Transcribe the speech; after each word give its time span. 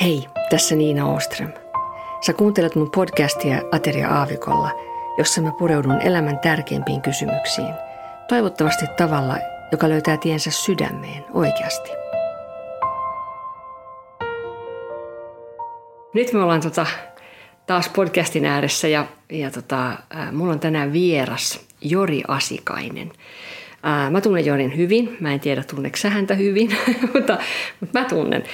Hei, 0.00 0.26
tässä 0.50 0.74
Niina 0.74 1.12
Oström. 1.12 1.52
Sä 2.20 2.32
kuuntelet 2.32 2.74
mun 2.74 2.90
podcastia 2.90 3.62
Ateria 3.72 4.08
Aavikolla, 4.08 4.70
jossa 5.18 5.42
mä 5.42 5.52
pureudun 5.58 6.00
elämän 6.00 6.38
tärkeimpiin 6.38 7.02
kysymyksiin. 7.02 7.74
Toivottavasti 8.28 8.84
tavalla, 8.96 9.36
joka 9.72 9.88
löytää 9.88 10.16
tiensä 10.16 10.50
sydämeen 10.50 11.24
oikeasti. 11.34 11.90
Nyt 16.14 16.32
me 16.32 16.42
ollaan 16.42 16.60
tota, 16.60 16.86
taas 17.66 17.88
podcastin 17.88 18.44
ääressä 18.44 18.88
ja, 18.88 19.06
ja 19.32 19.50
tota, 19.50 19.92
mulla 20.32 20.52
on 20.52 20.60
tänään 20.60 20.92
vieras 20.92 21.60
Jori 21.80 22.22
Asikainen. 22.28 23.12
Mä 24.10 24.20
tunnen 24.20 24.46
Jorin 24.46 24.76
hyvin. 24.76 25.16
Mä 25.20 25.32
en 25.32 25.40
tiedä, 25.40 25.64
tunneeko 25.64 25.96
häntä 26.08 26.34
hyvin, 26.34 26.70
mutta, 27.14 27.38
mutta 27.80 28.00
mä 28.00 28.04
tunnen. 28.04 28.44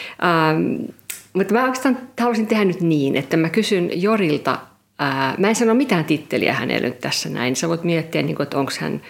Mutta 1.35 1.55
mä 1.55 1.63
oikeastaan 1.63 1.99
haluaisin 2.19 2.47
tehdä 2.47 2.65
nyt 2.65 2.81
niin, 2.81 3.17
että 3.17 3.37
mä 3.37 3.49
kysyn 3.49 4.03
Jorilta, 4.03 4.59
ää, 4.99 5.35
mä 5.39 5.49
en 5.49 5.55
sano 5.55 5.75
mitään 5.75 6.05
titteliä 6.05 6.53
hänelle 6.53 6.89
nyt 6.89 7.01
tässä 7.01 7.29
näin. 7.29 7.57
Sä 7.57 7.69
voit 7.69 7.85
miettiä, 7.85 8.23
niin 8.23 8.37
kuin, 8.37 8.45
että 8.45 8.59
onko 8.59 8.73
hän 8.81 9.03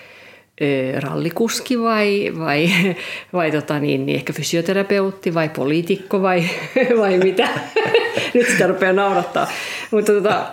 ö, 0.60 1.00
rallikuski 1.00 1.80
vai, 1.80 2.32
vai, 2.38 2.70
vai 3.32 3.50
tota 3.50 3.78
niin, 3.78 4.06
niin 4.06 4.16
ehkä 4.16 4.32
fysioterapeutti 4.32 5.34
vai 5.34 5.48
poliitikko 5.48 6.22
vai, 6.22 6.44
vai 7.00 7.18
mitä. 7.18 7.48
nyt 8.34 8.48
sitä 8.48 8.66
rupeaa 8.66 8.92
naurattaa. 8.92 9.50
Mutta 9.90 10.12
tota, 10.12 10.46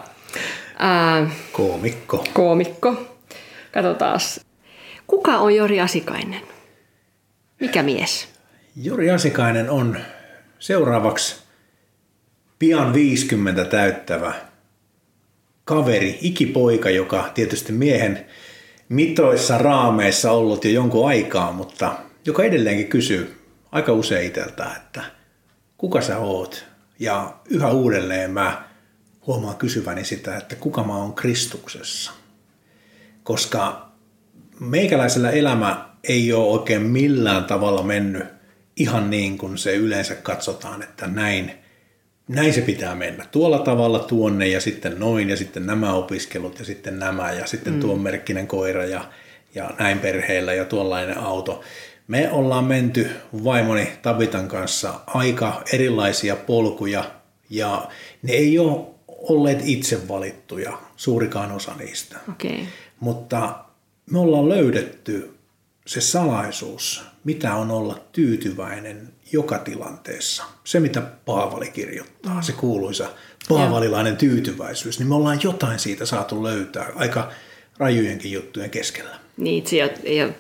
ää, 0.80 1.30
koomikko. 1.52 2.26
Koomikko. 2.34 3.08
Katsotaan. 3.72 4.20
Kuka 5.08 5.38
on 5.38 5.56
Jori 5.56 5.82
Asikainen? 5.82 6.42
Mikä 7.60 7.84
mies? 7.84 8.28
Jori 8.84 9.12
Asikainen 9.12 9.70
on 9.70 9.98
seuraavaksi 10.60 11.41
pian 12.62 12.94
50 12.94 13.66
täyttävä 13.66 14.34
kaveri, 15.66 16.20
ikipoika, 16.22 16.90
joka 16.90 17.32
tietysti 17.34 17.72
miehen 17.72 18.26
mitoissa 18.90 19.58
raameissa 19.58 20.32
ollut 20.32 20.66
jo 20.66 20.72
jonkun 20.72 21.08
aikaa, 21.08 21.52
mutta 21.52 21.96
joka 22.26 22.44
edelleenkin 22.44 22.88
kysyy 22.88 23.42
aika 23.72 23.94
usein 23.94 24.28
itseltä, 24.28 24.72
että 24.76 25.02
kuka 25.78 26.02
sä 26.02 26.18
oot? 26.18 26.66
Ja 27.00 27.34
yhä 27.50 27.70
uudelleen 27.70 28.32
mä 28.32 28.64
huomaan 29.28 29.56
kysyväni 29.56 30.06
sitä, 30.06 30.38
että 30.38 30.56
kuka 30.56 30.84
mä 30.84 30.98
oon 30.98 31.14
Kristuksessa. 31.14 32.12
Koska 33.24 33.92
meikäläisellä 34.60 35.30
elämä 35.30 35.90
ei 36.04 36.34
ole 36.34 36.52
oikein 36.52 36.82
millään 36.82 37.46
tavalla 37.46 37.84
mennyt 37.84 38.24
ihan 38.76 39.10
niin 39.10 39.38
kuin 39.38 39.58
se 39.58 39.76
yleensä 39.76 40.16
katsotaan, 40.16 40.84
että 40.84 41.08
näin– 41.08 41.52
näin 42.36 42.54
se 42.54 42.62
pitää 42.62 42.96
mennä. 42.96 43.26
Tuolla 43.32 43.60
tavalla 43.60 44.00
tuonne 44.00 44.48
ja 44.48 44.62
sitten 44.62 45.00
noin 45.00 45.30
ja 45.30 45.38
sitten 45.38 45.66
nämä 45.66 45.94
opiskelut 45.94 46.60
ja 46.60 46.66
sitten 46.66 47.00
nämä 47.00 47.32
ja 47.32 47.46
sitten 47.48 47.74
mm. 47.74 47.80
tuon 47.80 48.02
merkkinen 48.02 48.48
koira 48.48 48.86
ja, 48.86 49.10
ja 49.56 49.72
näin 49.80 50.00
perheellä 50.00 50.54
ja 50.54 50.66
tuollainen 50.66 51.18
auto. 51.18 51.62
Me 52.08 52.32
ollaan 52.32 52.66
menty 52.66 53.10
vaimoni 53.44 53.88
Tabitan 54.02 54.48
kanssa 54.48 54.94
aika 55.08 55.62
erilaisia 55.74 56.36
polkuja 56.36 57.12
ja 57.50 57.88
ne 58.22 58.34
ei 58.34 58.60
ole 58.60 58.86
olleet 59.08 59.60
itse 59.64 60.08
valittuja, 60.08 60.78
suurikaan 60.96 61.52
osa 61.52 61.76
niistä. 61.80 62.18
Okay. 62.30 62.66
Mutta 63.00 63.66
me 64.12 64.20
ollaan 64.20 64.50
löydetty 64.50 65.38
se 65.88 66.02
salaisuus, 66.02 67.04
mitä 67.24 67.56
on 67.56 67.72
olla 67.72 68.00
tyytyväinen 68.12 69.14
joka 69.32 69.58
tilanteessa. 69.58 70.44
Se, 70.64 70.80
mitä 70.80 71.02
Paavali 71.02 71.70
kirjoittaa, 71.70 72.36
mm. 72.36 72.42
se 72.42 72.52
kuuluisa 72.52 73.10
paavalilainen 73.50 74.18
tyytyväisyys, 74.18 75.00
niin 75.00 75.08
me 75.08 75.16
ollaan 75.16 75.40
jotain 75.44 75.80
siitä 75.80 76.06
saatu 76.06 76.44
löytää 76.44 76.92
aika 76.96 77.32
rajujenkin 77.78 78.32
juttujen 78.32 78.70
keskellä. 78.70 79.16
Niin, 79.38 79.68
se 79.68 79.96
ei 80.04 80.24
ole 80.24 80.34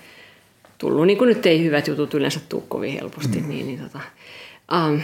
tullut, 0.78 1.07
niin 1.07 1.18
kuin 1.18 1.28
nyt 1.28 1.46
ei 1.46 1.63
hyvät 1.63 1.88
jutut 1.88 2.13
yleensä 2.13 2.40
tule 2.50 2.63
kovin 2.68 2.94
helposti. 2.94 3.40
Mm. 3.40 3.50
Niin, 3.50 3.68
niin 3.68 3.80
tota, 3.80 4.00
um, 4.88 5.01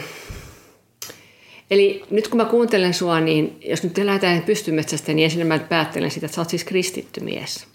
eli 1.70 2.04
nyt 2.10 2.28
kun 2.28 2.36
mä 2.36 2.44
kuuntelen 2.44 2.94
sua, 2.94 3.20
niin 3.20 3.60
jos 3.64 3.82
nyt 3.82 3.98
lähdetään 3.98 4.42
pystymetsästä, 4.42 5.12
niin 5.12 5.24
ensin 5.24 5.46
mä 5.46 5.58
päättelen 5.58 6.10
sitä, 6.10 6.26
että 6.26 6.34
sä 6.34 6.40
oot 6.40 6.50
siis 6.50 6.64
kristitty 6.64 7.20
mies. 7.20 7.66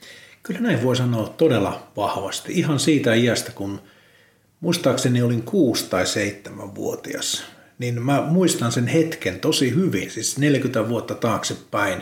Kyllä 0.44 0.60
näin 0.60 0.84
voi 0.84 0.96
sanoa 0.96 1.30
todella 1.30 1.88
vahvasti. 1.98 2.54
Ihan 2.54 2.80
siitä 2.80 3.14
iästä, 3.14 3.52
kun 3.52 3.82
muistaakseni 4.64 5.22
olin 5.22 5.44
kuusi 5.44 5.90
tai 5.90 6.08
seitsemän 6.08 6.76
vuotias, 6.76 7.44
niin 7.80 8.02
mä 8.02 8.22
muistan 8.22 8.72
sen 8.72 8.88
hetken 8.88 9.40
tosi 9.40 9.76
hyvin, 9.76 10.12
siis 10.12 10.38
40 10.38 10.90
vuotta 10.90 11.16
taaksepäin, 11.16 12.02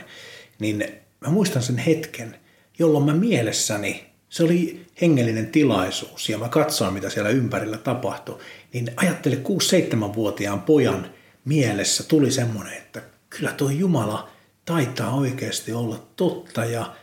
niin 0.59 0.85
mä 1.21 1.29
muistan 1.29 1.61
sen 1.61 1.77
hetken, 1.77 2.35
jolloin 2.79 3.05
mä 3.05 3.13
mielessäni, 3.13 4.05
se 4.29 4.43
oli 4.43 4.85
hengellinen 5.01 5.47
tilaisuus 5.47 6.29
ja 6.29 6.37
mä 6.37 6.49
katsoin, 6.49 6.93
mitä 6.93 7.09
siellä 7.09 7.29
ympärillä 7.29 7.77
tapahtui, 7.77 8.39
niin 8.73 8.91
ajattele 8.95 9.35
6-7-vuotiaan 9.35 10.61
pojan 10.61 11.09
mielessä 11.45 12.03
tuli 12.03 12.31
semmoinen, 12.31 12.73
että 12.73 13.01
kyllä 13.29 13.51
tuo 13.51 13.69
Jumala 13.69 14.29
taitaa 14.65 15.13
oikeasti 15.15 15.73
olla 15.73 16.07
totta 16.15 16.65
ja 16.65 16.95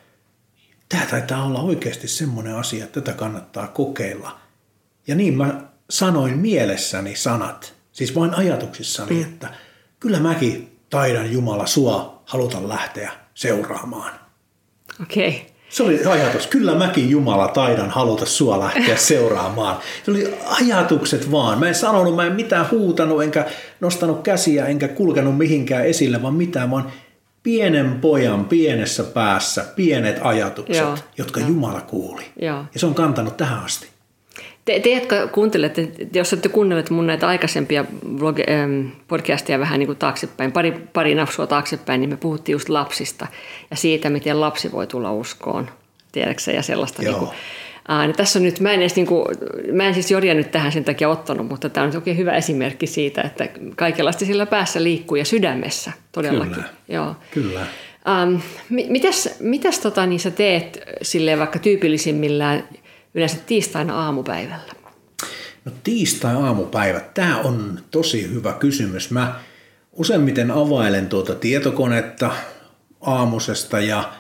tämä 0.89 1.07
taitaa 1.07 1.45
olla 1.45 1.61
oikeasti 1.61 2.09
semmoinen 2.09 2.55
asia, 2.55 2.85
että 2.85 3.01
tätä 3.01 3.19
kannattaa 3.19 3.67
kokeilla. 3.67 4.48
Ja 5.09 5.15
niin 5.15 5.37
mä 5.37 5.61
sanoin 5.91 6.39
mielessäni 6.39 7.17
sanat, 7.17 7.75
siis 7.93 8.15
vain 8.15 8.35
ajatuksissani, 8.35 9.15
mm. 9.15 9.23
että 9.23 9.49
kyllä 10.01 10.21
mäkin 10.21 10.79
taidan 10.91 11.33
Jumala 11.33 11.67
sua 11.67 12.23
haluta 12.25 12.69
lähteä 12.69 13.13
seuraamaan. 13.35 14.13
Okei. 15.03 15.29
Okay. 15.29 15.41
Se 15.69 15.83
oli 15.83 16.05
ajatus. 16.05 16.47
Kyllä 16.47 16.75
mäkin 16.75 17.11
Jumala 17.11 17.49
taidan 17.49 17.91
haluta 17.91 18.27
sua 18.27 18.61
lähteä 18.61 18.97
seuraamaan. 19.13 19.77
Se 20.05 20.11
oli 20.11 20.35
ajatukset 20.45 21.31
vaan. 21.31 21.59
Mä 21.59 21.69
en 21.69 21.75
sanonut, 21.75 22.17
mä 22.17 22.27
en 22.27 22.33
mitään 22.33 22.71
huutanut, 22.71 23.23
enkä 23.23 23.47
nostanut 23.81 24.23
käsiä, 24.23 24.67
enkä 24.67 24.89
kulkenut 24.89 25.39
mihinkään 25.39 25.87
esille, 25.87 26.23
vaan 26.23 26.35
mitään, 26.35 26.71
vaan 26.71 26.93
pienen 27.43 28.01
pojan 28.01 28.45
pienessä 28.45 29.05
päässä 29.05 29.65
pienet 29.77 30.19
ajatukset, 30.23 30.77
Joo, 30.77 30.97
jotka 31.19 31.41
jo. 31.41 31.47
Jumala 31.47 31.81
kuuli. 31.81 32.23
Joo. 32.43 32.65
Ja 32.75 32.81
se 32.81 32.87
on 32.87 32.95
kantanut 32.95 33.37
tähän 33.37 33.65
asti. 33.65 33.98
Te, 34.69 34.81
te 34.81 34.91
jotka 34.91 35.27
kuuntelette, 35.27 35.89
jos 36.13 36.33
olette 36.33 36.49
kuunnelleet 36.49 36.91
mun 36.91 37.07
näitä 37.07 37.29
aikaisempia 37.29 37.85
blog, 38.17 38.39
ähm, 38.51 38.87
podcasteja 39.09 39.59
vähän 39.59 39.79
niin 39.79 39.87
kuin 39.87 39.99
taaksepäin, 39.99 40.53
pari, 40.53 40.73
pari 40.93 41.15
napsua 41.15 41.47
taaksepäin, 41.47 42.01
niin 42.01 42.11
me 42.11 42.17
puhuttiin 42.17 42.55
just 42.55 42.69
lapsista 42.69 43.27
ja 43.71 43.77
siitä, 43.77 44.11
miten 44.11 44.41
lapsi 44.41 44.73
voi 44.73 44.87
tulla 44.87 45.13
uskoon, 45.13 45.71
tiedätkö 46.13 46.51
ja 46.51 46.63
sellaista. 46.63 47.03
Joo. 47.03 47.13
Niin 47.13 47.19
kuin, 47.19 47.31
Aa, 47.89 48.07
niin 48.07 48.17
tässä 48.17 48.39
on 48.39 48.43
nyt, 48.43 48.61
mä 48.61 48.73
en, 48.73 48.81
edes, 48.81 48.97
niin 48.97 49.07
kuin, 49.07 49.25
mä 49.73 49.85
en 49.85 49.95
siis 49.95 50.11
Jorja 50.11 50.35
nyt 50.35 50.51
tähän 50.51 50.73
sen 50.73 50.85
takia 50.85 51.09
ottanut, 51.09 51.49
mutta 51.49 51.69
tämä 51.69 51.87
on 51.87 51.97
oikein 51.97 52.17
hyvä 52.17 52.33
esimerkki 52.33 52.87
siitä, 52.87 53.23
että 53.23 53.49
kaikenlaista 53.77 54.25
sillä 54.25 54.47
päässä 54.47 54.83
liikkuu 54.83 55.17
ja 55.17 55.25
sydämessä 55.25 55.93
todellakin. 56.13 56.55
Kyllä, 56.55 56.69
Joo. 56.89 57.17
kyllä. 57.31 57.67
Um, 58.23 58.41
mitäs 58.67 59.37
mitäs 59.41 59.79
tota, 59.79 60.07
niin 60.07 60.21
sä 60.21 60.31
teet 60.31 60.81
silleen 61.03 61.39
vaikka 61.39 61.59
tyypillisimmillään 61.59 62.69
yleensä 63.19 63.37
tiistaina 63.47 64.05
aamupäivällä? 64.05 64.75
No 65.65 65.73
tiistai-aamupäivä, 65.85 67.01
tämä 67.01 67.39
on 67.39 67.81
tosi 67.91 68.31
hyvä 68.31 68.53
kysymys. 68.53 69.11
Mä 69.11 69.41
useimmiten 69.93 70.51
availen 70.51 71.09
tuota 71.09 71.35
tietokonetta 71.35 72.31
aamusesta 73.01 73.81
ja 73.81 74.13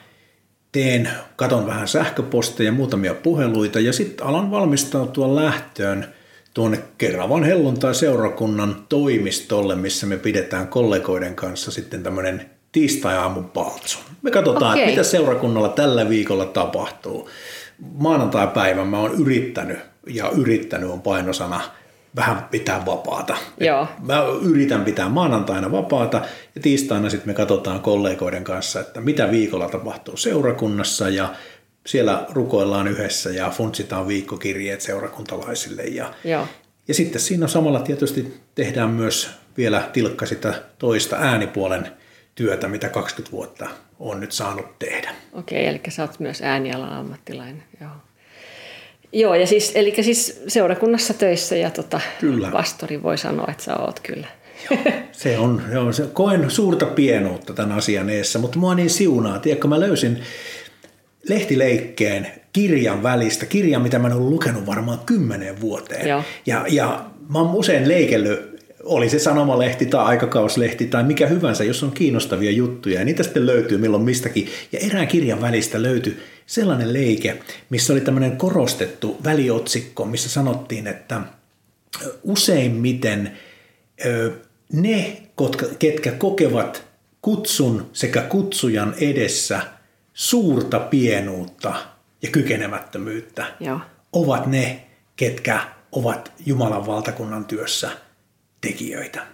teen, 0.72 1.10
katon 1.36 1.66
vähän 1.66 1.88
sähköposteja, 1.88 2.72
muutamia 2.72 3.14
puheluita 3.14 3.80
ja 3.80 3.92
sitten 3.92 4.26
alan 4.26 4.50
valmistautua 4.50 5.34
lähtöön 5.34 6.14
tuonne 6.54 6.82
Keravan 6.98 7.44
helluntai-seurakunnan 7.44 8.86
toimistolle, 8.88 9.76
missä 9.76 10.06
me 10.06 10.16
pidetään 10.16 10.68
kollegoiden 10.68 11.34
kanssa 11.34 11.70
sitten 11.70 12.02
tämmöinen 12.02 12.50
tiistai-aamun 12.72 13.44
paltsu. 13.44 13.98
Me 14.22 14.30
katsotaan, 14.30 14.72
okay. 14.72 14.78
että 14.78 14.90
mitä 14.90 15.02
seurakunnalla 15.02 15.68
tällä 15.68 16.08
viikolla 16.08 16.44
tapahtuu. 16.46 17.28
Maanantai-päivän 17.94 18.86
mä 18.86 18.98
oon 18.98 19.14
yrittänyt, 19.14 19.78
ja 20.06 20.30
yrittänyt 20.30 20.90
on 20.90 21.02
painosana– 21.02 21.60
vähän 22.16 22.48
pitää 22.50 22.86
vapaata. 22.86 23.36
Joo. 23.60 23.86
Mä 24.06 24.22
yritän 24.42 24.84
pitää 24.84 25.08
maanantaina 25.08 25.72
vapaata 25.72 26.22
ja 26.54 26.60
tiistaina 26.60 27.10
sitten 27.10 27.28
me 27.28 27.34
katsotaan 27.34 27.80
kollegoiden 27.80 28.44
kanssa, 28.44 28.80
että 28.80 29.00
mitä 29.00 29.30
viikolla 29.30 29.68
tapahtuu 29.68 30.16
seurakunnassa 30.16 31.08
ja 31.08 31.34
siellä 31.86 32.26
rukoillaan 32.30 32.88
yhdessä 32.88 33.30
ja 33.30 33.50
funtsitaan 33.50 34.08
viikkokirjeet 34.08 34.80
seurakuntalaisille. 34.80 35.82
Ja, 35.82 36.14
Joo. 36.24 36.46
ja 36.88 36.94
sitten 36.94 37.20
siinä 37.20 37.46
samalla 37.46 37.80
tietysti 37.80 38.34
tehdään 38.54 38.90
myös 38.90 39.30
vielä 39.56 39.90
tilkka 39.92 40.26
sitä 40.26 40.54
toista 40.78 41.16
äänipuolen 41.16 41.88
työtä, 42.38 42.68
mitä 42.68 42.88
20 42.88 43.32
vuotta 43.32 43.66
on 43.98 44.20
nyt 44.20 44.32
saanut 44.32 44.78
tehdä. 44.78 45.10
Okei, 45.32 45.66
eli 45.66 45.80
sä 45.88 46.02
oot 46.02 46.20
myös 46.20 46.42
äänialan 46.42 46.92
ammattilainen. 46.92 47.62
Joo. 47.80 47.90
Joo, 49.12 49.34
ja 49.34 49.46
siis, 49.46 49.72
eli 49.74 49.94
siis 50.00 50.42
seurakunnassa 50.48 51.14
töissä 51.14 51.56
ja 51.56 51.70
tota, 51.70 52.00
kyllä. 52.20 52.50
pastori 52.50 53.02
voi 53.02 53.18
sanoa, 53.18 53.46
että 53.50 53.64
sä 53.64 53.76
oot 53.76 54.00
kyllä. 54.00 54.26
Se 55.12 55.38
on, 55.38 55.62
joo, 55.72 55.92
se, 55.92 56.06
koen 56.12 56.50
suurta 56.50 56.86
pienuutta 56.86 57.52
tämän 57.52 57.78
asian 57.78 58.10
eessä, 58.10 58.38
mutta 58.38 58.58
mua 58.58 58.74
niin 58.74 58.90
siunaa. 58.90 59.38
Tiedätkö, 59.38 59.68
mä 59.68 59.80
löysin 59.80 60.22
lehtileikkeen 61.28 62.26
kirjan 62.52 63.02
välistä, 63.02 63.46
kirjan, 63.46 63.82
mitä 63.82 63.98
mä 63.98 64.08
en 64.08 64.14
ollut 64.14 64.30
lukenut 64.30 64.66
varmaan 64.66 64.98
kymmenen 65.06 65.60
vuoteen. 65.60 66.08
Joo. 66.08 66.22
Ja, 66.46 66.64
ja 66.68 67.04
mä 67.28 67.38
oon 67.38 67.54
usein 67.54 67.88
leikellyt, 67.88 68.47
oli 68.88 69.10
se 69.10 69.18
sanomalehti 69.18 69.86
tai 69.86 70.04
aikakauslehti 70.04 70.86
tai 70.86 71.04
mikä 71.04 71.26
hyvänsä, 71.26 71.64
jos 71.64 71.82
on 71.82 71.92
kiinnostavia 71.92 72.50
juttuja. 72.50 72.98
Ja 72.98 73.04
niitä 73.04 73.22
sitten 73.22 73.46
löytyy 73.46 73.78
milloin 73.78 74.02
mistäkin. 74.02 74.48
Ja 74.72 74.78
erään 74.78 75.08
kirjan 75.08 75.40
välistä 75.40 75.82
löytyi 75.82 76.16
sellainen 76.46 76.92
leike, 76.92 77.42
missä 77.70 77.92
oli 77.92 78.00
tämmöinen 78.00 78.36
korostettu 78.36 79.16
väliotsikko, 79.24 80.04
missä 80.04 80.28
sanottiin, 80.28 80.86
että 80.86 81.20
useimmiten 82.22 83.38
ne, 84.72 85.22
ketkä 85.78 86.12
kokevat 86.12 86.84
kutsun 87.22 87.90
sekä 87.92 88.22
kutsujan 88.22 88.94
edessä 89.00 89.60
suurta 90.14 90.80
pienuutta 90.80 91.74
ja 92.22 92.30
kykenemättömyyttä, 92.30 93.46
Joo. 93.60 93.80
ovat 94.12 94.46
ne, 94.46 94.86
ketkä 95.16 95.60
ovat 95.92 96.32
Jumalan 96.46 96.86
valtakunnan 96.86 97.44
työssä 97.44 97.90
tekijöitä. 98.60 99.26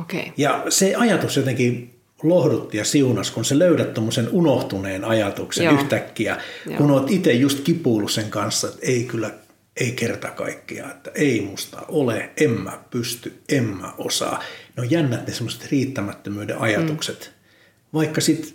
Okay. 0.00 0.22
Ja 0.36 0.64
se 0.68 0.94
ajatus 0.94 1.36
jotenkin 1.36 2.00
lohdutti 2.22 2.76
ja 2.76 2.84
siunas, 2.84 3.30
kun 3.30 3.44
sä 3.44 3.58
löydät 3.58 3.94
tuommoisen 3.94 4.28
unohtuneen 4.32 5.04
ajatuksen 5.04 5.64
Joo. 5.64 5.74
yhtäkkiä, 5.74 6.40
Joo. 6.66 6.76
kun 6.76 6.90
oot 6.90 7.10
itse 7.10 7.32
just 7.32 7.60
kipuillut 7.60 8.10
sen 8.10 8.30
kanssa, 8.30 8.68
että 8.68 8.80
ei 8.82 9.04
kyllä, 9.04 9.30
ei 9.76 9.92
kerta 9.92 10.28
kaikkiaan, 10.28 10.90
että 10.90 11.10
ei 11.14 11.40
musta 11.40 11.82
ole, 11.88 12.30
en 12.36 12.50
mä 12.50 12.78
pysty, 12.90 13.42
en 13.48 13.64
mä 13.64 13.92
osaa. 13.98 14.42
Ne 14.76 14.82
on 14.82 14.90
jännät 14.90 15.26
ne 15.26 15.32
semmoiset 15.32 15.70
riittämättömyyden 15.70 16.58
ajatukset. 16.58 17.32
Mm. 17.34 17.98
Vaikka 17.98 18.20
sitten 18.20 18.52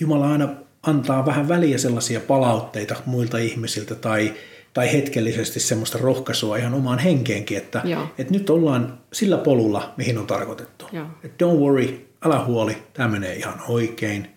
Jumala 0.00 0.32
aina 0.32 0.48
antaa 0.82 1.26
vähän 1.26 1.48
väliä 1.48 1.78
sellaisia 1.78 2.20
palautteita 2.20 2.96
muilta 3.06 3.38
ihmisiltä 3.38 3.94
tai, 3.94 4.34
tai 4.76 4.92
hetkellisesti 4.92 5.60
semmoista 5.60 5.98
rohkaisua 5.98 6.56
ihan 6.56 6.74
omaan 6.74 6.98
henkeenkin, 6.98 7.56
että, 7.56 7.80
Joo. 7.84 8.08
että 8.18 8.32
nyt 8.32 8.50
ollaan 8.50 8.98
sillä 9.12 9.38
polulla, 9.38 9.94
mihin 9.96 10.18
on 10.18 10.26
tarkoitettu. 10.26 10.86
Joo. 10.92 11.06
Et 11.24 11.32
don't 11.42 11.58
worry, 11.58 12.08
älä 12.24 12.44
huoli, 12.44 12.76
tämä 12.92 13.08
menee 13.08 13.34
ihan 13.34 13.62
oikein, 13.68 14.30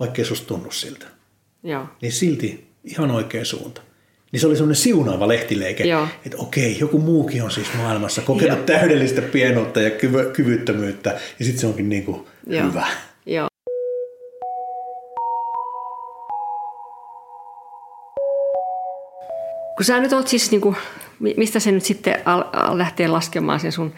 vaikkei 0.00 0.24
susta 0.24 0.46
tunnu 0.46 0.70
siltä. 0.70 1.06
Joo. 1.62 1.86
Niin 2.02 2.12
silti 2.12 2.68
ihan 2.84 3.10
oikea 3.10 3.44
suunta. 3.44 3.82
Niin 4.32 4.40
se 4.40 4.46
oli 4.46 4.56
semmoinen 4.56 4.82
siunaava 4.82 5.28
lehtileike, 5.28 5.84
Joo. 5.84 6.08
että 6.26 6.38
okei, 6.38 6.78
joku 6.80 6.98
muukin 6.98 7.42
on 7.42 7.50
siis 7.50 7.74
maailmassa 7.76 8.22
kokenut 8.22 8.58
Joo. 8.58 8.66
täydellistä 8.66 9.22
pienuutta 9.22 9.80
ja 9.80 9.90
kyvy, 9.90 10.30
kyvyttömyyttä, 10.32 11.10
ja 11.38 11.44
sitten 11.44 11.60
se 11.60 11.66
onkin 11.66 11.88
niin 11.88 12.04
kuin 12.04 12.26
Joo. 12.46 12.66
hyvä. 12.68 12.86
Kun 19.80 19.84
sä 19.84 20.00
nyt 20.00 20.12
oot 20.12 20.28
siis, 20.28 20.50
niin 20.50 20.60
kuin, 20.60 20.76
mistä 21.36 21.60
se 21.60 21.72
nyt 21.72 21.84
sitten 21.84 22.16
al, 22.24 22.44
al 22.52 22.78
lähtee 22.78 23.08
laskemaan 23.08 23.60
sen 23.60 23.72
sun 23.72 23.92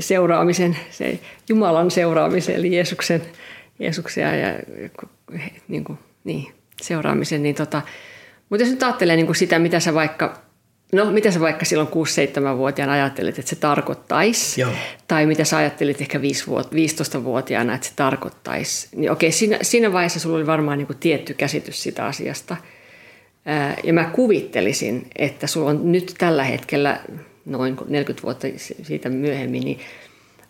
seuraamisen, 0.00 0.76
se 0.90 1.18
Jumalan 1.48 1.90
seuraamisen, 1.90 2.54
eli 2.54 2.74
Jeesuksen, 2.74 3.22
Jeesuksia 3.78 4.36
ja 4.36 4.48
niin 5.68 5.84
kuin, 5.84 5.98
niin, 6.24 6.52
seuraamisen, 6.82 7.42
niin 7.42 7.54
tota, 7.54 7.82
mutta 8.50 8.62
jos 8.62 8.70
nyt 8.70 8.82
ajattelee 8.82 9.16
niin 9.16 9.26
kuin 9.26 9.36
sitä, 9.36 9.58
mitä 9.58 9.80
sä 9.80 9.94
vaikka, 9.94 10.42
no 10.92 11.04
mitä 11.04 11.30
sä 11.30 11.40
vaikka 11.40 11.64
silloin 11.64 11.88
6-7-vuotiaana 11.88 12.92
ajattelit, 12.92 13.38
että 13.38 13.48
se 13.48 13.56
tarkoittaisi, 13.56 14.60
Joo. 14.60 14.70
tai 15.08 15.26
mitä 15.26 15.44
sä 15.44 15.56
ajattelit 15.56 16.00
ehkä 16.00 16.18
15-vuotiaana, 16.18 17.74
että 17.74 17.86
se 17.86 17.92
tarkoittaisi, 17.96 18.88
niin 18.96 19.10
okei, 19.10 19.32
siinä, 19.32 19.58
siinä 19.62 19.92
vaiheessa 19.92 20.20
sulla 20.20 20.36
oli 20.36 20.46
varmaan 20.46 20.78
niin 20.78 20.86
kuin 20.86 20.98
tietty 20.98 21.34
käsitys 21.34 21.82
sitä 21.82 22.06
asiasta. 22.06 22.56
Ja 23.84 23.92
mä 23.92 24.04
kuvittelisin, 24.04 25.06
että 25.16 25.46
sulla 25.46 25.70
on 25.70 25.92
nyt 25.92 26.14
tällä 26.18 26.44
hetkellä, 26.44 27.00
noin 27.46 27.76
40 27.88 28.22
vuotta 28.22 28.46
siitä 28.82 29.08
myöhemmin, 29.08 29.62
niin 29.64 29.78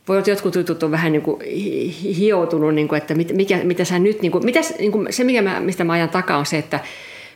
voi 0.08 0.14
olla, 0.14 0.18
että 0.18 0.30
jotkut 0.30 0.54
jutut 0.54 0.82
on 0.82 0.90
vähän 0.90 1.12
niin 1.12 1.22
kuin 1.22 1.40
hi- 1.44 1.94
hi- 2.02 2.16
hioutunut, 2.16 2.74
niin 2.74 2.88
kuin, 2.88 2.96
että 2.96 3.14
mikä, 3.14 3.64
mitä 3.64 3.84
sä 3.84 3.98
nyt, 3.98 4.22
niin 4.22 4.32
kuin, 4.32 4.44
mitä, 4.44 4.60
niin 4.78 4.92
kuin, 4.92 5.06
se 5.10 5.24
mikä 5.24 5.42
mä, 5.42 5.60
mistä 5.60 5.84
mä 5.84 5.92
ajan 5.92 6.08
takaa 6.08 6.38
on 6.38 6.46
se, 6.46 6.58
että 6.58 6.80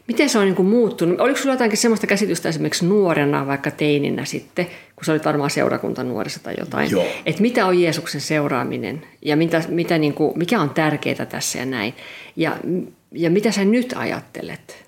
miten 0.08 0.28
se 0.28 0.38
on 0.38 0.44
niin 0.44 0.54
kuin 0.54 0.68
muuttunut. 0.68 1.20
Oliko 1.20 1.38
sulla 1.38 1.54
jotakin 1.54 1.76
sellaista 1.76 2.06
käsitystä 2.06 2.48
esimerkiksi 2.48 2.86
nuorena, 2.86 3.46
vaikka 3.46 3.70
teininä 3.70 4.24
sitten, 4.24 4.66
kun 4.96 5.04
sä 5.04 5.12
olit 5.12 5.24
varmaan 5.24 5.50
seurakuntanuorissa 5.50 6.42
tai 6.42 6.54
jotain, 6.58 6.90
Joo. 6.90 7.06
että 7.26 7.42
mitä 7.42 7.66
on 7.66 7.80
Jeesuksen 7.80 8.20
seuraaminen 8.20 9.02
ja 9.22 9.36
mitä, 9.36 9.62
mitä 9.68 9.98
niin 9.98 10.14
kuin, 10.14 10.38
mikä 10.38 10.60
on 10.60 10.70
tärkeää 10.70 11.26
tässä 11.26 11.58
ja 11.58 11.66
näin. 11.66 11.94
Ja, 12.36 12.56
ja 13.12 13.30
mitä 13.30 13.50
sä 13.50 13.64
nyt 13.64 13.94
ajattelet? 13.96 14.81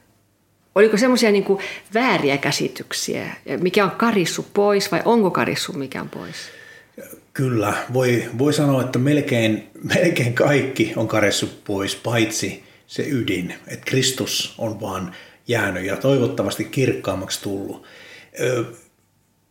Oliko 0.75 0.97
semmoisia 0.97 1.33
niin 1.33 1.59
vääriä 1.95 2.39
käsityksiä? 2.39 3.37
Mikä 3.61 3.85
on 3.85 3.91
karissu 3.91 4.47
pois 4.55 4.93
vai 4.93 5.03
onko 5.05 5.31
karissu 5.31 5.73
mikään 5.73 6.09
pois? 6.09 6.37
Kyllä, 7.33 7.75
voi, 7.93 8.25
voi 8.39 8.53
sanoa, 8.53 8.83
että 8.83 8.99
melkein, 8.99 9.71
melkein 9.95 10.35
kaikki 10.35 10.93
on 10.97 11.09
karessu 11.09 11.49
pois, 11.65 11.97
paitsi 11.97 12.65
se 12.87 13.07
ydin, 13.09 13.55
että 13.67 13.85
Kristus 13.85 14.55
on 14.59 14.81
vaan 14.81 15.15
jäänyt 15.49 15.85
ja 15.85 15.97
toivottavasti 15.97 16.65
kirkkaammaksi 16.65 17.43
tullut. 17.43 17.87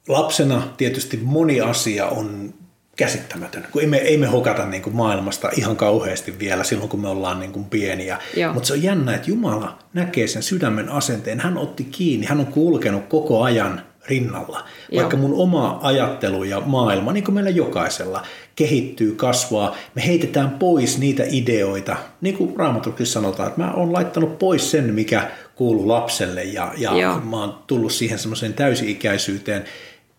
Lapsena 0.07 0.73
tietysti 0.77 1.19
moni 1.23 1.61
asia 1.61 2.07
on 2.07 2.53
käsittämätön, 2.95 3.67
kun 3.71 3.81
ei 3.81 3.87
me, 3.87 3.97
ei 3.97 4.17
me 4.17 4.27
hokata 4.27 4.65
niin 4.65 4.81
kuin 4.81 4.95
maailmasta 4.95 5.49
ihan 5.57 5.75
kauheasti 5.75 6.39
vielä 6.39 6.63
silloin, 6.63 6.89
kun 6.89 7.01
me 7.01 7.07
ollaan 7.07 7.39
niin 7.39 7.51
kuin 7.51 7.65
pieniä. 7.65 8.19
Joo. 8.35 8.53
Mutta 8.53 8.67
se 8.67 8.73
on 8.73 8.83
jännä, 8.83 9.15
että 9.15 9.29
Jumala 9.29 9.79
näkee 9.93 10.27
sen 10.27 10.43
sydämen 10.43 10.89
asenteen. 10.89 11.39
Hän 11.39 11.57
otti 11.57 11.83
kiinni, 11.83 12.25
hän 12.25 12.39
on 12.39 12.47
kulkenut 12.47 13.03
koko 13.07 13.43
ajan 13.43 13.81
rinnalla. 14.07 14.63
Vaikka 14.95 15.17
mun 15.17 15.33
oma 15.33 15.79
ajattelu 15.81 16.43
ja 16.43 16.59
maailma, 16.65 17.13
niin 17.13 17.23
kuin 17.23 17.35
meillä 17.35 17.49
jokaisella, 17.49 18.23
kehittyy, 18.55 19.15
kasvaa. 19.15 19.75
Me 19.95 20.05
heitetään 20.05 20.49
pois 20.49 20.97
niitä 20.97 21.23
ideoita, 21.31 21.95
niin 22.21 22.37
kuin 22.37 22.55
Raamatuksi 22.57 23.05
sanotaan, 23.05 23.49
että 23.49 23.61
mä 23.61 23.73
oon 23.73 23.93
laittanut 23.93 24.39
pois 24.39 24.71
sen, 24.71 24.93
mikä 24.93 25.31
kuuluu 25.55 25.87
lapselle 25.87 26.43
ja, 26.43 26.73
ja 26.77 26.97
Joo. 26.97 27.19
mä 27.19 27.39
oon 27.39 27.57
tullut 27.67 27.91
siihen 27.91 28.19
semmoiseen 28.19 28.53
täysi-ikäisyyteen. 28.53 29.63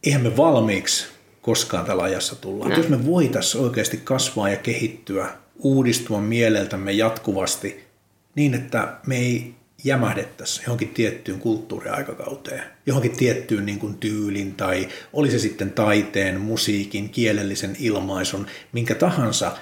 Eihän 0.04 0.22
me 0.22 0.36
valmiiksi 0.36 1.13
koskaan 1.44 1.84
tällä 1.84 2.02
ajassa 2.02 2.36
tulla. 2.36 2.74
Jos 2.74 2.88
me 2.88 3.06
voitaisiin 3.06 3.64
oikeasti 3.64 3.96
kasvaa 4.04 4.48
ja 4.48 4.56
kehittyä, 4.56 5.28
uudistua 5.58 6.20
mieleltämme 6.20 6.92
jatkuvasti 6.92 7.84
niin, 8.34 8.54
että 8.54 8.96
me 9.06 9.16
ei 9.16 9.54
jämähdettäisi 9.84 10.62
johonkin 10.62 10.88
tiettyyn 10.88 11.40
kulttuuriaikakauteen, 11.40 12.62
johonkin 12.86 13.16
tiettyyn 13.16 13.66
niin 13.66 13.78
kuin 13.78 13.94
tyylin 13.94 14.54
tai 14.54 14.88
oli 15.12 15.30
se 15.30 15.38
sitten 15.38 15.72
taiteen, 15.72 16.40
musiikin, 16.40 17.10
kielellisen 17.10 17.76
ilmaisun, 17.78 18.46
minkä 18.72 18.94
tahansa 18.94 19.56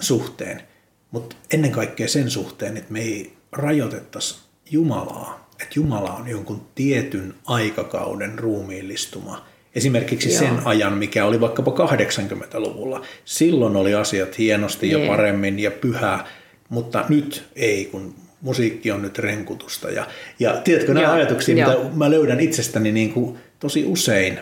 suhteen, 0.00 0.62
mutta 1.10 1.36
ennen 1.52 1.70
kaikkea 1.70 2.08
sen 2.08 2.30
suhteen, 2.30 2.76
että 2.76 2.92
me 2.92 3.00
ei 3.00 3.36
rajoitettaisi 3.52 4.38
Jumalaa, 4.70 5.50
että 5.52 5.72
Jumala 5.74 6.12
on 6.12 6.28
jonkun 6.28 6.66
tietyn 6.74 7.34
aikakauden 7.46 8.38
ruumiillistuma. 8.38 9.46
Esimerkiksi 9.74 10.28
Joo. 10.30 10.38
sen 10.38 10.60
ajan, 10.64 10.92
mikä 10.92 11.24
oli 11.24 11.40
vaikkapa 11.40 11.70
80-luvulla. 11.70 13.02
Silloin 13.24 13.76
oli 13.76 13.94
asiat 13.94 14.38
hienosti 14.38 14.90
ja 14.90 14.98
Jee. 14.98 15.08
paremmin 15.08 15.58
ja 15.58 15.70
pyhää, 15.70 16.26
mutta 16.68 17.04
nyt 17.08 17.44
ei, 17.56 17.84
kun 17.84 18.14
musiikki 18.40 18.90
on 18.90 19.02
nyt 19.02 19.18
renkutusta. 19.18 19.90
Ja, 19.90 20.06
ja 20.38 20.52
tiedätkö, 20.64 20.94
nämä 20.94 21.06
Joo, 21.06 21.14
ajatuksia, 21.14 21.56
joo. 21.68 21.84
mitä 21.84 21.96
mä 21.96 22.10
löydän 22.10 22.40
itsestäni 22.40 22.92
niin 22.92 23.12
kuin 23.12 23.38
tosi 23.60 23.84
usein. 23.84 24.38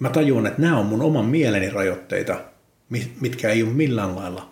Mä 0.00 0.08
tajuan, 0.10 0.46
että 0.46 0.62
nämä 0.62 0.78
on 0.78 0.86
mun 0.86 1.02
oman 1.02 1.24
mieleni 1.24 1.70
rajoitteita, 1.70 2.40
mi- 2.90 3.12
mitkä 3.20 3.50
ei 3.50 3.62
ole 3.62 3.70
millään 3.72 4.16
lailla 4.16 4.48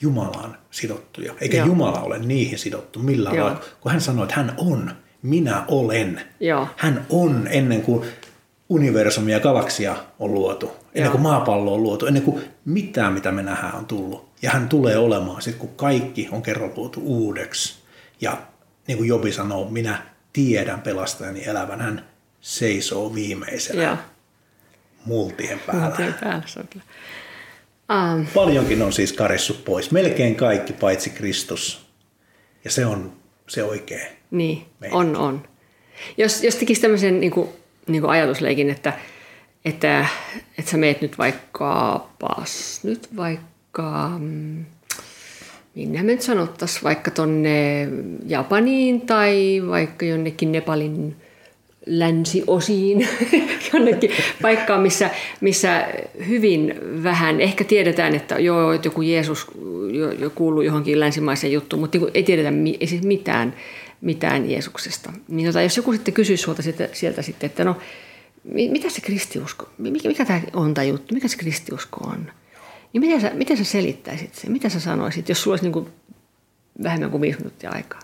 Jumalaan 0.00 0.56
sidottuja. 0.70 1.34
Eikä 1.40 1.56
Joo. 1.56 1.66
Jumala 1.66 2.00
ole 2.00 2.18
niihin 2.18 2.58
sidottu 2.58 2.98
millään 2.98 3.36
Joo. 3.36 3.46
lailla. 3.46 3.62
Kun 3.80 3.92
hän 3.92 4.00
sanoi, 4.00 4.22
että 4.24 4.34
hän 4.36 4.54
on, 4.56 4.90
minä 5.22 5.64
olen. 5.68 6.20
Joo. 6.40 6.68
Hän 6.76 7.06
on 7.10 7.48
ennen 7.50 7.82
kuin 7.82 8.08
universumia 8.68 9.36
ja 9.36 9.40
galaksia 9.40 9.96
on 10.18 10.34
luotu, 10.34 10.66
ennen 10.66 11.04
Joo. 11.04 11.10
kuin 11.10 11.22
maapallo 11.22 11.74
on 11.74 11.82
luotu, 11.82 12.06
ennen 12.06 12.22
kuin 12.22 12.44
mitään, 12.64 13.12
mitä 13.12 13.32
me 13.32 13.42
nähdään, 13.42 13.74
on 13.74 13.86
tullut. 13.86 14.28
Ja 14.42 14.50
hän 14.50 14.68
tulee 14.68 14.98
olemaan 14.98 15.42
sitten, 15.42 15.60
kun 15.60 15.76
kaikki 15.76 16.28
on 16.32 16.42
kerran 16.42 16.72
luotu 16.76 17.00
uudeksi. 17.04 17.74
Ja 18.20 18.38
niin 18.86 18.98
kuin 18.98 19.08
Jobi 19.08 19.32
sanoo, 19.32 19.70
minä 19.70 20.02
tiedän 20.32 20.80
pelastajani 20.80 21.44
elävän, 21.44 21.80
hän 21.80 22.04
seisoo 22.40 23.14
viimeisenä 23.14 23.82
Joo. 23.82 23.96
multien 25.04 25.60
päällä. 25.66 25.84
Multien 25.84 26.14
päällä 26.14 26.42
se 26.46 26.60
on 26.60 26.68
kyllä. 26.68 26.84
Um, 28.14 28.26
Paljonkin 28.34 28.82
on 28.82 28.92
siis 28.92 29.12
karissu 29.12 29.54
pois, 29.64 29.90
melkein 29.90 30.34
kaikki 30.34 30.72
paitsi 30.72 31.10
Kristus. 31.10 31.86
Ja 32.64 32.70
se 32.70 32.86
on 32.86 33.12
se 33.48 33.64
oikea. 33.64 34.06
Niin, 34.30 34.66
Meitä. 34.80 34.96
on, 34.96 35.16
on. 35.16 35.48
Jos, 36.16 36.42
jos 36.42 36.56
tekisi 36.56 36.80
tämmöisen 36.80 37.20
niin 37.20 37.30
kuin, 37.30 37.48
niin 37.88 38.02
kuin 38.02 38.10
ajatusleikin, 38.10 38.70
että, 38.70 38.92
että, 39.64 40.06
että 40.58 40.70
sä 40.70 40.76
meet 40.76 41.00
nyt 41.00 41.18
vaikka, 41.18 42.06
pas, 42.18 42.80
nyt 42.84 43.16
vaikka, 43.16 44.10
mm, 44.18 44.64
minne 45.74 46.02
me 46.02 46.12
nyt 46.12 46.22
sanottaisiin, 46.22 46.84
vaikka 46.84 47.10
tonne 47.10 47.88
Japaniin 48.26 49.00
tai 49.00 49.62
vaikka 49.68 50.06
jonnekin 50.06 50.52
Nepalin 50.52 51.16
länsiosiin, 51.86 53.08
jonnekin 53.72 54.10
paikkaan, 54.42 54.80
missä, 54.80 55.10
missä 55.40 55.88
hyvin 56.28 56.74
vähän, 57.02 57.40
ehkä 57.40 57.64
tiedetään, 57.64 58.14
että 58.14 58.38
joo, 58.38 58.72
että 58.72 58.88
joku 58.88 59.02
Jeesus 59.02 59.46
jo, 59.92 60.12
jo 60.12 60.30
kuuluu 60.30 60.62
johonkin 60.62 61.00
länsimaiseen 61.00 61.52
juttuun, 61.52 61.80
mutta 61.80 61.98
niin 61.98 62.10
ei 62.14 62.22
tiedetä 62.22 62.52
ei 62.80 62.86
siis 62.86 63.02
mitään, 63.02 63.54
mitään 64.06 64.50
Jeesuksesta. 64.50 65.12
Niin 65.28 65.46
tota, 65.46 65.62
jos 65.62 65.76
joku 65.76 65.92
sitten 65.92 66.14
kysyy 66.14 66.36
sinulta 66.36 66.62
sieltä, 66.62 66.88
sieltä 66.92 67.22
sitten, 67.22 67.50
että 67.50 67.64
no, 67.64 67.76
mitä 68.44 68.90
se 68.90 69.00
kristiusko, 69.00 69.68
mikä, 69.78 70.08
mikä 70.08 70.24
tämä 70.24 70.40
on 70.52 70.74
tämä 70.74 70.84
juttu, 70.84 71.14
mikä 71.14 71.28
se 71.28 71.36
kristiusko 71.36 72.00
on, 72.04 72.32
niin 72.92 73.00
miten 73.00 73.20
sä, 73.20 73.30
miten 73.34 73.56
sä 73.56 73.64
selittäisit 73.64 74.34
sen, 74.34 74.52
mitä 74.52 74.68
sä 74.68 74.80
sanoisit, 74.80 75.28
jos 75.28 75.42
sulla 75.42 75.52
olisi 75.52 75.64
niin 75.64 75.72
kuin 75.72 75.88
vähemmän 76.82 77.10
kuin 77.10 77.20
viisi 77.20 77.38
minuuttia 77.38 77.70
aikaa? 77.70 78.00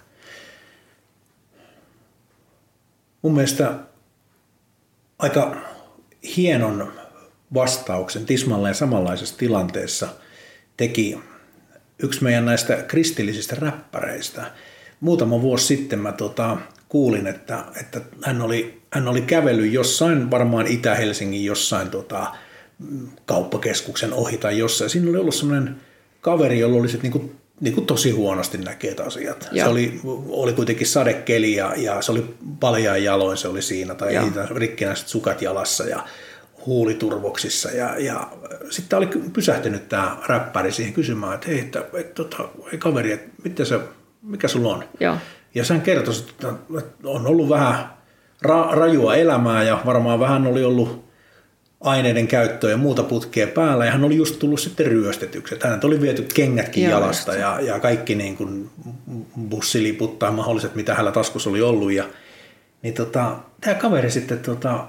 mun 3.23 3.35
mielestä 3.35 3.75
aika 5.19 5.57
hienon 6.37 6.93
vastauksen 7.55 8.27
tismalleen 8.27 8.75
samanlaisessa 8.75 9.39
tilanteessa 9.39 10.09
teki 10.77 11.19
yksi 11.99 12.23
meidän 12.23 12.47
näistä 12.47 12.77
kristillisistä 12.77 13.57
räppäreistä. 13.59 14.51
Muutama 15.03 15.43
vuosi 15.43 15.67
sitten 15.67 15.99
mä 15.99 16.13
tota, 16.13 16.57
kuulin, 16.89 17.27
että, 17.27 17.65
että 17.81 18.01
hän, 18.23 18.43
oli, 18.43 18.83
hän 18.91 19.09
oli 19.09 19.21
kävellyt 19.21 19.73
jossain, 19.73 20.31
varmaan 20.31 20.67
Itä-Helsingin 20.67 21.45
jossain 21.45 21.91
tota, 21.91 22.27
kauppakeskuksen 23.27 24.13
ohi 24.13 24.37
tai 24.37 24.59
jossain. 24.59 24.91
Siinä 24.91 25.11
oli 25.11 25.19
ollut 25.19 25.35
sellainen 25.35 25.77
kaveri, 26.21 26.59
jolla 26.59 26.81
oli 26.81 26.89
sitten 26.89 27.11
niinku 27.11 27.33
niin 27.61 27.75
kuin 27.75 27.87
tosi 27.87 28.11
huonosti 28.11 28.59
näkee 28.59 28.97
asiat. 29.07 29.49
Joo. 29.53 29.67
Se 29.67 29.71
oli, 29.71 30.01
oli 30.29 30.53
kuitenkin 30.53 30.87
sadekeli 30.87 31.55
ja, 31.55 31.75
ja 31.77 32.03
se 32.03 32.13
oli 32.13 32.35
paljaan 32.61 33.05
jaloin 33.05 33.37
se 33.37 33.49
oli 33.49 33.63
siinä 33.63 33.95
tai 33.95 34.15
rikkinäiset 34.55 35.09
sukat 35.09 35.43
jalassa 35.43 35.85
ja 35.85 36.05
huuliturvoksissa 36.67 37.71
ja, 37.71 37.99
ja 37.99 38.31
sitten 38.71 38.97
oli 38.97 39.09
pysähtynyt 39.33 39.89
tämä 39.89 40.17
räppäri 40.27 40.73
siihen 40.73 40.93
kysymään, 40.93 41.35
että 41.35 41.47
hei, 41.49 41.59
että, 41.59 41.81
että, 41.81 41.99
että, 41.99 42.15
tota, 42.15 42.49
hei 42.71 42.79
kaveri, 42.79 43.13
että 43.13 43.31
mitä 43.45 43.65
se, 43.65 43.81
mikä 44.23 44.49
sulla 44.49 44.75
on? 44.75 44.85
Joo. 45.01 45.17
Ja 45.55 45.65
sen 45.65 45.81
kertoi, 45.81 46.15
että 46.35 46.55
on 47.05 47.27
ollut 47.27 47.49
vähän 47.49 47.93
ra, 48.43 48.69
rajua 48.71 49.15
elämää 49.15 49.63
ja 49.63 49.81
varmaan 49.87 50.21
vähän 50.21 50.47
oli 50.47 50.65
ollut 50.65 51.05
aineiden 51.81 52.29
käyttöä 52.29 52.71
ja 52.71 52.77
muuta 52.77 53.03
putkea 53.03 53.47
päällä, 53.47 53.85
ja 53.85 53.93
hän 53.93 54.05
oli 54.05 54.17
just 54.17 54.39
tullut 54.39 54.61
sitten 54.61 54.87
ryöstetyksi. 54.87 55.57
Hänet 55.63 55.85
oli 55.85 56.01
viety 56.01 56.27
kengätkin 56.35 56.85
Joo, 56.85 56.93
jalasta 56.93 57.35
ja, 57.35 57.61
ja 57.61 57.81
kaikki 57.81 58.15
niin 58.15 58.37
kuin 58.37 58.71
bussiliput 59.49 60.19
tai 60.19 60.31
mahdolliset, 60.31 60.75
mitä 60.75 60.95
hänellä 60.95 61.13
taskussa 61.13 61.51
oli 61.51 61.63
ollut. 61.63 61.93
Ja, 61.93 62.05
niin 62.83 62.95
tota, 62.95 63.37
tämä 63.61 63.75
kaveri 63.75 64.11
sitten, 64.11 64.39
tota, 64.39 64.87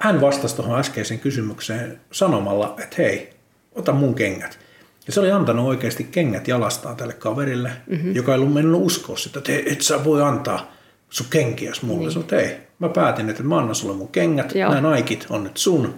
hän 0.00 0.20
vastasi 0.20 0.56
tuohon 0.56 0.78
äskeiseen 0.78 1.20
kysymykseen 1.20 2.00
sanomalla, 2.12 2.76
että 2.82 2.96
hei, 2.98 3.32
ota 3.74 3.92
mun 3.92 4.14
kengät. 4.14 4.58
Ja 5.06 5.12
se 5.12 5.20
oli 5.20 5.30
antanut 5.30 5.66
oikeasti 5.66 6.04
kengät 6.04 6.48
jalastaan 6.48 6.96
tälle 6.96 7.12
kaverille, 7.12 7.70
mm-hmm. 7.86 8.14
joka 8.14 8.32
ei 8.32 8.38
ollut 8.38 8.54
mennyt 8.54 8.80
uskoa 8.80 9.16
sitä, 9.16 9.38
että 9.38 9.52
et 9.66 9.80
sä 9.80 10.04
voi 10.04 10.22
antaa 10.22 10.72
sun 11.10 11.26
kenkiäs 11.30 11.82
mulle. 11.82 12.08
Niin. 12.08 12.20
Että 12.20 12.36
ei, 12.36 12.56
mä 12.78 12.88
päätin, 12.88 13.30
että 13.30 13.42
mä 13.42 13.58
annan 13.58 13.74
sulle 13.74 13.96
mun 13.96 14.08
kengät, 14.08 14.54
Joo. 14.54 14.70
nämä 14.70 14.88
naikit 14.88 15.26
on 15.28 15.44
nyt 15.44 15.56
sun. 15.56 15.94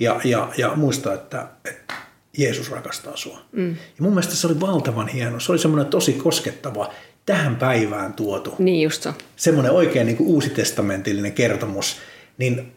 Ja, 0.00 0.20
ja, 0.24 0.48
ja 0.56 0.72
muista, 0.76 1.14
että, 1.14 1.46
että 1.64 1.94
Jeesus 2.38 2.70
rakastaa 2.70 3.16
sua. 3.16 3.40
Mm. 3.52 3.70
Ja 3.70 3.76
mun 4.00 4.12
mielestä 4.12 4.34
se 4.34 4.46
oli 4.46 4.60
valtavan 4.60 5.08
hieno. 5.08 5.40
Se 5.40 5.52
oli 5.52 5.58
semmoinen 5.58 5.86
tosi 5.86 6.12
koskettava, 6.12 6.92
tähän 7.26 7.56
päivään 7.56 8.12
tuotu. 8.12 8.54
Niin 8.58 8.82
just 8.82 9.02
so. 9.02 9.14
Semmoinen 9.36 9.72
oikein 9.72 10.06
niin 10.06 10.16
kuin 10.16 10.28
uusi-testamentillinen 10.28 11.32
kertomus. 11.32 11.96
Niin 12.38 12.72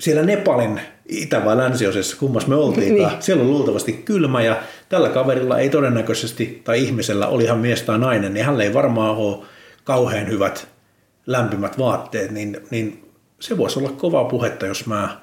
siellä 0.00 0.22
Nepalin 0.22 0.80
itä- 1.08 1.44
vai 1.44 1.56
länsiosessa, 1.56 2.16
kummas 2.16 2.46
me 2.46 2.54
oltiinkaan, 2.54 3.12
niin. 3.12 3.22
siellä 3.22 3.42
on 3.42 3.50
luultavasti 3.50 3.92
kylmä 3.92 4.42
ja 4.42 4.56
tällä 4.88 5.08
kaverilla 5.08 5.58
ei 5.58 5.70
todennäköisesti, 5.70 6.60
tai 6.64 6.82
ihmisellä, 6.82 7.26
olihan 7.26 7.58
mies 7.58 7.82
tai 7.82 7.98
nainen, 7.98 8.34
niin 8.34 8.46
hän 8.46 8.60
ei 8.60 8.74
varmaan 8.74 9.16
ole 9.16 9.46
kauhean 9.84 10.28
hyvät 10.28 10.68
lämpimät 11.26 11.78
vaatteet, 11.78 12.30
niin, 12.30 12.60
niin 12.70 13.10
se 13.40 13.58
voisi 13.58 13.78
olla 13.78 13.90
kovaa 13.90 14.24
puhetta, 14.24 14.66
jos 14.66 14.86
mä 14.86 15.20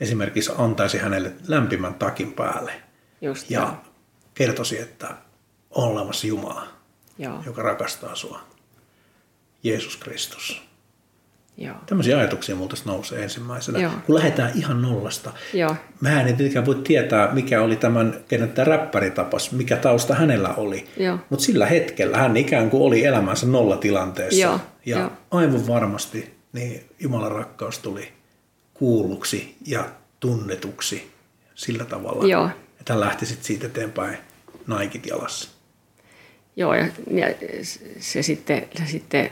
esimerkiksi 0.00 0.52
antaisin 0.58 1.00
hänelle 1.00 1.32
lämpimän 1.48 1.94
takin 1.94 2.32
päälle 2.32 2.72
Just 3.20 3.50
ja 3.50 3.64
niin. 3.64 3.76
kertoisi, 4.34 4.80
että 4.80 5.08
on 5.70 5.88
olemassa 5.88 6.26
Jumala, 6.26 6.68
Joo. 7.18 7.42
joka 7.46 7.62
rakastaa 7.62 8.14
sua. 8.14 8.40
Jeesus 9.62 9.96
Kristus. 9.96 10.62
Joo. 11.58 11.76
Tämmöisiä 11.86 12.18
ajatuksia 12.18 12.56
multa 12.56 12.76
nousee 12.84 13.22
ensimmäisenä, 13.22 13.78
Joo. 13.78 13.92
kun 14.06 14.14
lähdetään 14.14 14.52
ihan 14.54 14.82
nollasta. 14.82 15.32
Joo. 15.52 15.76
Mä 16.00 16.20
en 16.20 16.36
tietenkään 16.36 16.66
voi 16.66 16.74
tietää, 16.74 17.34
mikä 17.34 17.62
oli 17.62 17.76
tämän, 17.76 18.14
kenen 18.28 18.48
tämä 18.48 18.64
räppäri 18.64 19.10
tapas, 19.10 19.52
mikä 19.52 19.76
tausta 19.76 20.14
hänellä 20.14 20.54
oli. 20.54 20.88
Mutta 21.30 21.44
sillä 21.44 21.66
hetkellä 21.66 22.18
hän 22.18 22.36
ikään 22.36 22.70
kuin 22.70 22.82
oli 22.82 23.04
elämänsä 23.04 23.46
nollatilanteessa. 23.46 24.40
Joo. 24.40 24.60
Ja 24.86 24.98
Joo. 24.98 25.12
aivan 25.30 25.66
varmasti 25.66 26.36
niin 26.52 26.84
Jumalan 27.00 27.32
rakkaus 27.32 27.78
tuli 27.78 28.12
kuulluksi 28.74 29.56
ja 29.66 29.84
tunnetuksi 30.20 31.10
sillä 31.54 31.84
tavalla, 31.84 32.26
Joo. 32.26 32.50
että 32.80 32.92
hän 32.92 33.00
lähti 33.00 33.26
sitten 33.26 33.46
siitä 33.46 33.66
eteenpäin 33.66 34.18
naikit 34.66 35.06
jalassa. 35.06 35.48
Joo, 36.56 36.74
ja, 36.74 36.86
ja 37.10 37.26
se, 38.00 38.22
sitten, 38.22 38.68
se 38.78 38.86
sitten 38.86 39.30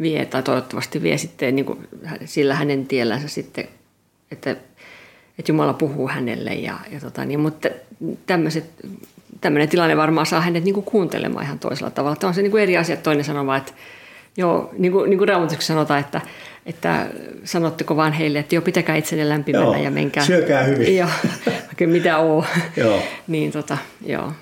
vie, 0.00 0.24
tai 0.24 0.42
toivottavasti 0.42 1.02
vie 1.02 1.18
sitten 1.18 1.56
niin 1.56 1.66
kuin 1.66 1.88
sillä 2.24 2.54
hänen 2.54 2.86
tiellänsä 2.86 3.28
sitten, 3.28 3.68
että, 4.30 4.50
että 5.38 5.52
Jumala 5.52 5.72
puhuu 5.72 6.08
hänelle. 6.08 6.54
Ja, 6.54 6.78
ja 6.90 7.00
tota, 7.00 7.24
niin, 7.24 7.40
mutta 7.40 7.68
tämmöiset, 8.26 8.64
tämmöinen 9.40 9.68
tilanne 9.68 9.96
varmaan 9.96 10.26
saa 10.26 10.40
hänet 10.40 10.64
niin 10.64 10.74
kuin 10.74 10.86
kuuntelemaan 10.86 11.44
ihan 11.44 11.58
toisella 11.58 11.90
tavalla. 11.90 12.16
Tämä 12.16 12.28
on 12.28 12.34
se 12.34 12.42
niin 12.42 12.50
kuin 12.50 12.62
eri 12.62 12.76
asia, 12.76 12.96
toinen 12.96 13.24
sanoo 13.24 13.54
että 13.54 13.72
joo, 14.36 14.70
niin 14.78 14.92
kuin, 14.92 15.10
niin 15.10 15.18
kuin 15.18 15.28
Raamatuksessa 15.28 15.74
sanotaan, 15.74 16.00
että, 16.00 16.20
että 16.66 17.06
sanotteko 17.44 17.96
vaan 17.96 18.12
heille, 18.12 18.38
että 18.38 18.54
joo, 18.54 18.62
pitäkää 18.62 18.96
itsenne 18.96 19.28
lämpimänä 19.28 19.64
joo, 19.64 19.76
ja 19.76 19.90
menkää. 19.90 20.24
syökää 20.24 20.62
hyvin. 20.62 20.96
Joo, 20.96 21.08
vaikka 21.66 21.86
mitä 21.86 22.18
oo. 22.18 22.44
joo. 22.76 23.02
niin 23.26 23.52
tota, 23.52 23.78
joo. 24.06 24.32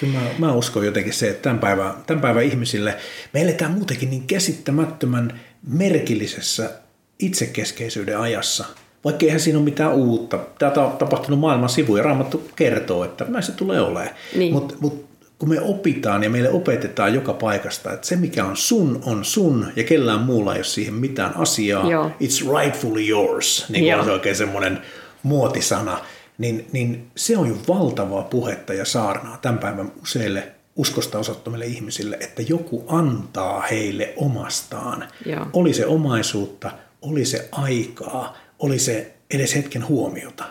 Kyllä 0.00 0.18
mä, 0.18 0.28
mä 0.38 0.52
uskon 0.52 0.86
jotenkin 0.86 1.12
se, 1.12 1.28
että 1.28 1.42
tämän 1.42 1.58
päivän, 1.58 1.92
tämän 2.06 2.20
päivän 2.20 2.44
ihmisille, 2.44 2.96
me 3.32 3.42
eletään 3.42 3.72
muutenkin 3.72 4.10
niin 4.10 4.26
käsittämättömän 4.26 5.40
merkillisessä 5.68 6.70
itsekeskeisyyden 7.18 8.18
ajassa. 8.18 8.64
Vaikka 9.04 9.26
eihän 9.26 9.40
siinä 9.40 9.58
ole 9.58 9.64
mitään 9.64 9.94
uutta. 9.94 10.38
Tämä 10.58 10.72
on 10.76 10.96
tapahtunut 10.96 11.40
maailman 11.40 11.68
sivu 11.68 11.96
ja 11.96 12.02
Raamattu 12.02 12.50
kertoo, 12.56 13.04
että 13.04 13.24
näin 13.28 13.44
se 13.44 13.52
tulee 13.52 13.80
olemaan. 13.80 14.14
Niin. 14.36 14.52
Mutta 14.52 14.74
mut, 14.80 15.08
kun 15.38 15.48
me 15.48 15.60
opitaan 15.60 16.24
ja 16.24 16.30
meille 16.30 16.50
opetetaan 16.50 17.14
joka 17.14 17.32
paikasta, 17.32 17.92
että 17.92 18.06
se 18.06 18.16
mikä 18.16 18.44
on 18.44 18.56
sun 18.56 19.02
on 19.06 19.24
sun 19.24 19.66
ja 19.76 19.84
kellään 19.84 20.20
muulla 20.20 20.54
ei 20.54 20.58
ole 20.58 20.64
siihen 20.64 20.94
mitään 20.94 21.36
asiaa. 21.36 21.90
Joo. 21.90 22.10
It's 22.22 22.60
rightfully 22.60 23.08
yours, 23.08 23.66
niin 23.68 23.84
kuin 23.84 23.94
on 23.94 24.04
se 24.04 24.10
oikein 24.10 24.36
semmoinen 24.36 24.78
muotisana 25.22 25.98
niin, 26.38 26.68
niin 26.72 27.10
se 27.16 27.36
on 27.36 27.48
jo 27.48 27.56
valtavaa 27.68 28.22
puhetta 28.22 28.74
ja 28.74 28.84
saarnaa 28.84 29.38
tämän 29.42 29.58
päivän 29.58 29.92
useille 30.02 30.52
uskosta 30.76 31.18
osoittamille 31.18 31.66
ihmisille, 31.66 32.16
että 32.20 32.42
joku 32.42 32.84
antaa 32.88 33.60
heille 33.60 34.12
omastaan. 34.16 35.08
Joo. 35.26 35.46
Oli 35.52 35.74
se 35.74 35.86
omaisuutta, 35.86 36.70
oli 37.02 37.24
se 37.24 37.48
aikaa, 37.52 38.36
oli 38.58 38.78
se 38.78 39.14
edes 39.30 39.54
hetken 39.54 39.88
huomiota. 39.88 40.44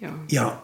Joo. 0.00 0.12
Ja 0.32 0.56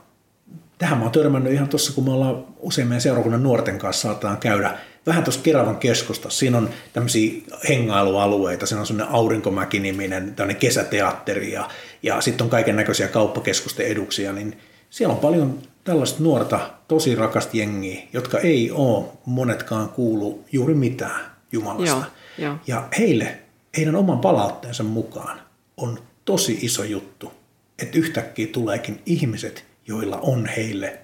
tähän 0.79 0.99
mä 0.99 1.05
oon 1.05 1.13
törmännyt 1.13 1.53
ihan 1.53 1.69
tuossa, 1.69 1.93
kun 1.93 2.05
me 2.05 2.11
ollaan 2.11 2.47
usein 2.59 2.89
meidän 2.89 3.01
seurakunnan 3.01 3.43
nuorten 3.43 3.79
kanssa 3.79 4.09
saataan 4.09 4.37
käydä 4.37 4.79
vähän 5.07 5.25
tuossa 5.25 5.41
Keravan 5.43 5.77
keskustassa. 5.77 6.39
Siinä 6.39 6.59
on 6.59 6.71
tämmöisiä 6.93 7.43
hengailualueita, 7.69 8.67
siinä 8.67 8.81
on 8.81 8.87
semmoinen 8.87 9.15
Aurinkomäki-niminen 9.15 10.35
tämmöinen 10.35 10.61
kesäteatteri 10.61 11.53
ja, 11.53 11.69
ja 12.07 12.21
sitten 12.21 12.45
on 12.45 12.51
kaiken 12.51 12.77
näköisiä 12.77 13.09
kauppakeskusten 13.09 13.87
eduksia, 13.87 14.33
niin 14.33 14.59
siellä 14.91 15.15
on 15.15 15.21
paljon 15.21 15.59
tällaista 15.85 16.23
nuorta, 16.23 16.71
tosi 16.89 17.15
rakasta 17.15 17.57
jengiä, 17.57 18.03
jotka 18.13 18.39
ei 18.39 18.71
ole 18.71 19.07
monetkaan 19.27 19.89
kuulu 19.89 20.45
juuri 20.53 20.75
mitään 20.75 21.37
Jumalasta. 21.53 22.05
Joo, 22.39 22.53
jo. 22.53 22.59
Ja 22.67 22.89
heille, 22.99 23.39
heidän 23.77 23.97
oman 23.97 24.19
palautteensa 24.19 24.83
mukaan 24.83 25.41
on 25.77 25.99
tosi 26.25 26.59
iso 26.63 26.85
juttu, 26.85 27.33
että 27.79 27.99
yhtäkkiä 27.99 28.47
tuleekin 28.47 29.03
ihmiset, 29.07 29.65
joilla 29.87 30.19
on 30.23 30.47
heille 30.47 30.99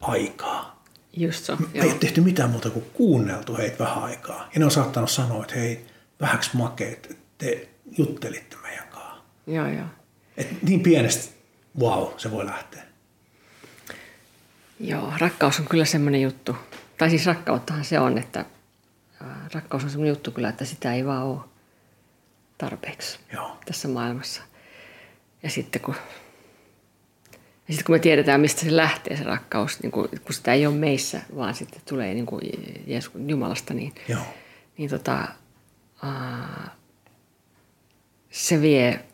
aikaa. 0.00 0.84
Just 1.16 1.44
so, 1.44 1.56
Me 1.56 1.66
ei 1.74 1.90
ole 1.90 1.94
tehty 1.94 2.20
mitään 2.20 2.50
muuta 2.50 2.70
kuin 2.70 2.84
kuunneltu 2.92 3.56
heitä 3.56 3.78
vähän 3.78 4.04
aikaa. 4.04 4.48
Ja 4.54 4.58
ne 4.58 4.64
on 4.64 4.70
saattanut 4.70 5.10
sanoa, 5.10 5.42
että 5.42 5.54
hei, 5.54 5.86
vähäksi 6.20 6.50
makeet, 6.54 7.18
te 7.38 7.68
juttelitte 7.98 8.56
meidän 8.62 8.88
kanssa. 8.88 9.22
Joo, 9.46 9.68
joo. 9.68 9.86
Et 10.36 10.62
niin 10.62 10.80
pienestä, 10.80 11.34
wow, 11.80 12.08
se 12.16 12.30
voi 12.30 12.46
lähteä. 12.46 12.82
Joo, 14.80 15.12
rakkaus 15.18 15.60
on 15.60 15.66
kyllä 15.68 15.84
semmoinen 15.84 16.22
juttu. 16.22 16.56
Tai 16.98 17.10
siis 17.10 17.26
rakkauttahan 17.26 17.84
se 17.84 17.98
on, 18.00 18.18
että 18.18 18.44
rakkaus 19.52 19.84
on 19.84 19.90
semmoinen 19.90 20.12
juttu 20.12 20.30
kyllä, 20.30 20.48
että 20.48 20.64
sitä 20.64 20.94
ei 20.94 21.06
vaan 21.06 21.26
ole 21.26 21.40
tarpeeksi 22.58 23.18
Joo. 23.32 23.58
tässä 23.66 23.88
maailmassa. 23.88 24.42
Ja 25.42 25.50
sitten 25.50 25.82
kun, 25.82 25.94
ja 27.68 27.74
sitten 27.74 27.84
kun 27.84 27.94
me 27.94 27.98
tiedetään, 27.98 28.40
mistä 28.40 28.60
se 28.60 28.76
lähtee 28.76 29.16
se 29.16 29.24
rakkaus, 29.24 29.82
niin 29.82 29.90
kun, 29.90 30.08
kun 30.24 30.34
sitä 30.34 30.52
ei 30.52 30.66
ole 30.66 30.74
meissä, 30.74 31.20
vaan 31.36 31.54
sitten 31.54 31.80
tulee 31.88 32.14
niin 32.14 32.26
kuin 32.26 32.42
Jeesus, 32.86 33.12
Jumalasta, 33.26 33.74
niin, 33.74 33.94
Joo. 34.08 34.22
niin 34.78 34.90
tota, 34.90 35.28
aa, 36.02 36.76
se 38.30 38.60
vie, 38.60 39.04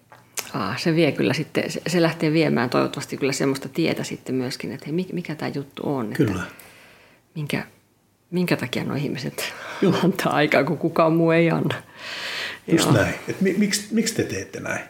aa, 0.54 0.74
se 0.78 0.96
vie 0.96 1.12
kyllä 1.12 1.32
sitten, 1.32 1.70
se, 1.70 1.80
se 1.88 2.02
lähtee 2.02 2.32
viemään 2.32 2.70
toivottavasti 2.70 3.16
kyllä 3.16 3.32
semmoista 3.32 3.68
tietä 3.68 4.04
sitten 4.04 4.34
myöskin, 4.34 4.72
että 4.72 4.86
hei, 4.86 4.92
mikä, 4.92 5.14
mikä 5.14 5.34
tämä 5.34 5.52
juttu 5.54 5.82
on. 5.84 6.12
Kyllä. 6.12 6.42
Että 6.42 6.54
minkä, 7.34 7.66
minkä 8.30 8.56
takia 8.56 8.84
nuo 8.84 8.96
ihmiset 8.96 9.52
Joo. 9.82 9.94
antaa 10.04 10.32
aikaa, 10.32 10.64
kun 10.64 10.78
kukaan 10.78 11.12
muu 11.12 11.30
ei 11.30 11.50
anna. 11.50 11.74
Just 12.68 12.84
Joo. 12.84 12.96
näin. 12.96 13.14
Et 13.28 13.40
mi, 13.40 13.54
miksi, 13.58 13.88
miksi 13.90 14.14
te 14.14 14.24
teette 14.24 14.60
näin? 14.60 14.80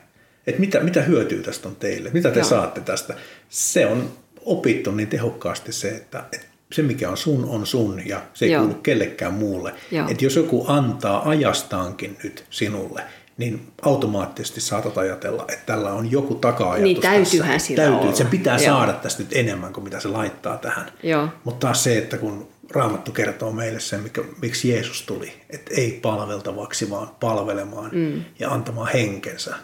Et 0.46 0.58
mitä, 0.58 0.80
mitä 0.80 1.02
hyötyä 1.02 1.42
tästä 1.42 1.68
on 1.68 1.76
teille? 1.76 2.10
Mitä 2.12 2.30
te 2.30 2.38
Joo. 2.38 2.48
saatte 2.48 2.80
tästä? 2.80 3.14
Se 3.48 3.86
on 3.86 4.12
opittu 4.44 4.90
niin 4.90 5.08
tehokkaasti 5.08 5.72
se, 5.72 5.88
että, 5.88 6.24
että 6.32 6.46
se 6.72 6.82
mikä 6.82 7.10
on 7.10 7.16
sun 7.16 7.44
on 7.44 7.66
sun 7.66 8.06
ja 8.06 8.22
se 8.34 8.44
ei 8.44 8.52
Joo. 8.52 8.62
kuulu 8.62 8.80
kellekään 8.80 9.34
muulle. 9.34 9.74
Joo. 9.90 10.08
Että 10.08 10.24
jos 10.24 10.36
joku 10.36 10.64
antaa 10.68 11.28
ajastaankin 11.28 12.16
nyt 12.22 12.44
sinulle, 12.50 13.02
niin 13.40 13.72
automaattisesti 13.82 14.60
saatat 14.60 14.98
ajatella, 14.98 15.44
että 15.48 15.66
tällä 15.66 15.92
on 15.92 16.10
joku 16.10 16.34
taka-ajatus 16.34 16.82
Niin, 16.82 17.00
täytyyhän 17.00 17.52
tässä. 17.52 17.66
sillä 17.66 17.82
Täytyy, 17.82 18.00
olla. 18.00 18.14
sen 18.14 18.26
pitää 18.26 18.56
Joo. 18.58 18.64
saada 18.64 18.92
tästä 18.92 19.22
nyt 19.22 19.32
enemmän 19.32 19.72
kuin 19.72 19.84
mitä 19.84 20.00
se 20.00 20.08
laittaa 20.08 20.58
tähän. 20.58 20.92
Joo. 21.02 21.28
Mutta 21.44 21.66
taas 21.66 21.84
se, 21.84 21.98
että 21.98 22.18
kun 22.18 22.48
Raamattu 22.70 23.12
kertoo 23.12 23.52
meille 23.52 23.80
sen, 23.80 24.00
mikä, 24.00 24.22
miksi 24.42 24.68
Jeesus 24.68 25.02
tuli, 25.02 25.32
että 25.50 25.70
ei 25.74 25.98
palveltavaksi, 26.02 26.90
vaan 26.90 27.08
palvelemaan 27.20 27.90
mm. 27.92 28.24
ja 28.38 28.50
antamaan 28.50 28.92
henkensä 28.92 29.54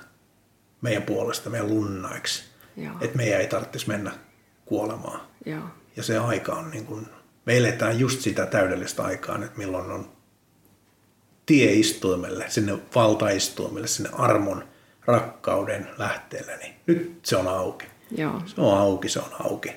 meidän 0.80 1.02
puolesta, 1.02 1.50
meidän 1.50 1.68
lunnaiksi. 1.68 2.45
Joo. 2.76 2.95
Että 3.00 3.16
meidän 3.16 3.40
ei 3.40 3.47
tarvitsisi 3.47 3.88
mennä 3.88 4.12
kuolemaan. 4.64 5.21
Joo. 5.47 5.62
Ja 5.97 6.02
se 6.02 6.18
aika 6.18 6.52
on 6.52 6.71
niin 6.71 6.87
kuin, 6.87 7.06
me 7.47 7.56
eletään 7.56 7.99
just 7.99 8.21
sitä 8.21 8.47
täydellistä 8.47 9.02
aikaa, 9.04 9.37
että 9.45 9.59
milloin 9.59 9.90
on 9.90 10.16
tie 11.47 11.73
istuimelle, 11.73 12.45
sinne 12.49 12.79
valtaistuimelle, 12.95 13.87
sinne 13.87 14.11
armon, 14.12 14.65
rakkauden 15.05 15.88
lähteelle, 15.99 16.57
niin 16.57 16.75
nyt 16.87 17.19
se 17.23 17.37
on 17.37 17.49
auki. 17.49 17.87
Joo. 18.17 18.43
Se 18.47 18.61
on 18.61 18.79
auki, 18.79 19.09
se 19.09 19.19
on 19.19 19.31
auki. 19.41 19.73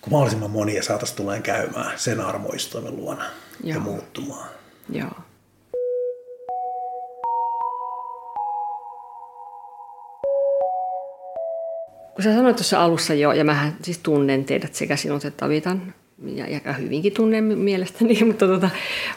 Kun 0.00 0.12
mahdollisimman 0.12 0.50
monia 0.50 0.82
saataisiin 0.82 1.16
tulee 1.16 1.40
käymään 1.40 1.98
sen 1.98 2.20
armoistoimen 2.20 2.96
luona 2.96 3.24
ja 3.64 3.74
Joo. 3.74 3.82
muuttumaan. 3.84 4.48
Joo. 4.88 5.10
Kun 12.14 12.24
sä 12.24 12.34
sanoit 12.34 12.56
tuossa 12.56 12.84
alussa 12.84 13.14
jo, 13.14 13.32
ja 13.32 13.44
mähän 13.44 13.76
siis 13.82 13.98
tunnen 13.98 14.44
teidät 14.44 14.74
sekä 14.74 14.96
sinut 14.96 15.24
että 15.24 15.36
Tavitan, 15.36 15.94
ja, 16.22 16.46
ja 16.48 16.72
hyvinkin 16.72 17.12
tunnen 17.12 17.44
mielestäni, 17.44 18.24
mutta, 18.26 18.46
tota, 18.46 18.70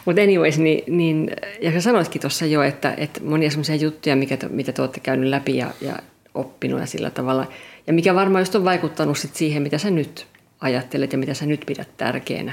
mutta 0.04 0.22
anyways, 0.22 0.58
niin, 0.58 0.96
niin, 0.96 1.30
ja 1.60 1.72
sä 1.72 1.80
sanoitkin 1.80 2.20
tuossa 2.20 2.46
jo, 2.46 2.62
että, 2.62 2.94
että 2.96 3.20
monia 3.24 3.50
semmoisia 3.50 3.74
juttuja, 3.74 4.16
mikä, 4.16 4.38
mitä 4.50 4.72
te 4.72 4.82
olette 4.82 5.00
käynyt 5.00 5.30
läpi 5.30 5.56
ja, 5.56 5.70
ja 5.80 5.96
oppinut 6.34 6.80
ja 6.80 6.86
sillä 6.86 7.10
tavalla, 7.10 7.46
ja 7.86 7.92
mikä 7.92 8.14
varmaan 8.14 8.40
just 8.40 8.54
on 8.54 8.64
vaikuttanut 8.64 9.18
sit 9.18 9.34
siihen, 9.34 9.62
mitä 9.62 9.78
sä 9.78 9.90
nyt 9.90 10.26
ajattelet 10.60 11.12
ja 11.12 11.18
mitä 11.18 11.34
sä 11.34 11.46
nyt 11.46 11.62
pidät 11.66 11.88
tärkeänä, 11.96 12.52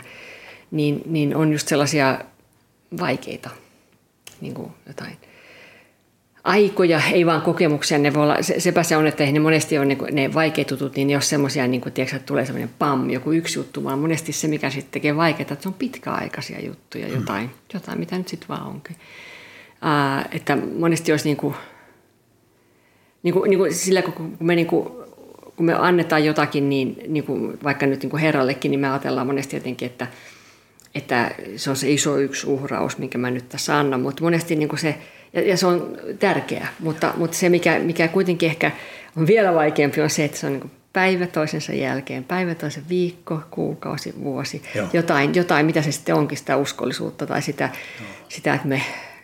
niin, 0.71 1.01
niin 1.05 1.36
on 1.36 1.51
just 1.51 1.67
sellaisia 1.67 2.19
vaikeita 2.99 3.49
niin 4.41 4.53
kuin 4.53 4.71
jotain 4.88 5.17
aikoja, 6.45 7.01
ei 7.12 7.25
vaan 7.25 7.41
kokemuksia. 7.41 7.97
Ne 7.97 8.13
voi 8.13 8.23
olla, 8.23 8.41
se, 8.41 8.60
sepä 8.60 8.84
se 8.84 8.97
on, 8.97 9.08
että 9.08 9.23
ne 9.23 9.39
monesti 9.39 9.77
ole 9.77 9.86
ne, 9.86 9.97
ne 10.12 10.34
vaikeat 10.34 10.71
jutut, 10.71 10.95
niin 10.95 11.15
ole 11.15 11.21
semmoisia, 11.21 11.67
niin 11.67 11.81
kuin, 11.81 11.93
tiedätkö, 11.93 12.15
että 12.15 12.25
tulee 12.25 12.45
semmoinen 12.45 12.69
pam, 12.79 13.10
joku 13.10 13.31
yksi 13.31 13.60
juttu, 13.60 13.84
vaan 13.84 13.99
monesti 13.99 14.31
se, 14.31 14.47
mikä 14.47 14.69
sitten 14.69 14.91
tekee 14.91 15.15
vaikeaa, 15.15 15.41
että 15.41 15.63
se 15.63 15.69
on 15.69 15.73
pitkäaikaisia 15.73 16.65
juttuja, 16.65 17.08
jotain, 17.08 17.49
jotain 17.73 17.99
mitä 17.99 18.17
nyt 18.17 18.27
sitten 18.27 18.49
vaan 18.49 18.67
onkin. 18.67 18.95
Ää, 19.81 20.29
että 20.31 20.58
monesti 20.77 21.12
olisi 21.12 21.29
niin 21.29 21.38
kuin, 21.38 21.55
niin 23.23 23.34
kuin, 23.34 23.49
niin 23.49 23.58
kuin 23.58 23.73
sillä, 23.73 24.01
kun 24.01 24.13
kun 24.13 24.38
me, 24.39 24.55
niin 24.55 24.67
kuin, 24.67 24.89
kun 25.55 25.65
me 25.65 25.73
annetaan 25.73 26.25
jotakin, 26.25 26.69
niin, 26.69 26.97
niin 27.08 27.23
kuin 27.23 27.58
vaikka 27.63 27.86
nyt 27.86 28.01
niin 28.01 28.10
kuin 28.10 28.21
herrallekin, 28.21 28.71
niin 28.71 28.79
me 28.79 28.89
ajatellaan 28.89 29.27
monesti 29.27 29.55
jotenkin, 29.55 29.86
että, 29.86 30.08
että 30.95 31.31
se 31.55 31.69
on 31.69 31.75
se 31.75 31.91
iso 31.91 32.17
yksi 32.17 32.47
uhraus, 32.47 32.97
minkä 32.97 33.17
mä 33.17 33.31
nyt 33.31 33.49
tässä 33.49 33.79
annan, 33.79 34.01
mutta 34.01 34.23
monesti 34.23 34.55
niin 34.55 34.69
kuin 34.69 34.79
se, 34.79 34.95
ja, 35.35 35.41
ja 35.41 35.57
se 35.57 35.67
on 35.67 35.97
tärkeää, 36.19 36.67
mutta, 36.79 37.13
mutta 37.17 37.37
se 37.37 37.49
mikä, 37.49 37.79
mikä 37.79 38.07
kuitenkin 38.07 38.49
ehkä 38.49 38.71
on 39.17 39.27
vielä 39.27 39.53
vaikeampi 39.53 40.01
on 40.01 40.09
se, 40.09 40.25
että 40.25 40.37
se 40.37 40.47
on 40.47 40.53
niin 40.53 40.71
päivä 40.95 41.27
toisensa 41.27 41.73
jälkeen, 41.73 42.23
päivä 42.23 42.55
toisen 42.55 42.83
viikko, 42.89 43.41
kuukausi, 43.51 44.13
vuosi, 44.23 44.61
Joo. 44.75 44.87
jotain, 44.93 45.35
jotain, 45.35 45.65
mitä 45.65 45.81
se 45.81 45.91
sitten 45.91 46.15
onkin 46.15 46.37
sitä 46.37 46.57
uskollisuutta 46.57 47.27
tai 47.27 47.41
sitä, 47.41 47.69
sitä 48.29 48.53
että 48.53 48.67
me, 48.67 48.81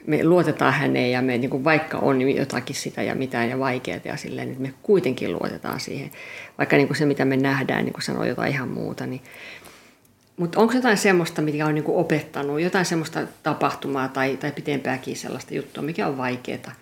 me 0.08 0.24
luotetaan 0.24 0.74
häneen 0.74 1.12
ja 1.12 1.22
me 1.22 1.38
niin 1.38 1.50
kuin 1.50 1.64
vaikka 1.64 1.98
on 1.98 2.22
jotakin 2.22 2.76
sitä 2.76 3.04
ja 3.04 3.16
mitään 3.16 3.50
ja 3.50 3.60
vaikeaa 3.60 4.00
ja 4.04 4.18
silleen, 4.18 4.50
että 4.50 4.62
me 4.62 4.74
kuitenkin 4.84 5.34
luotetaan 5.34 5.80
siihen. 5.80 6.12
Vaikka 6.58 6.78
niin 6.78 6.88
kuin 6.88 6.98
se, 6.98 7.06
mitä 7.06 7.26
me 7.26 7.38
nähdään, 7.38 7.86
niin 7.86 7.94
kuin 7.94 8.04
sanoo 8.04 8.24
jotain 8.24 8.52
ihan 8.52 8.70
muuta, 8.70 9.06
niin 9.06 9.22
mutta 10.42 10.60
onko 10.60 10.74
jotain 10.74 10.98
semmoista, 10.98 11.42
mikä 11.42 11.66
on 11.66 11.76
niinku 11.76 12.00
opettanut, 12.00 12.62
jotain 12.62 12.86
semmoista 12.86 13.20
tapahtumaa 13.44 14.08
tai, 14.08 14.38
tai 14.38 14.52
pitempääkin 14.52 15.18
sellaista 15.18 15.54
juttua, 15.54 15.84
mikä 15.84 16.08
on 16.08 16.18
vaikeaa, 16.18 16.76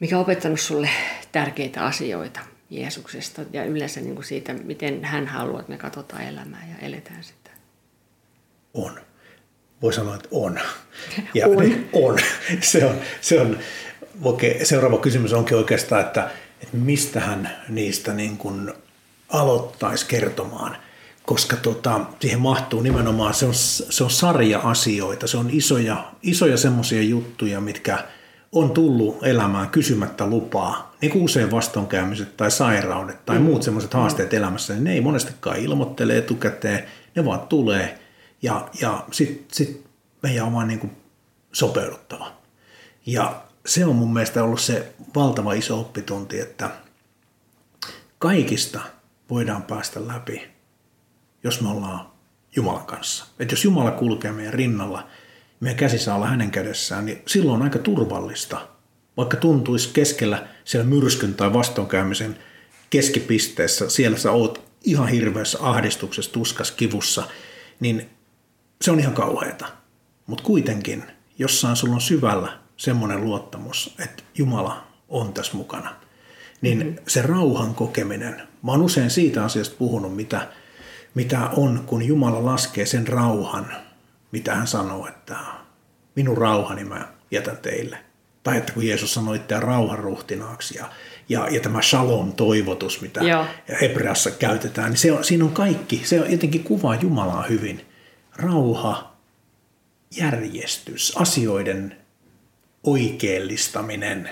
mikä 0.00 0.16
on 0.16 0.22
opettanut 0.22 0.60
sulle 0.60 0.88
tärkeitä 1.32 1.84
asioita 1.84 2.40
Jeesuksesta 2.70 3.42
ja 3.52 3.64
yleensä 3.64 4.00
niinku 4.00 4.22
siitä, 4.22 4.54
miten 4.54 5.04
hän 5.04 5.26
haluaa, 5.26 5.60
että 5.60 5.72
me 5.72 5.78
katsotaan 5.78 6.22
elämää 6.22 6.66
ja 6.70 6.86
eletään 6.86 7.24
sitä. 7.24 7.50
On. 8.74 9.00
Voi 9.82 9.92
sanoa, 9.92 10.14
että 10.14 10.28
on. 10.30 10.60
Ja 11.34 11.46
On. 11.46 11.74
on. 12.04 12.18
Se 12.60 12.86
on, 12.86 12.96
se 13.20 13.40
on 13.40 13.58
okei, 14.22 14.64
seuraava 14.64 14.98
kysymys 14.98 15.32
onkin 15.32 15.56
oikeastaan, 15.56 16.00
että, 16.00 16.30
että 16.62 16.76
mistähän 16.76 17.50
niistä 17.68 18.12
niin 18.12 18.36
kuin 18.36 18.72
aloittaisi 19.28 20.06
kertomaan. 20.06 20.87
Koska 21.28 21.56
tota, 21.56 22.00
siihen 22.20 22.40
mahtuu 22.40 22.80
nimenomaan, 22.80 23.34
se 23.34 23.46
on, 23.46 23.54
se 23.54 24.04
on 24.04 24.10
sarja 24.10 24.58
asioita, 24.58 25.26
se 25.26 25.36
on 25.36 25.50
isoja, 25.50 26.12
isoja 26.22 26.56
semmoisia 26.56 27.02
juttuja, 27.02 27.60
mitkä 27.60 28.04
on 28.52 28.70
tullut 28.70 29.26
elämään 29.26 29.68
kysymättä 29.68 30.26
lupaa. 30.26 30.96
Niin 31.00 31.12
kuin 31.12 31.24
usein 31.24 31.50
vastoinkäymiset 31.50 32.36
tai 32.36 32.50
sairaudet 32.50 33.26
tai 33.26 33.38
muut 33.38 33.62
semmoiset 33.62 33.94
haasteet 33.94 34.34
elämässä, 34.34 34.74
niin 34.74 34.84
ne 34.84 34.92
ei 34.92 35.00
monestikaan 35.00 35.56
ilmoittele 35.56 36.18
etukäteen, 36.18 36.84
ne 37.14 37.24
vaan 37.24 37.40
tulee 37.40 37.98
ja, 38.42 38.68
ja 38.80 39.04
sitten 39.10 39.46
sit 39.52 39.84
meidän 40.22 40.46
on 40.46 40.54
vaan 40.54 40.68
niin 40.68 40.80
kuin 40.80 40.92
sopeuduttava. 41.52 42.32
Ja 43.06 43.42
se 43.66 43.86
on 43.86 43.96
mun 43.96 44.12
mielestä 44.12 44.44
ollut 44.44 44.60
se 44.60 44.92
valtava 45.14 45.52
iso 45.52 45.80
oppitunti, 45.80 46.40
että 46.40 46.70
kaikista 48.18 48.80
voidaan 49.30 49.62
päästä 49.62 50.06
läpi, 50.06 50.57
jos 51.44 51.60
me 51.60 51.68
ollaan 51.68 52.10
Jumalan 52.56 52.86
kanssa. 52.86 53.26
Että 53.38 53.52
jos 53.52 53.64
Jumala 53.64 53.90
kulkee 53.90 54.32
meidän 54.32 54.54
rinnalla, 54.54 55.06
meidän 55.60 55.78
käsi 55.78 55.98
saa 55.98 56.16
olla 56.16 56.26
hänen 56.26 56.50
kädessään, 56.50 57.06
niin 57.06 57.22
silloin 57.26 57.56
on 57.56 57.62
aika 57.62 57.78
turvallista. 57.78 58.68
Vaikka 59.16 59.36
tuntuisi 59.36 59.88
keskellä 59.92 60.46
siellä 60.64 60.86
myrskyn 60.86 61.34
tai 61.34 61.52
vastoinkäymisen 61.52 62.38
keskipisteessä, 62.90 63.90
siellä 63.90 64.18
sä 64.18 64.32
oot 64.32 64.68
ihan 64.84 65.08
hirveässä 65.08 65.58
ahdistuksessa, 65.60 66.32
tuskas, 66.32 66.70
kivussa, 66.70 67.22
niin 67.80 68.10
se 68.82 68.90
on 68.90 69.00
ihan 69.00 69.14
kauheata. 69.14 69.66
Mutta 70.26 70.44
kuitenkin 70.44 71.04
jossain 71.38 71.76
sulla 71.76 71.94
on 71.94 72.00
syvällä 72.00 72.58
semmoinen 72.76 73.24
luottamus, 73.24 73.94
että 73.98 74.22
Jumala 74.34 74.86
on 75.08 75.32
tässä 75.32 75.56
mukana. 75.56 75.94
Niin 76.60 76.78
mm-hmm. 76.78 76.96
se 77.06 77.22
rauhan 77.22 77.74
kokeminen, 77.74 78.42
mä 78.62 78.70
oon 78.72 78.82
usein 78.82 79.10
siitä 79.10 79.44
asiasta 79.44 79.76
puhunut, 79.78 80.16
mitä, 80.16 80.48
mitä 81.18 81.48
on, 81.56 81.84
kun 81.86 82.02
Jumala 82.02 82.44
laskee 82.44 82.86
sen 82.86 83.08
rauhan, 83.08 83.66
mitä 84.32 84.54
hän 84.54 84.66
sanoo, 84.66 85.06
että 85.06 85.36
minun 86.14 86.38
rauhani 86.38 86.84
mä 86.84 87.08
jätän 87.30 87.56
teille. 87.56 87.98
Tai 88.42 88.56
että 88.56 88.72
kun 88.72 88.86
Jeesus 88.86 89.14
sanoi 89.14 89.36
itseään 89.36 89.62
rauhan 89.62 89.98
ruhtinaaksi 89.98 90.78
ja, 90.78 90.90
ja, 91.28 91.48
ja 91.48 91.60
tämä 91.60 91.82
shalom-toivotus, 91.82 93.00
mitä 93.00 93.20
Joo. 93.20 93.46
Hebreassa 93.80 94.30
käytetään, 94.30 94.90
niin 94.90 94.98
se 94.98 95.12
on, 95.12 95.24
siinä 95.24 95.44
on 95.44 95.52
kaikki. 95.52 96.02
Se 96.04 96.20
on 96.20 96.32
jotenkin 96.32 96.64
kuvaa 96.64 96.94
Jumalaa 96.94 97.42
hyvin. 97.42 97.86
Rauha, 98.36 99.16
järjestys, 100.16 101.16
asioiden 101.16 101.96
oikeellistaminen. 102.84 104.30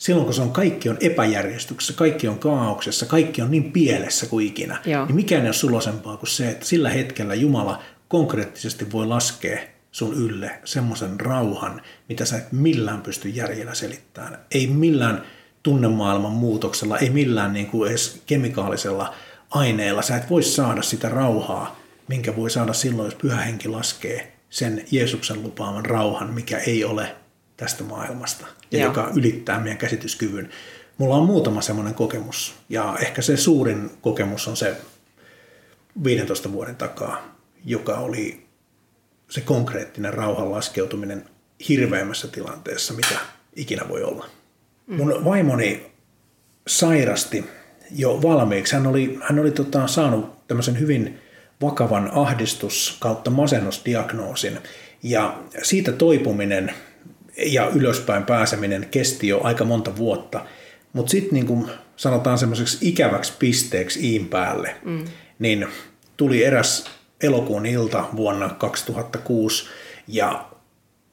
Silloin 0.00 0.24
kun 0.24 0.34
se 0.34 0.42
on, 0.42 0.52
kaikki 0.52 0.88
on 0.88 0.96
epäjärjestyksessä, 1.00 1.92
kaikki 1.92 2.28
on 2.28 2.38
kaauksessa, 2.38 3.06
kaikki 3.06 3.42
on 3.42 3.50
niin 3.50 3.72
pielessä 3.72 4.26
kuin 4.26 4.46
ikinä, 4.46 4.78
Joo. 4.86 5.06
niin 5.06 5.16
mikään 5.16 5.42
ei 5.42 5.48
ole 5.48 5.52
sulosempaa 5.52 6.16
kuin 6.16 6.30
se, 6.30 6.48
että 6.48 6.66
sillä 6.66 6.90
hetkellä 6.90 7.34
Jumala 7.34 7.82
konkreettisesti 8.08 8.92
voi 8.92 9.06
laskea 9.06 9.58
sun 9.92 10.14
ylle 10.14 10.50
semmoisen 10.64 11.20
rauhan, 11.20 11.82
mitä 12.08 12.24
sä 12.24 12.36
et 12.36 12.52
millään 12.52 13.00
pysty 13.00 13.28
järjellä 13.28 13.74
selittämään. 13.74 14.38
Ei 14.50 14.66
millään 14.66 15.22
tunnemaailman 15.62 16.32
muutoksella, 16.32 16.98
ei 16.98 17.10
millään 17.10 17.52
niin 17.52 17.66
kuin 17.66 17.90
edes 17.90 18.22
kemikaalisella 18.26 19.14
aineella. 19.50 20.02
Sä 20.02 20.16
et 20.16 20.30
voi 20.30 20.42
saada 20.42 20.82
sitä 20.82 21.08
rauhaa, 21.08 21.80
minkä 22.08 22.36
voi 22.36 22.50
saada 22.50 22.72
silloin, 22.72 23.06
jos 23.06 23.14
pyhä 23.14 23.40
henki 23.40 23.68
laskee 23.68 24.32
sen 24.50 24.84
Jeesuksen 24.90 25.42
lupaaman 25.42 25.86
rauhan, 25.86 26.34
mikä 26.34 26.58
ei 26.58 26.84
ole 26.84 27.14
tästä 27.60 27.84
maailmasta 27.84 28.46
ja 28.70 28.78
Joo. 28.78 28.88
joka 28.88 29.10
ylittää 29.16 29.60
meidän 29.60 29.78
käsityskyvyn. 29.78 30.50
Mulla 30.98 31.16
on 31.16 31.26
muutama 31.26 31.60
semmoinen 31.60 31.94
kokemus 31.94 32.54
ja 32.68 32.96
ehkä 33.00 33.22
se 33.22 33.36
suurin 33.36 33.90
kokemus 34.00 34.48
on 34.48 34.56
se 34.56 34.76
15 36.04 36.52
vuoden 36.52 36.76
takaa, 36.76 37.36
joka 37.64 37.96
oli 37.96 38.46
se 39.30 39.40
konkreettinen 39.40 40.14
rauhan 40.14 40.52
laskeutuminen 40.52 41.24
hirveimmässä 41.68 42.28
tilanteessa, 42.28 42.94
mitä 42.94 43.14
ikinä 43.56 43.88
voi 43.88 44.02
olla. 44.02 44.26
Mun 44.86 45.24
vaimoni 45.24 45.92
sairasti 46.66 47.44
jo 47.90 48.22
valmiiksi. 48.22 48.74
Hän 48.74 48.86
oli, 48.86 49.18
hän 49.22 49.38
oli 49.38 49.50
tota, 49.50 49.86
saanut 49.86 50.46
tämmöisen 50.46 50.78
hyvin 50.80 51.18
vakavan 51.62 52.10
ahdistus 52.14 52.96
kautta 53.00 53.30
masennusdiagnoosin. 53.30 54.58
Ja 55.02 55.38
siitä 55.62 55.92
toipuminen 55.92 56.74
ja 57.46 57.68
ylöspäin 57.68 58.24
pääseminen 58.24 58.86
kesti 58.90 59.28
jo 59.28 59.40
aika 59.42 59.64
monta 59.64 59.96
vuotta. 59.96 60.46
Mutta 60.92 61.10
sitten 61.10 61.34
niin 61.34 61.46
kuin 61.46 61.70
sanotaan 61.96 62.38
semmoiseksi 62.38 62.78
ikäväksi 62.80 63.32
pisteeksi 63.38 64.12
iin 64.12 64.28
päälle, 64.28 64.76
mm. 64.84 65.04
niin 65.38 65.66
tuli 66.16 66.44
eräs 66.44 66.84
elokuun 67.22 67.66
ilta 67.66 68.04
vuonna 68.16 68.48
2006 68.48 69.66
ja 70.08 70.48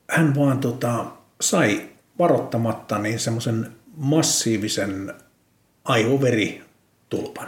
hän 0.09 0.35
vaan 0.35 0.59
tota, 0.59 1.05
sai 1.41 1.81
varoittamatta 2.19 2.99
niin 2.99 3.19
semmoisen 3.19 3.71
massiivisen 3.97 5.13
aivoveritulpan. 5.83 7.47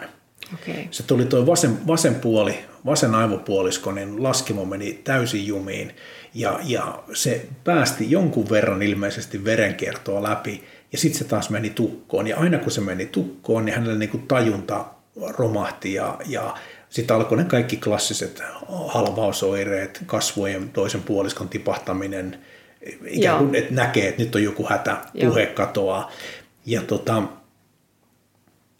Okei. 0.53 0.87
Se 0.91 1.03
tuli 1.03 1.25
tuo 1.25 1.45
vasen, 1.45 1.87
vasen 1.87 2.15
puoli, 2.15 2.59
vasen 2.85 3.15
aivopuolisko, 3.15 3.91
niin 3.91 4.23
laskimo 4.23 4.65
meni 4.65 4.93
täysin 5.03 5.47
jumiin 5.47 5.95
ja, 6.33 6.59
ja 6.63 7.03
se 7.13 7.45
päästi 7.63 8.11
jonkun 8.11 8.49
verran 8.49 8.81
ilmeisesti 8.81 9.45
verenkiertoa 9.45 10.23
läpi 10.23 10.63
ja 10.91 10.97
sitten 10.97 11.19
se 11.19 11.25
taas 11.25 11.49
meni 11.49 11.69
tukkoon 11.69 12.27
ja 12.27 12.37
aina 12.37 12.57
kun 12.57 12.71
se 12.71 12.81
meni 12.81 13.05
tukkoon, 13.05 13.65
niin 13.65 13.75
hänellä 13.75 13.95
niin 13.95 14.09
kuin 14.09 14.27
tajunta 14.27 14.85
romahti 15.37 15.93
ja, 15.93 16.17
ja 16.25 16.55
sitten 16.89 17.15
alkoi 17.15 17.37
ne 17.37 17.43
kaikki 17.43 17.77
klassiset 17.77 18.43
halvausoireet, 18.87 20.03
kasvojen 20.05 20.69
toisen 20.69 21.03
puoliskon 21.03 21.49
tipahtaminen, 21.49 22.39
ikään 23.05 23.37
kuin 23.37 23.55
että 23.55 23.73
näkee, 23.73 24.07
että 24.07 24.21
nyt 24.21 24.35
on 24.35 24.43
joku 24.43 24.67
hätä, 24.69 24.97
Joo. 25.13 25.29
puhe 25.29 25.45
katoaa. 25.45 26.11
Ja 26.65 26.81
tota, 26.81 27.23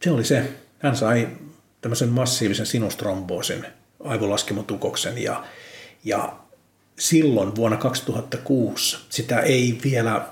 se 0.01 0.12
oli 0.12 0.23
se. 0.23 0.43
Hän 0.79 0.95
sai 0.95 1.27
tämmöisen 1.81 2.09
massiivisen 2.09 2.65
sinustromboosin, 2.65 3.65
aivolaskimotukoksen 4.03 5.23
ja, 5.23 5.43
ja 6.03 6.33
silloin 6.99 7.55
vuonna 7.55 7.77
2006 7.77 8.97
sitä 9.09 9.39
ei 9.39 9.77
vielä 9.83 10.25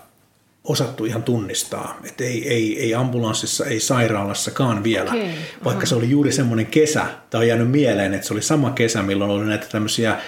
osattu 0.63 1.06
ihan 1.06 1.23
tunnistaa. 1.23 1.99
Että 2.03 2.23
ei, 2.23 2.49
ei, 2.49 2.80
ei 2.80 2.95
ambulanssissa, 2.95 3.65
ei 3.65 3.80
sairaalassakaan 3.80 4.84
vielä, 4.84 5.12
Okei, 5.12 5.34
vaikka 5.63 5.86
se 5.86 5.95
oli 5.95 6.10
juuri 6.10 6.32
semmoinen 6.32 6.65
kesä, 6.65 7.06
tämä 7.30 7.39
on 7.39 7.47
jäänyt 7.47 7.71
mieleen, 7.71 8.13
että 8.13 8.27
se 8.27 8.34
oli 8.34 8.41
sama 8.41 8.71
kesä, 8.71 9.03
milloin 9.03 9.32
oli 9.32 9.45
näitä 9.45 9.67
tämmöisiä 9.71 10.21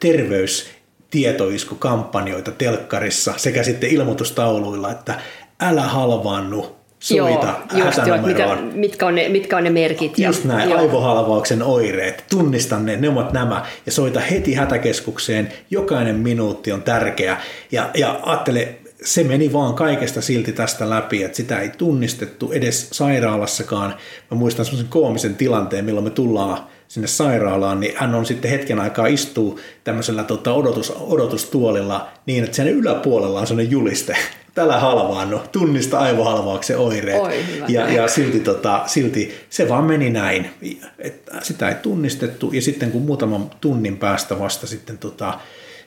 terveystietoiskukampanjoita 0.00 2.50
telkkarissa 2.50 3.34
sekä 3.36 3.62
sitten 3.62 3.90
ilmoitustauluilla, 3.90 4.90
että 4.90 5.20
älä 5.60 5.82
halvaannu, 5.82 6.76
soita 7.04 7.46
Joo, 7.46 7.84
just 7.86 7.98
joo, 7.98 8.06
hätänumeroon. 8.06 8.70
mitkä, 8.74 9.06
on 9.06 9.14
ne, 9.14 9.28
mitkä 9.28 9.56
on 9.56 9.64
ne 9.64 9.70
merkit. 9.70 10.18
ja- 10.18 10.28
Just 10.28 10.44
näin, 10.44 10.70
joo. 10.70 10.78
aivohalvauksen 10.78 11.62
oireet, 11.62 12.24
tunnista 12.30 12.78
ne, 12.78 12.96
ne 12.96 13.08
ovat 13.08 13.32
nämä, 13.32 13.64
ja 13.86 13.92
soita 13.92 14.20
heti 14.20 14.54
hätäkeskukseen, 14.54 15.52
jokainen 15.70 16.16
minuutti 16.16 16.72
on 16.72 16.82
tärkeä, 16.82 17.36
ja, 17.72 17.90
ja 17.94 18.20
ajattele, 18.22 18.68
se 19.04 19.24
meni 19.24 19.52
vaan 19.52 19.74
kaikesta 19.74 20.20
silti 20.22 20.52
tästä 20.52 20.90
läpi, 20.90 21.22
että 21.22 21.36
sitä 21.36 21.60
ei 21.60 21.68
tunnistettu 21.68 22.52
edes 22.52 22.88
sairaalassakaan. 22.92 23.94
Mä 24.30 24.36
muistan 24.36 24.64
semmoisen 24.64 24.90
koomisen 24.90 25.34
tilanteen, 25.34 25.84
milloin 25.84 26.04
me 26.04 26.10
tullaan 26.10 26.58
sinne 26.94 27.06
sairaalaan, 27.06 27.80
niin 27.80 27.94
hän 27.96 28.14
on 28.14 28.26
sitten 28.26 28.50
hetken 28.50 28.80
aikaa 28.80 29.06
istuu 29.06 29.60
tämmöisellä 29.84 30.24
tota, 30.24 30.52
odotus, 30.52 30.92
odotustuolilla 31.00 32.08
niin, 32.26 32.44
että 32.44 32.56
sen 32.56 32.68
yläpuolella 32.68 33.40
on 33.40 33.46
sellainen 33.46 33.70
juliste, 33.70 34.16
tällä 34.54 34.80
halvaannu, 34.80 35.40
tunnista 35.52 35.98
aivohalvauksen 35.98 36.78
oireet. 36.78 37.22
Oi, 37.22 37.44
ja, 37.68 37.92
ja 37.92 38.08
silti, 38.08 38.40
tota, 38.40 38.82
silti 38.86 39.34
se 39.50 39.68
vaan 39.68 39.84
meni 39.84 40.10
näin, 40.10 40.50
että 40.98 41.40
sitä 41.42 41.68
ei 41.68 41.74
tunnistettu. 41.74 42.52
Ja 42.52 42.62
sitten 42.62 42.90
kun 42.90 43.02
muutaman 43.02 43.50
tunnin 43.60 43.96
päästä 43.96 44.38
vasta 44.38 44.66
sitten 44.66 44.98
tota, 44.98 45.38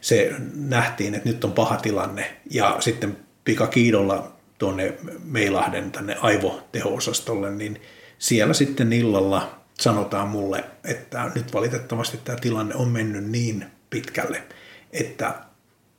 se 0.02 0.32
nähtiin, 0.56 1.15
että 1.15 1.30
nyt 1.30 1.43
on 1.43 1.52
paha 1.52 1.78
tilanne. 1.78 2.38
Ja 2.52 2.78
sitten 2.80 3.17
pikakiidolla 3.43 4.32
tuonne 4.58 4.93
Meilahden 5.24 5.91
tänne 5.91 6.15
aivoteho-osastolle, 6.22 7.50
niin 7.50 7.82
siellä 8.20 8.54
sitten 8.54 8.93
illalla 8.93 9.57
sanotaan 9.82 10.28
mulle, 10.28 10.63
että 10.84 11.32
nyt 11.36 11.54
valitettavasti 11.54 12.18
tämä 12.18 12.38
tilanne 12.38 12.76
on 12.76 12.88
mennyt 12.88 13.30
niin 13.30 13.66
pitkälle, 13.90 14.44
että 14.92 15.36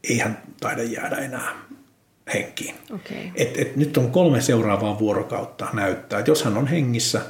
ei 0.05 0.19
hän 0.19 0.43
taida 0.61 0.83
jäädä 0.83 1.17
enää 1.17 1.55
henkiin. 2.35 2.75
Okei. 2.95 3.33
Et, 3.35 3.59
et 3.59 3.77
nyt 3.77 3.97
on 3.97 4.11
kolme 4.11 4.41
seuraavaa 4.41 4.99
vuorokautta 4.99 5.69
näyttää, 5.73 6.19
että 6.19 6.31
jos 6.31 6.45
hän 6.45 6.57
on 6.57 6.67
hengissä 6.67 7.21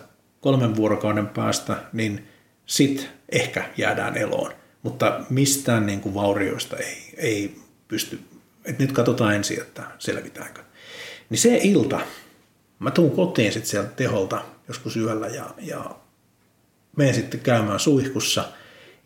kolmen 0.41 0.77
vuorokauden 0.77 1.27
päästä, 1.27 1.77
niin 1.93 2.29
sit 2.67 3.11
ehkä 3.33 3.65
jäädään 3.77 4.17
eloon. 4.17 4.53
Mutta 4.83 5.21
mistään 5.31 5.87
niin 5.87 6.01
kuin 6.01 6.15
vaurioista 6.15 6.77
ei, 6.77 7.15
ei 7.17 7.57
pysty, 7.89 8.21
että 8.65 8.83
nyt 8.83 8.93
katsotaan 8.93 9.35
ensin, 9.35 9.61
että 9.61 9.83
selvitäänkö. 9.99 10.63
Niin 11.31 11.39
se 11.39 11.61
ilta, 11.63 12.01
mä 12.79 12.91
tuun 12.91 13.11
kotiin 13.11 13.53
sitten 13.53 13.71
sieltä 13.71 13.89
teholta 13.89 14.45
joskus 14.69 14.97
yöllä 14.97 15.27
ja, 15.27 15.45
ja 15.59 15.97
menen 16.99 17.15
sitten 17.15 17.41
käymään 17.41 17.81
suihkussa 17.81 18.45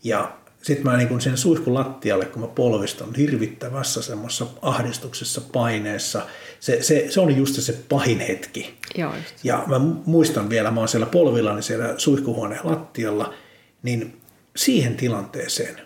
ja 0.05 0.33
sitten 0.63 0.87
mä 0.87 0.97
niin 0.97 1.21
sen 1.21 1.37
suihkun 1.37 1.75
lattialle, 1.75 2.25
kun 2.25 2.43
mä 2.43 2.49
polvistan 2.49 3.15
hirvittävässä 3.15 4.03
semmoisessa 4.03 4.47
ahdistuksessa, 4.63 5.41
paineessa. 5.53 6.27
Se, 6.61 6.83
se, 6.83 7.07
se 7.11 7.21
on 7.21 7.37
just 7.37 7.63
se 7.63 7.73
pahin 7.89 8.21
hetki. 8.21 8.79
Joo, 8.95 9.15
just. 9.15 9.45
Ja 9.45 9.65
mä 9.67 9.79
muistan 9.79 10.51
vielä, 10.51 10.71
mä 10.71 10.81
oon 10.81 10.89
siellä 10.89 11.07
polvillani 11.07 11.63
siellä 11.63 11.95
suihkuhuoneen 11.97 12.61
lattialla, 12.65 13.35
niin 13.83 14.21
siihen 14.57 14.97
tilanteeseen 14.97 15.81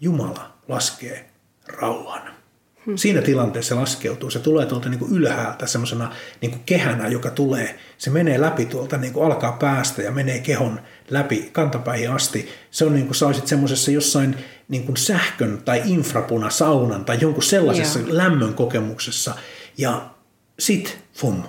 Jumala 0.00 0.52
laskee 0.68 1.30
rauhan. 1.66 2.41
Hmm. 2.86 2.96
Siinä 2.96 3.22
tilanteessa 3.22 3.74
se 3.74 3.80
laskeutuu, 3.80 4.30
se 4.30 4.38
tulee 4.38 4.66
tuolta 4.66 4.88
niin 4.88 4.98
kuin 4.98 5.12
ylhäältä 5.12 5.66
semmoisena 5.66 6.12
niin 6.40 6.50
kuin 6.50 6.62
kehänä, 6.66 7.08
joka 7.08 7.30
tulee, 7.30 7.78
se 7.98 8.10
menee 8.10 8.40
läpi 8.40 8.66
tuolta, 8.66 8.98
niin 8.98 9.12
kuin 9.12 9.26
alkaa 9.26 9.52
päästä 9.52 10.02
ja 10.02 10.10
menee 10.10 10.38
kehon 10.38 10.80
läpi 11.10 11.50
kantapäihin 11.52 12.10
asti. 12.10 12.48
Se 12.70 12.84
on 12.84 12.94
niin 12.94 13.06
kuin 13.06 13.14
sä 13.14 13.26
olisit 13.26 13.46
semmoisessa 13.46 13.90
jossain 13.90 14.36
niin 14.68 14.86
kuin 14.86 14.96
sähkön 14.96 15.62
tai 15.64 15.82
infrapunasaunan 15.84 17.04
tai 17.04 17.18
jonkun 17.20 17.42
sellaisessa 17.42 17.98
Joo. 17.98 18.08
lämmön 18.10 18.54
kokemuksessa. 18.54 19.34
Ja 19.78 20.10
sit, 20.58 20.98
fum, 21.14 21.42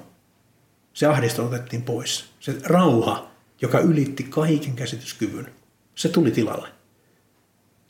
se 0.93 1.05
ahdisto 1.05 1.45
otettiin 1.45 1.81
pois. 1.81 2.25
Se 2.39 2.55
rauha, 2.63 3.31
joka 3.61 3.79
ylitti 3.79 4.23
kaiken 4.23 4.75
käsityskyvyn, 4.75 5.47
se 5.95 6.09
tuli 6.09 6.31
tilalle. 6.31 6.67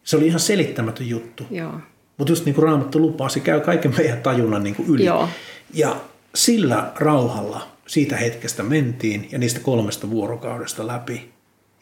Se 0.03 0.17
oli 0.17 0.27
ihan 0.27 0.39
selittämätön 0.39 1.09
juttu. 1.09 1.47
Joo. 1.51 1.79
Mutta 2.17 2.31
just 2.31 2.45
niin 2.45 2.55
kuin 2.55 2.63
Raamattu 2.63 2.99
lupaa, 2.99 3.29
se 3.29 3.39
käy 3.39 3.59
kaiken 3.59 3.93
meidän 3.97 4.21
tajunnan 4.21 4.63
niin 4.63 4.75
kuin 4.75 4.89
yli. 4.89 5.05
Joo. 5.05 5.29
Ja 5.73 5.95
sillä 6.35 6.91
rauhalla 6.95 7.67
siitä 7.87 8.17
hetkestä 8.17 8.63
mentiin 8.63 9.27
ja 9.31 9.37
niistä 9.37 9.59
kolmesta 9.59 10.09
vuorokaudesta 10.09 10.87
läpi. 10.87 11.31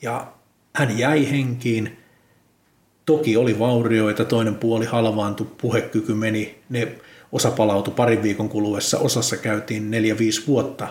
Ja 0.02 0.28
hän 0.76 1.00
jäi 1.00 1.32
henkiin. 1.32 1.98
Toki 3.06 3.38
oli 3.38 3.60
vaurioita, 3.60 4.26
toinen 4.26 4.56
puoli 4.56 4.86
halvaantui, 4.86 5.48
puhekyky 5.62 6.14
meni, 6.14 6.60
ne 6.70 6.88
osa 7.32 7.52
palautui 7.52 7.94
parin 7.94 8.24
viikon 8.24 8.50
kuluessa, 8.50 9.00
osassa 9.00 9.38
käytiin 9.38 9.92
neljä, 9.92 10.18
viisi 10.18 10.48
vuotta 10.48 10.88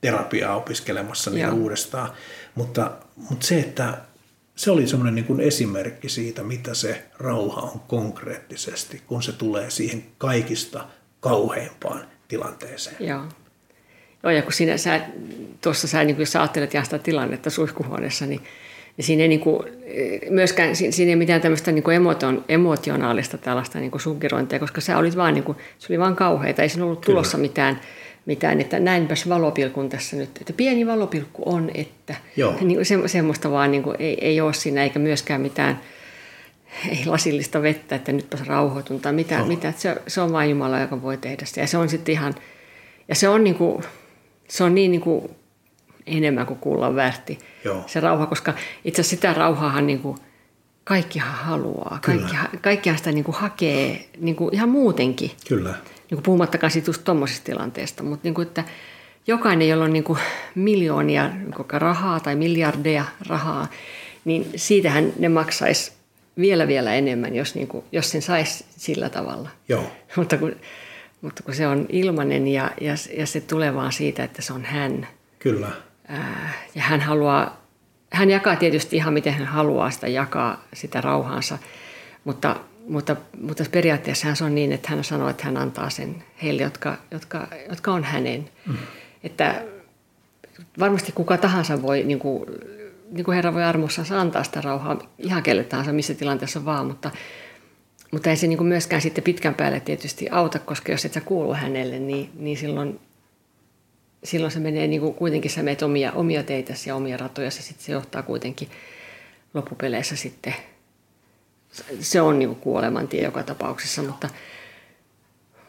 terapiaa 0.00 0.56
opiskelemassa 0.56 1.30
niitä 1.30 1.46
Joo. 1.46 1.56
uudestaan. 1.56 2.10
Mutta, 2.54 2.90
mutta 3.30 3.46
se, 3.46 3.60
että 3.60 3.98
se 4.58 4.70
oli 4.70 4.86
semmoinen 4.86 5.14
niin 5.14 5.24
kuin 5.24 5.40
esimerkki 5.40 6.08
siitä, 6.08 6.42
mitä 6.42 6.74
se 6.74 7.02
rauha 7.18 7.60
on 7.60 7.80
konkreettisesti, 7.80 9.02
kun 9.06 9.22
se 9.22 9.32
tulee 9.32 9.70
siihen 9.70 10.04
kaikista 10.18 10.84
kauheimpaan 11.20 12.04
tilanteeseen. 12.28 12.96
Joo. 13.00 13.22
Joo, 14.22 14.30
ja 14.30 14.42
kun 14.42 14.52
sinä, 14.52 14.76
sä, 14.76 15.00
tuossa 15.60 15.88
sä, 15.88 16.04
niin 16.04 16.16
kun 16.16 16.26
sä 16.26 16.40
ajattelet 16.40 16.74
ihan 16.74 16.84
sitä 16.84 16.98
tilannetta 16.98 17.50
suihkuhuoneessa, 17.50 18.26
niin, 18.26 18.40
niin 18.96 19.04
siinä 19.04 19.22
ei 19.22 19.28
niin 19.28 19.40
kuin, 19.40 19.62
myöskään 20.30 20.76
siinä 20.76 21.10
ei 21.10 21.16
mitään 21.16 21.40
tämmöistä 21.40 21.72
niin 21.72 21.90
emotion, 21.90 22.44
emotionaalista 22.48 23.38
tällaista 23.38 23.78
niin 23.78 24.00
suggerointia, 24.00 24.58
koska 24.58 24.80
sä 24.80 24.98
olit 24.98 25.16
vaan, 25.16 25.34
niin 25.34 25.44
kuin, 25.44 25.58
se 25.78 25.86
oli 25.92 25.98
vaan 25.98 26.16
kauheita, 26.16 26.62
ei 26.62 26.68
siinä 26.68 26.84
ollut 26.84 27.00
tulossa 27.00 27.36
Kyllä. 27.36 27.48
mitään, 27.48 27.80
mitään, 28.28 28.60
että 28.60 28.80
näinpäs 28.80 29.28
valopilkun 29.28 29.88
tässä 29.88 30.16
nyt, 30.16 30.30
että 30.40 30.52
pieni 30.52 30.86
valopilkku 30.86 31.42
on, 31.46 31.70
että 31.74 32.14
Joo. 32.36 32.54
Niin 32.60 32.84
se, 32.84 33.08
semmoista 33.08 33.50
vaan 33.50 33.70
niin 33.70 33.82
kuin, 33.82 33.96
ei, 33.98 34.18
ei 34.20 34.40
ole 34.40 34.52
siinä, 34.52 34.82
eikä 34.82 34.98
myöskään 34.98 35.40
mitään, 35.40 35.80
ei 36.88 37.06
lasillista 37.06 37.62
vettä, 37.62 37.96
että 37.96 38.12
nytpäs 38.12 38.46
rauhoitun 38.46 39.00
tai 39.00 39.12
mitä, 39.12 39.42
oh. 39.42 39.48
mitä 39.48 39.72
se, 39.76 39.96
se 40.06 40.20
on 40.20 40.32
vain 40.32 40.50
Jumala, 40.50 40.80
joka 40.80 41.02
voi 41.02 41.16
tehdä 41.16 41.44
sitä. 41.44 41.60
Ja 41.60 41.66
se 41.66 41.78
on 41.78 41.88
sitten 41.88 42.12
ihan, 42.12 42.34
ja 43.08 43.14
se 43.14 43.28
on, 43.28 43.44
niin 43.44 43.54
kuin, 43.54 43.82
se 44.48 44.64
on 44.64 44.74
niin, 44.74 44.90
niin 44.90 45.00
kuin 45.00 45.30
enemmän 46.06 46.46
kuin 46.46 46.58
kullan 46.58 46.96
väärti 46.96 47.38
Joo. 47.64 47.82
se 47.86 48.00
rauha, 48.00 48.26
koska 48.26 48.54
itse 48.84 49.00
asiassa 49.00 49.16
sitä 49.16 49.32
rauhaahan 49.32 49.86
niin 49.86 49.98
kuin, 50.00 50.18
kaikkihan 50.88 51.34
haluaa. 51.34 51.98
Kaikkihan, 52.02 52.48
kaikkihan 52.60 52.98
sitä 52.98 53.12
niin 53.12 53.24
kuin 53.24 53.34
hakee 53.34 54.08
niin 54.18 54.36
kuin 54.36 54.54
ihan 54.54 54.68
muutenkin. 54.68 55.30
Kyllä. 55.48 55.70
Niin 55.70 56.16
kuin 56.16 56.22
puhumattakaan 56.22 56.70
siitä 56.70 56.88
just 56.88 57.04
tuommoisesta 57.04 57.44
tilanteesta, 57.44 58.02
mutta 58.02 58.20
niin 58.26 58.34
kuin, 58.34 58.48
että 58.48 58.64
jokainen, 59.26 59.68
jolla 59.68 59.84
on 59.84 59.92
niin 59.92 60.04
kuin 60.04 60.18
miljoonia 60.54 61.30
rahaa 61.72 62.20
tai 62.20 62.36
miljardeja 62.36 63.04
rahaa, 63.28 63.66
niin 64.24 64.50
siitähän 64.56 65.12
ne 65.18 65.28
maksaisi 65.28 65.92
vielä 66.38 66.68
vielä 66.68 66.94
enemmän, 66.94 67.36
jos, 67.36 67.54
niin 67.54 67.68
kuin, 67.68 67.84
jos 67.92 68.10
sen 68.10 68.22
saisi 68.22 68.64
sillä 68.76 69.08
tavalla. 69.08 69.50
Joo. 69.68 69.92
mutta, 70.16 70.38
kun, 70.38 70.56
mutta 71.20 71.42
kun 71.42 71.54
se 71.54 71.66
on 71.66 71.86
ilmanen 71.88 72.48
ja, 72.48 72.70
ja, 72.80 72.94
ja 73.16 73.26
se 73.26 73.40
tulee 73.40 73.74
vaan 73.74 73.92
siitä, 73.92 74.24
että 74.24 74.42
se 74.42 74.52
on 74.52 74.64
hän. 74.64 75.08
Kyllä. 75.38 75.68
Ää, 76.08 76.52
ja 76.74 76.82
hän 76.82 77.00
haluaa, 77.00 77.67
hän 78.10 78.30
jakaa 78.30 78.56
tietysti 78.56 78.96
ihan 78.96 79.14
miten 79.14 79.32
hän 79.32 79.46
haluaa 79.46 79.90
sitä 79.90 80.08
jakaa 80.08 80.64
sitä 80.74 81.00
rauhaansa, 81.00 81.58
mutta, 82.24 82.56
mutta, 82.88 83.16
mutta 83.40 83.64
periaatteessa 83.70 84.34
se 84.34 84.44
on 84.44 84.54
niin, 84.54 84.72
että 84.72 84.88
hän 84.90 85.04
sanoo, 85.04 85.28
että 85.28 85.44
hän 85.44 85.56
antaa 85.56 85.90
sen 85.90 86.24
heille, 86.42 86.62
jotka, 86.62 86.96
jotka, 87.10 87.48
jotka 87.68 87.92
on 87.92 88.04
hänen. 88.04 88.50
Mm. 88.66 88.76
Että 89.24 89.62
varmasti 90.78 91.12
kuka 91.12 91.36
tahansa 91.36 91.82
voi 91.82 92.02
niin 92.02 92.18
kuin, 92.18 92.50
niin 93.10 93.24
kuin 93.24 93.34
Herra 93.34 93.54
voi 93.54 93.64
armossa 93.64 94.20
antaa 94.20 94.44
sitä 94.44 94.60
rauhaa 94.60 94.98
ihan 95.18 95.42
kelle 95.42 95.64
tahansa, 95.64 95.92
missä 95.92 96.14
tilanteessa 96.14 96.64
vaan, 96.64 96.86
mutta, 96.86 97.10
mutta 98.10 98.30
ei 98.30 98.36
se 98.36 98.46
niin 98.46 98.58
kuin 98.58 98.68
myöskään 98.68 99.02
sitten 99.02 99.24
pitkän 99.24 99.54
päälle 99.54 99.80
tietysti 99.80 100.28
auta, 100.30 100.58
koska 100.58 100.92
jos 100.92 101.04
et 101.04 101.12
sä 101.12 101.20
kuulu 101.20 101.54
hänelle, 101.54 101.98
niin, 101.98 102.30
niin 102.34 102.56
silloin, 102.56 103.00
silloin 104.24 104.52
se 104.52 104.58
menee 104.60 104.86
niin 104.86 105.00
kuin 105.00 105.14
kuitenkin, 105.14 105.50
sä 105.50 105.62
meet 105.62 105.82
omia, 105.82 106.12
omia 106.12 106.42
teitäsi 106.42 106.90
ja 106.90 106.96
omia 106.96 107.16
ratoja, 107.16 107.46
ja 107.46 107.50
sitten 107.50 107.84
se 107.84 107.92
johtaa 107.92 108.22
kuitenkin 108.22 108.68
loppupeleissä 109.54 110.16
sitten, 110.16 110.54
se 112.00 112.20
on 112.20 112.38
niin 112.38 112.48
kuin 112.48 112.60
kuolemantie 112.60 113.24
joka 113.24 113.42
tapauksessa, 113.42 114.02
mutta, 114.02 114.28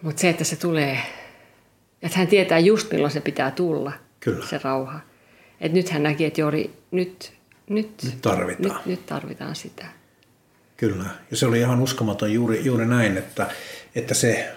mutta 0.02 0.22
se, 0.22 0.30
että 0.30 0.44
se 0.44 0.56
tulee, 0.56 1.00
että 2.02 2.18
hän 2.18 2.28
tietää 2.28 2.60
just 2.60 2.92
milloin 2.92 3.12
se 3.12 3.22
pitää 3.22 3.52
tulla, 3.52 3.92
Kyllä. 4.20 4.46
se 4.46 4.60
rauha. 4.64 5.00
Et 5.62 5.74
nyt 5.74 5.90
hän 5.90 6.04
näki, 6.04 6.26
että 6.26 6.42
Jori, 6.42 6.74
nyt, 6.92 7.34
nyt, 7.70 7.92
nyt, 8.04 8.22
tarvitaan. 8.22 8.76
Nyt, 8.76 8.86
nyt 8.86 9.06
tarvitaan 9.06 9.56
sitä. 9.56 9.86
Kyllä, 10.78 11.06
ja 11.32 11.38
se 11.38 11.46
oli 11.46 11.60
ihan 11.60 11.82
uskomaton 11.82 12.34
juuri, 12.34 12.66
juuri 12.66 12.86
näin, 12.86 13.18
että, 13.18 13.48
että 13.96 14.14
se 14.14 14.52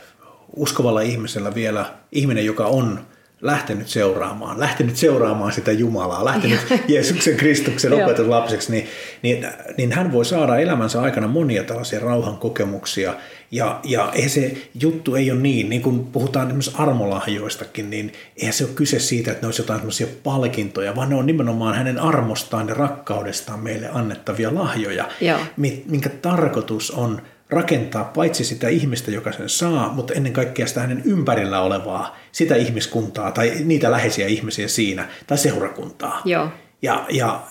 uskovalla 0.56 1.00
ihmisellä 1.00 1.54
vielä, 1.54 1.94
ihminen, 2.12 2.46
joka 2.46 2.66
on 2.66 3.06
lähtenyt 3.42 3.88
seuraamaan, 3.88 4.60
lähtenyt 4.60 4.96
seuraamaan 4.96 5.52
sitä 5.52 5.72
Jumalaa, 5.72 6.24
lähtenyt 6.24 6.60
Jeesuksen 6.88 7.36
Kristuksen 7.36 7.92
opetuslapseksi, 7.92 8.72
niin, 8.72 8.88
niin, 9.22 9.46
niin 9.76 9.92
hän 9.92 10.12
voi 10.12 10.24
saada 10.24 10.58
elämänsä 10.58 11.02
aikana 11.02 11.28
monia 11.28 11.64
tällaisia 11.64 12.00
rauhan 12.00 12.36
kokemuksia. 12.36 13.14
Ja, 13.50 13.80
ja 13.84 14.12
eihän 14.14 14.30
se 14.30 14.56
juttu 14.80 15.14
ei 15.14 15.30
ole 15.30 15.40
niin, 15.40 15.68
niin 15.68 15.82
kun 15.82 16.06
puhutaan 16.06 16.46
esimerkiksi 16.46 16.74
armolahjoistakin, 16.78 17.90
niin 17.90 18.12
eihän 18.36 18.52
se 18.52 18.64
ole 18.64 18.72
kyse 18.74 18.98
siitä, 18.98 19.30
että 19.30 19.42
ne 19.42 19.46
olisi 19.46 19.62
jotain 19.62 19.80
sellaisia 19.80 20.06
palkintoja, 20.22 20.96
vaan 20.96 21.08
ne 21.08 21.14
on 21.14 21.26
nimenomaan 21.26 21.74
hänen 21.74 21.98
armostaan 21.98 22.68
ja 22.68 22.74
rakkaudestaan 22.74 23.60
meille 23.60 23.88
annettavia 23.92 24.54
lahjoja, 24.54 25.08
Joo. 25.20 25.38
minkä 25.86 26.08
tarkoitus 26.08 26.90
on 26.90 27.22
rakentaa 27.52 28.04
paitsi 28.04 28.44
sitä 28.44 28.68
ihmistä, 28.68 29.10
joka 29.10 29.32
sen 29.32 29.48
saa, 29.48 29.92
mutta 29.92 30.14
ennen 30.14 30.32
kaikkea 30.32 30.66
sitä 30.66 30.80
hänen 30.80 31.02
ympärillä 31.04 31.60
olevaa, 31.60 32.16
sitä 32.32 32.56
ihmiskuntaa 32.56 33.32
tai 33.32 33.52
niitä 33.64 33.90
läheisiä 33.90 34.26
ihmisiä 34.26 34.68
siinä, 34.68 35.08
tai 35.26 35.38
seurakuntaa. 35.38 36.22
Joo. 36.24 36.48
Ja, 36.82 37.06
ja 37.10 37.42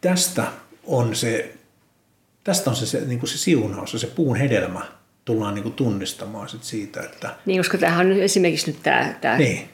tästä 0.00 0.44
on 0.84 1.16
se, 1.16 1.54
tästä 2.44 2.70
on 2.70 2.76
se, 2.76 2.86
se, 2.86 3.00
niin 3.00 3.18
kuin 3.18 3.30
se 3.30 3.38
siunaus 3.38 3.92
ja 3.92 3.98
se 3.98 4.06
puun 4.06 4.36
hedelmä 4.36 4.80
tullaan 5.24 5.54
niin 5.54 5.62
kuin 5.62 5.74
tunnistamaan 5.74 6.48
sit 6.48 6.64
siitä, 6.64 7.00
että... 7.00 7.34
Niin, 7.46 7.58
koska 7.58 7.78
tämähän 7.78 8.06
on 8.06 8.12
esimerkiksi 8.12 8.70
nyt 8.70 8.82
tämä, 8.82 9.14
tämä 9.20 9.38
niin. 9.38 9.68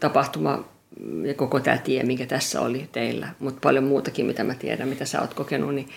tapahtuma 0.00 0.64
ja 1.24 1.34
koko 1.34 1.60
tämä 1.60 1.78
tie, 1.78 2.02
mikä 2.02 2.26
tässä 2.26 2.60
oli 2.60 2.88
teillä, 2.92 3.28
mutta 3.38 3.60
paljon 3.62 3.84
muutakin, 3.84 4.26
mitä 4.26 4.44
mä 4.44 4.54
tiedän, 4.54 4.88
mitä 4.88 5.04
sä 5.04 5.20
oot 5.20 5.34
kokenut, 5.34 5.74
niin 5.74 5.88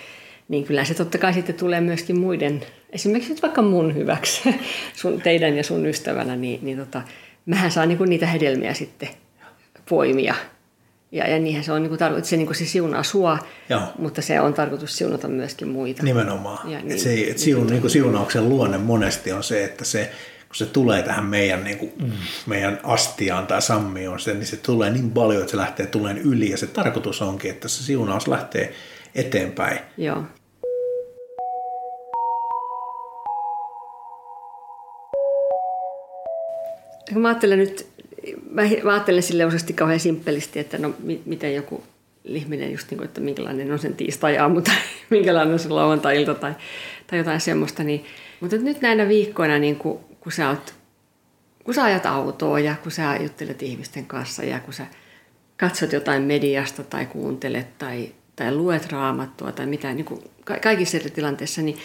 niin 0.49 0.63
kyllä 0.65 0.83
se 0.83 0.93
totta 0.93 1.17
kai 1.17 1.33
sitten 1.33 1.55
tulee 1.55 1.81
myöskin 1.81 2.19
muiden, 2.19 2.62
esimerkiksi 2.89 3.33
nyt 3.33 3.41
vaikka 3.41 3.62
mun 3.62 3.95
hyväksi, 3.95 4.55
sun, 5.01 5.21
teidän 5.21 5.57
ja 5.57 5.63
sun 5.63 5.85
ystävänä, 5.85 6.35
niin, 6.35 6.59
niin 6.62 6.77
tota, 6.77 7.01
mähän 7.45 7.71
saan 7.71 7.88
niinku 7.88 8.05
niitä 8.05 8.27
hedelmiä 8.27 8.73
sitten 8.73 9.09
poimia. 9.89 10.35
Ja, 11.12 11.29
ja 11.29 11.39
niinhän 11.39 11.63
se 11.63 11.71
on 11.71 11.81
niinku 11.81 11.97
tarkoitus, 11.97 12.29
se, 12.29 12.38
niinku 12.38 12.53
se 12.53 12.65
siunaa 12.65 13.03
sua, 13.03 13.38
Joo. 13.69 13.81
mutta 13.99 14.21
se 14.21 14.41
on 14.41 14.53
tarkoitus 14.53 14.97
siunata 14.97 15.27
myöskin 15.27 15.67
muita. 15.67 16.03
Nimenomaan. 16.03 16.71
Ja 16.71 16.79
niin, 16.79 16.91
et 16.91 16.99
se, 16.99 17.13
et 17.13 17.19
niin, 17.19 17.39
siun, 17.39 17.67
niin, 17.67 17.89
siunauksen 17.89 18.49
luonne 18.49 18.77
monesti 18.77 19.31
on 19.31 19.43
se, 19.43 19.63
että 19.63 19.85
se, 19.85 20.12
kun 20.47 20.55
se 20.55 20.65
tulee 20.65 21.03
tähän 21.03 21.25
meidän, 21.25 21.63
niin 21.63 21.77
kuin, 21.77 21.91
mm. 22.01 22.12
meidän 22.45 22.79
astiaan 22.83 23.47
tai 23.47 23.62
sammioon, 23.62 24.19
se, 24.19 24.33
niin 24.33 24.45
se 24.45 24.57
tulee 24.57 24.89
niin 24.89 25.12
paljon, 25.12 25.41
että 25.41 25.51
se 25.51 25.57
lähtee 25.57 25.85
tuleen 25.85 26.17
yli. 26.17 26.49
Ja 26.49 26.57
se 26.57 26.67
tarkoitus 26.67 27.21
onkin, 27.21 27.51
että 27.51 27.67
se 27.67 27.83
siunaus 27.83 28.27
lähtee 28.27 28.73
eteenpäin. 29.15 29.79
Joo. 29.97 30.23
Mä 37.15 37.27
ajattelen 37.27 37.59
nyt, 37.59 37.87
mä, 38.51 38.61
mä 38.83 38.91
ajattelen 38.91 39.23
sille 39.23 39.45
osasti 39.45 39.73
kauhean 39.73 39.99
simppelisti, 39.99 40.59
että 40.59 40.77
no 40.77 40.93
mi, 41.03 41.21
miten 41.25 41.55
joku 41.55 41.83
ihminen 42.23 42.71
just 42.71 42.89
niin 42.89 42.97
kuin, 42.97 43.07
että 43.07 43.21
minkälainen 43.21 43.71
on 43.71 43.79
sen 43.79 43.93
tiistai-aamu 43.93 44.61
tai 44.61 44.75
minkälainen 45.09 45.53
on 45.53 45.59
se 45.59 45.69
lauantai-ilta 45.69 46.35
tai, 46.35 46.53
tai 47.07 47.19
jotain 47.19 47.41
semmoista. 47.41 47.83
Niin, 47.83 48.05
mutta 48.39 48.57
nyt 48.57 48.81
näinä 48.81 49.07
viikkoina, 49.07 49.59
niin 49.59 49.75
kun, 49.75 49.99
kun 50.19 50.31
sä 50.31 50.49
oot 50.49 50.73
kun 51.63 51.73
sä 51.73 51.83
ajat 51.83 52.05
autoa 52.05 52.59
ja 52.59 52.75
kun 52.83 52.91
sä 52.91 53.17
juttelet 53.21 53.63
ihmisten 53.63 54.05
kanssa 54.05 54.43
ja 54.43 54.59
kun 54.59 54.73
sä 54.73 54.85
katsot 55.57 55.93
jotain 55.93 56.23
mediasta 56.23 56.83
tai 56.83 57.05
kuuntelet 57.05 57.77
tai, 57.77 58.11
tai 58.35 58.55
luet 58.55 58.91
raamattua 58.91 59.51
tai 59.51 59.65
mitä, 59.65 59.93
niin 59.93 60.05
kuin 60.05 60.21
kaikissa 60.61 60.97
eri 60.97 61.09
tilanteissa, 61.09 61.61
niin, 61.61 61.77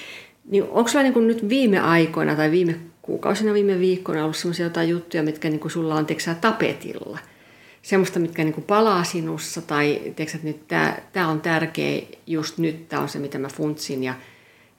niin 0.45 0.65
onko 0.65 0.89
sulla 0.89 1.03
niin 1.03 1.13
kuin 1.13 1.27
nyt 1.27 1.49
viime 1.49 1.79
aikoina 1.81 2.37
tai 2.37 2.51
viime 2.51 2.77
kuukausina 3.05 3.55
viime 3.55 3.81
viikkoina 3.81 4.23
ollut 4.23 4.37
sellaisia 4.37 4.67
jotain 4.67 4.89
juttuja, 4.89 5.23
mitkä 5.23 5.51
niin 5.51 5.61
kuin 5.61 5.73
sulla 5.73 5.95
on 5.95 6.07
teksää 6.07 6.35
tapetilla. 6.35 7.19
Semmoista, 7.83 8.19
mitkä 8.19 8.45
niin 8.45 8.55
kuin 8.55 8.65
palaa 8.65 9.05
sinussa 9.05 9.63
tai 9.63 10.01
teksät, 10.17 10.37
että 10.39 10.49
nyt 10.49 10.69
tämä, 10.69 10.97
tämä 11.13 11.29
on 11.29 11.41
tärkeä 11.41 12.03
just 12.27 12.59
nyt, 12.59 12.89
tämä 12.89 13.03
on 13.03 13.09
se, 13.09 13.19
mitä 13.19 13.39
mä 13.39 13.49
funtsin 13.49 14.05
ja, 14.05 14.15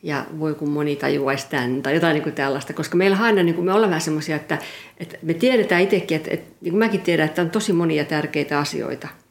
ja 0.03 0.25
voi 0.39 0.53
kun 0.53 0.69
moni 0.69 0.95
tajuaisi 0.95 1.49
tämän 1.49 1.81
tai 1.81 1.93
jotain 1.93 2.13
niin 2.13 2.23
kuin 2.23 2.35
tällaista. 2.35 2.73
Koska 2.73 2.97
meillä 2.97 3.17
aina 3.17 3.43
niin 3.43 3.55
kuin 3.55 3.65
me 3.65 3.73
ollaan 3.73 3.89
vähän 3.89 4.01
semmoisia, 4.01 4.35
että, 4.35 4.57
että 4.97 5.17
me 5.21 5.33
tiedetään 5.33 5.81
itsekin, 5.81 6.15
että, 6.15 6.31
että 6.31 6.51
niin 6.61 6.71
kuin 6.71 6.79
mäkin 6.79 7.01
tiedän, 7.01 7.25
että 7.25 7.41
on 7.41 7.49
tosi 7.49 7.73
monia 7.73 8.05
tärkeitä 8.05 8.59
asioita– 8.59 9.07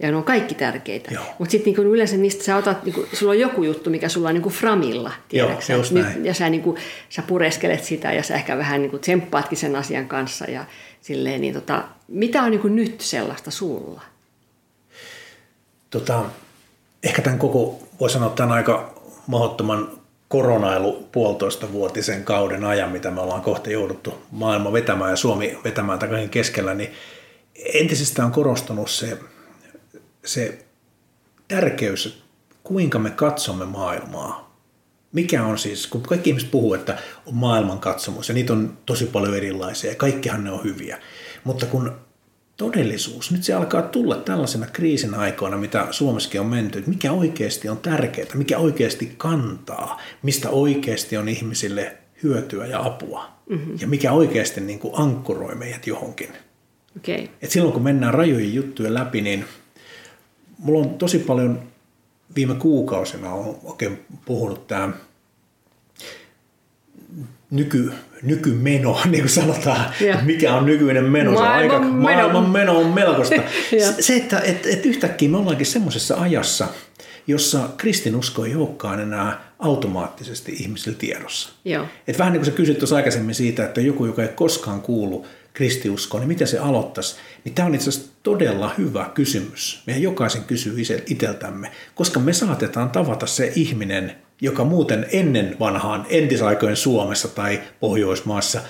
ja 0.00 0.10
ne 0.10 0.16
on 0.16 0.24
kaikki 0.24 0.54
tärkeitä. 0.54 1.10
Mutta 1.38 1.52
sitten 1.52 1.72
niinku 1.72 1.94
yleensä 1.94 2.16
niistä 2.16 2.44
sä 2.44 2.56
otat, 2.56 2.84
niinku, 2.84 3.06
sulla 3.12 3.32
on 3.32 3.38
joku 3.38 3.62
juttu, 3.62 3.90
mikä 3.90 4.08
sulla 4.08 4.28
on 4.28 4.34
niinku 4.34 4.50
framilla, 4.50 5.12
tiedätkö 5.28 5.72
Joo, 5.72 5.82
Nyt, 5.90 6.24
ja 6.24 6.34
sä, 6.34 6.50
niinku, 6.50 6.76
sä 7.08 7.22
pureskelet 7.22 7.84
sitä 7.84 8.12
ja 8.12 8.22
sä 8.22 8.34
ehkä 8.34 8.58
vähän 8.58 8.82
niinku 8.82 8.98
tsemppaatkin 8.98 9.58
sen 9.58 9.76
asian 9.76 10.08
kanssa. 10.08 10.44
Ja 10.44 10.64
silleen, 11.00 11.40
niin 11.40 11.54
tota, 11.54 11.84
mitä 12.08 12.42
on 12.42 12.50
niinku 12.50 12.68
nyt 12.68 13.00
sellaista 13.00 13.50
sulla? 13.50 14.02
Tota, 15.90 16.24
ehkä 17.02 17.22
tämän 17.22 17.38
koko, 17.38 17.78
voi 18.00 18.10
sanoa 18.10 18.30
tämän 18.30 18.52
aika 18.52 18.94
mahdottoman 19.26 19.88
koronailu 20.28 21.08
puolitoista 21.12 21.72
vuotisen 21.72 22.24
kauden 22.24 22.64
ajan, 22.64 22.90
mitä 22.90 23.10
me 23.10 23.20
ollaan 23.20 23.42
kohta 23.42 23.70
jouduttu 23.70 24.14
maailma 24.30 24.72
vetämään 24.72 25.10
ja 25.10 25.16
Suomi 25.16 25.58
vetämään 25.64 25.98
takaisin 25.98 26.30
keskellä, 26.30 26.74
niin 26.74 26.92
entisestään 27.74 28.26
on 28.26 28.32
korostunut 28.32 28.90
se 28.90 29.18
se 30.24 30.64
tärkeys, 31.48 32.22
kuinka 32.64 32.98
me 32.98 33.10
katsomme 33.10 33.64
maailmaa. 33.64 34.48
Mikä 35.12 35.44
on 35.44 35.58
siis, 35.58 35.86
kun 35.86 36.02
kaikki 36.02 36.30
ihmiset 36.30 36.50
puhuu, 36.50 36.74
että 36.74 36.98
on 37.26 37.34
maailman 37.34 37.78
katsomus 37.78 38.28
ja 38.28 38.34
niitä 38.34 38.52
on 38.52 38.78
tosi 38.86 39.06
paljon 39.06 39.36
erilaisia 39.36 39.90
ja 39.90 39.96
kaikkihan 39.96 40.44
ne 40.44 40.50
on 40.50 40.64
hyviä. 40.64 40.98
Mutta 41.44 41.66
kun 41.66 41.92
todellisuus, 42.56 43.30
nyt 43.30 43.44
se 43.44 43.52
alkaa 43.52 43.82
tulla 43.82 44.16
tällaisena 44.16 44.66
kriisin 44.66 45.14
aikoina, 45.14 45.56
mitä 45.56 45.86
Suomessakin 45.90 46.40
on 46.40 46.46
menty, 46.46 46.78
että 46.78 46.90
mikä 46.90 47.12
oikeasti 47.12 47.68
on 47.68 47.78
tärkeää, 47.78 48.34
mikä 48.34 48.58
oikeasti 48.58 49.14
kantaa, 49.16 50.00
mistä 50.22 50.50
oikeasti 50.50 51.16
on 51.16 51.28
ihmisille 51.28 51.96
hyötyä 52.22 52.66
ja 52.66 52.84
apua 52.84 53.30
mm-hmm. 53.48 53.78
ja 53.80 53.86
mikä 53.86 54.12
oikeasti 54.12 54.60
niin 54.60 54.78
kuin 54.78 54.94
ankkuroi 54.96 55.54
meidät 55.54 55.86
johonkin. 55.86 56.28
Okay. 56.96 57.28
Et 57.42 57.50
silloin 57.50 57.72
kun 57.72 57.82
mennään 57.82 58.14
rajojen 58.14 58.54
juttuja 58.54 58.94
läpi, 58.94 59.20
niin 59.20 59.44
mulla 60.58 60.80
on 60.80 60.90
tosi 60.90 61.18
paljon 61.18 61.62
viime 62.36 62.54
kuukausina 62.54 63.32
on 63.32 63.58
oikein 63.64 64.04
puhunut 64.24 64.66
tämä 64.66 64.92
nyky, 67.50 67.92
nykymeno, 68.22 69.00
niin 69.10 69.22
kuin 69.22 69.30
sanotaan, 69.30 69.80
yeah. 70.00 70.24
mikä 70.24 70.54
on 70.54 70.66
nykyinen 70.66 71.04
meno. 71.04 71.32
Maailman, 71.32 71.54
aika, 71.54 71.80
meno. 71.80 71.92
maailman 71.92 72.50
meno 72.50 72.78
on 72.78 72.86
melkoista. 72.86 73.34
se, 74.00 74.16
että 74.16 74.40
et, 74.40 74.66
et 74.66 74.86
yhtäkkiä 74.86 75.28
me 75.28 75.36
ollaankin 75.36 75.66
semmoisessa 75.66 76.16
ajassa, 76.16 76.68
jossa 77.26 77.68
kristinusko 77.76 78.44
ei 78.44 78.54
olekaan 78.54 79.00
enää 79.00 79.52
automaattisesti 79.58 80.52
ihmisillä 80.52 80.98
tiedossa. 80.98 81.52
Joo. 81.64 81.86
Et 82.08 82.18
vähän 82.18 82.32
niin 82.32 82.40
kuin 82.40 82.50
sä 82.50 82.56
kysyt 82.56 82.78
tuossa 82.78 82.96
aikaisemmin 82.96 83.34
siitä, 83.34 83.64
että 83.64 83.80
joku, 83.80 84.06
joka 84.06 84.22
ei 84.22 84.28
koskaan 84.28 84.80
kuulu 84.80 85.26
kristiuskoon, 85.58 86.20
niin 86.20 86.28
miten 86.28 86.46
se 86.46 86.58
aloittaisi? 86.58 87.16
Niin 87.44 87.54
tämä 87.54 87.66
on 87.66 87.74
itse 87.74 87.90
asiassa 87.90 88.10
todella 88.22 88.74
hyvä 88.78 89.10
kysymys. 89.14 89.82
Meidän 89.86 90.02
jokaisen 90.02 90.44
kysyy 90.44 90.76
iteltämme, 91.06 91.70
koska 91.94 92.20
me 92.20 92.32
saatetaan 92.32 92.90
tavata 92.90 93.26
se 93.26 93.52
ihminen, 93.54 94.12
joka 94.40 94.64
muuten 94.64 95.06
ennen 95.12 95.56
vanhaan 95.60 96.06
entisaikojen 96.08 96.76
Suomessa 96.76 97.28
tai 97.28 97.60
Pohjoismaassa 97.80 98.60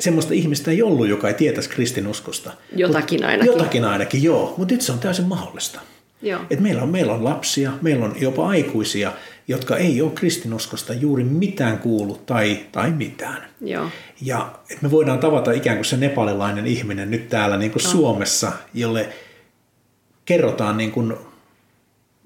semmoista 0.00 0.34
ihmistä 0.34 0.70
ei 0.70 0.82
ollut, 0.82 1.08
joka 1.08 1.28
ei 1.28 1.34
tietäisi 1.34 1.70
kristinuskosta. 1.70 2.52
Jotakin 2.76 3.20
Mut, 3.20 3.30
ainakin. 3.30 3.52
Jotakin 3.52 3.84
ainakin, 3.84 4.22
joo. 4.22 4.54
Mutta 4.56 4.74
nyt 4.74 4.82
se 4.82 4.92
on 4.92 4.98
täysin 4.98 5.24
mahdollista. 5.24 5.80
Joo. 6.22 6.40
Et 6.50 6.60
meillä, 6.60 6.82
on, 6.82 6.88
meillä 6.88 7.12
on 7.12 7.24
lapsia, 7.24 7.72
meillä 7.82 8.04
on 8.04 8.16
jopa 8.20 8.48
aikuisia, 8.48 9.12
jotka 9.48 9.76
ei 9.76 10.02
ole 10.02 10.10
kristinuskosta 10.10 10.94
juuri 10.94 11.24
mitään 11.24 11.78
kuullut 11.78 12.26
tai, 12.26 12.58
tai 12.72 12.90
mitään. 12.90 13.48
Joo. 13.60 13.88
Ja 14.20 14.58
et 14.70 14.82
me 14.82 14.90
voidaan 14.90 15.18
tavata 15.18 15.52
ikään 15.52 15.76
kuin 15.76 15.84
se 15.84 15.96
nepalilainen 15.96 16.66
ihminen 16.66 17.10
nyt 17.10 17.28
täällä 17.28 17.56
niin 17.56 17.70
kuin 17.70 17.82
Suomessa, 17.82 18.52
jolle 18.74 19.08
kerrotaan 20.24 20.76
niin 20.76 20.92
kuin 20.92 21.14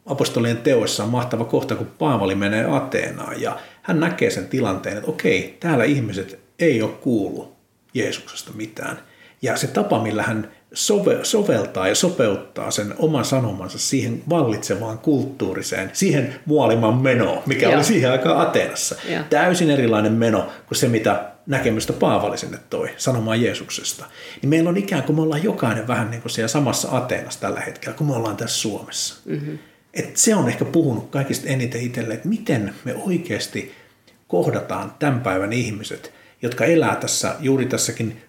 apostolien 0.06 0.56
teoissa 0.56 1.04
on 1.04 1.10
mahtava 1.10 1.44
kohta, 1.44 1.74
kun 1.74 1.90
Paavali 1.98 2.34
menee 2.34 2.64
Ateenaan 2.64 3.40
ja 3.40 3.58
hän 3.82 4.00
näkee 4.00 4.30
sen 4.30 4.48
tilanteen, 4.48 4.96
että 4.96 5.10
okei, 5.10 5.56
täällä 5.60 5.84
ihmiset 5.84 6.38
ei 6.58 6.82
ole 6.82 6.90
kuullut 6.90 7.56
Jeesuksesta 7.94 8.52
mitään. 8.54 8.98
Ja 9.42 9.56
se 9.56 9.66
tapa, 9.66 10.02
millä 10.02 10.22
hän 10.22 10.52
sove, 10.74 11.18
soveltaa 11.22 11.88
ja 11.88 11.94
sopeuttaa 11.94 12.70
sen 12.70 12.94
oman 12.98 13.24
sanomansa 13.24 13.78
siihen 13.78 14.22
vallitsevaan 14.30 14.98
kulttuuriseen, 14.98 15.90
siihen 15.92 16.34
muoliman 16.46 16.94
menoon, 16.94 17.42
mikä 17.46 17.66
Joo. 17.66 17.74
oli 17.74 17.84
siihen 17.84 18.10
aikaan 18.10 18.40
Ateenassa. 18.40 18.96
Joo. 19.08 19.22
Täysin 19.30 19.70
erilainen 19.70 20.12
meno 20.12 20.48
kuin 20.68 20.78
se, 20.78 20.88
mitä 20.88 21.32
näkemystä 21.46 21.92
Paavali 21.92 22.38
sinne 22.38 22.58
toi 22.70 22.88
sanomaan 22.96 23.42
Jeesuksesta. 23.42 24.04
Niin 24.42 24.48
meillä 24.50 24.70
on 24.70 24.76
ikään 24.76 25.02
kuin 25.02 25.16
me 25.16 25.22
ollaan 25.22 25.42
jokainen 25.42 25.88
vähän 25.88 26.10
niin 26.10 26.22
kuin 26.22 26.32
siellä 26.32 26.48
samassa 26.48 26.96
Ateenassa 26.96 27.40
tällä 27.40 27.60
hetkellä, 27.60 27.96
kun 27.96 28.06
me 28.06 28.14
ollaan 28.14 28.36
tässä 28.36 28.60
Suomessa. 28.60 29.14
Mm-hmm. 29.24 29.58
Et 29.94 30.16
se 30.16 30.34
on 30.34 30.48
ehkä 30.48 30.64
puhunut 30.64 31.10
kaikista 31.10 31.48
eniten 31.48 31.80
itselle, 31.80 32.14
että 32.14 32.28
miten 32.28 32.74
me 32.84 32.94
oikeasti 32.94 33.72
kohdataan 34.28 34.94
tämän 34.98 35.20
päivän 35.20 35.52
ihmiset, 35.52 36.12
jotka 36.42 36.64
elää 36.64 36.96
tässä 36.96 37.36
juuri 37.40 37.66
tässäkin 37.66 38.22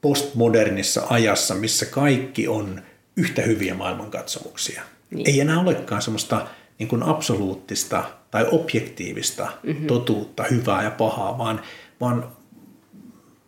postmodernissa 0.00 1.02
ajassa, 1.10 1.54
missä 1.54 1.86
kaikki 1.86 2.48
on 2.48 2.82
yhtä 3.16 3.42
hyviä 3.42 3.74
maailmankatsomuksia. 3.74 4.82
Niin. 5.10 5.30
Ei 5.30 5.40
enää 5.40 5.60
olekaan 5.60 6.02
semmoista 6.02 6.46
niin 6.78 6.88
kuin 6.88 7.02
absoluuttista 7.02 8.04
tai 8.30 8.46
objektiivista 8.50 9.48
mm-hmm. 9.62 9.86
totuutta, 9.86 10.44
hyvää 10.50 10.82
ja 10.82 10.90
pahaa, 10.90 11.38
vaan, 11.38 11.60
vaan 12.00 12.36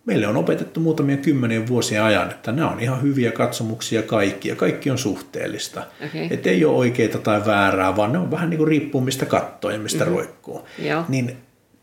meille 0.05 0.27
on 0.27 0.37
opetettu 0.37 0.81
muutamia 0.81 1.17
kymmenien 1.17 1.69
vuosien 1.69 2.03
ajan, 2.03 2.31
että 2.31 2.53
nämä 2.53 2.71
on 2.71 2.81
ihan 2.81 3.03
hyviä 3.03 3.33
katsomuksia 3.33 4.03
kaikki 4.03 4.49
ja 4.49 4.57
kaikki 4.57 4.91
on 4.91 4.99
suhteellista. 4.99 5.87
Okei. 6.07 6.29
Että 6.31 6.51
ei 6.51 6.65
ole 6.65 6.77
oikeita 6.77 7.19
tai 7.19 7.47
väärää, 7.47 7.97
vaan 7.97 8.13
ne 8.13 8.19
on 8.19 8.31
vähän 8.31 8.51
niin 8.51 8.59
kuin 8.59 8.69
riippuu 8.69 9.01
mistä 9.01 9.27
katsoo 9.27 9.71
ja 9.71 9.79
mistä 9.79 10.05
mm-hmm. 10.05 10.17
roikkuu. 10.17 10.69
Joo. 10.79 11.05
Niin 11.09 11.37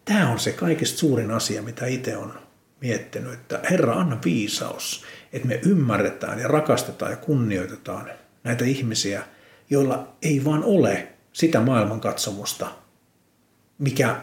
tämä 0.06 0.32
on 0.32 0.40
se 0.40 0.52
kaikista 0.52 0.98
suurin 0.98 1.32
asia, 1.32 1.62
mitä 1.62 1.86
itse 1.86 2.18
on 2.18 2.34
miettinyt, 2.82 3.34
että 3.34 3.60
Herra, 3.70 3.94
anna 3.94 4.18
viisaus, 4.26 5.04
että 5.34 5.48
me 5.48 5.60
ymmärretään 5.66 6.40
ja 6.40 6.48
rakastetaan 6.48 7.12
ja 7.12 7.18
kunnioitetaan 7.18 8.10
näitä 8.44 8.66
ihmisiä, 8.66 9.24
joilla 9.70 10.08
ei 10.22 10.46
vaan 10.46 10.64
ole 10.64 11.08
sitä 11.34 11.60
maailmankatsomusta, 11.62 12.68
mikä 13.80 14.16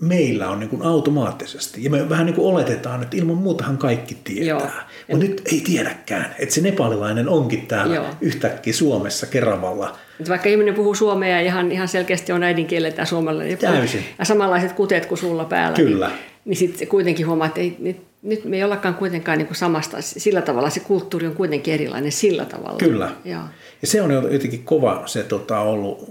meillä 0.00 0.48
on 0.50 0.60
niin 0.60 0.70
kuin 0.70 0.82
automaattisesti. 0.82 1.84
Ja 1.84 1.90
me 1.90 2.08
vähän 2.08 2.26
niin 2.26 2.34
kuin 2.34 2.46
oletetaan, 2.54 3.02
että 3.02 3.16
ilman 3.16 3.36
muutahan 3.36 3.78
kaikki 3.78 4.14
Joo. 4.14 4.60
tietää. 4.60 4.88
Mutta 5.08 5.26
nyt 5.26 5.42
ei 5.52 5.60
tiedäkään, 5.60 6.34
että 6.38 6.54
se 6.54 6.60
nepalilainen 6.60 7.28
onkin 7.28 7.66
täällä 7.66 7.94
Joo. 7.94 8.06
yhtäkkiä 8.20 8.72
Suomessa 8.72 9.26
Keravalla. 9.26 9.98
Vaikka 10.28 10.48
ihminen 10.48 10.74
puhuu 10.74 10.94
suomea 10.94 11.28
ja 11.28 11.40
ihan, 11.40 11.72
ihan 11.72 11.88
selkeästi 11.88 12.32
on 12.32 12.42
äidinkieleltään 12.42 13.06
suomalainen. 13.06 13.50
ja- 13.50 13.56
Täysin. 13.56 14.04
Ja 14.18 14.24
samanlaiset 14.24 14.72
kuteet 14.72 15.06
kuin 15.06 15.18
sulla 15.18 15.44
päällä. 15.44 15.76
Kyllä. 15.76 16.08
Niin, 16.08 16.18
niin 16.44 16.56
sitten 16.56 16.88
kuitenkin 16.88 17.26
huomaa, 17.26 17.46
että 17.46 17.60
ei, 17.60 17.76
nyt, 17.78 17.96
nyt 18.22 18.44
me 18.44 18.56
ei 18.56 18.64
ollakaan 18.64 18.94
kuitenkaan 18.94 19.38
niin 19.38 19.46
kuin 19.46 19.56
samasta. 19.56 19.96
Sillä 20.00 20.42
tavalla 20.42 20.70
se 20.70 20.80
kulttuuri 20.80 21.26
on 21.26 21.34
kuitenkin 21.34 21.74
erilainen 21.74 22.12
sillä 22.12 22.44
tavalla. 22.44 22.78
Kyllä. 22.78 23.10
Joo. 23.24 23.42
Ja 23.82 23.88
se 23.88 24.02
on 24.02 24.12
jotenkin 24.12 24.64
kova 24.64 25.02
se 25.06 25.22
tota, 25.22 25.60
ollut 25.60 26.10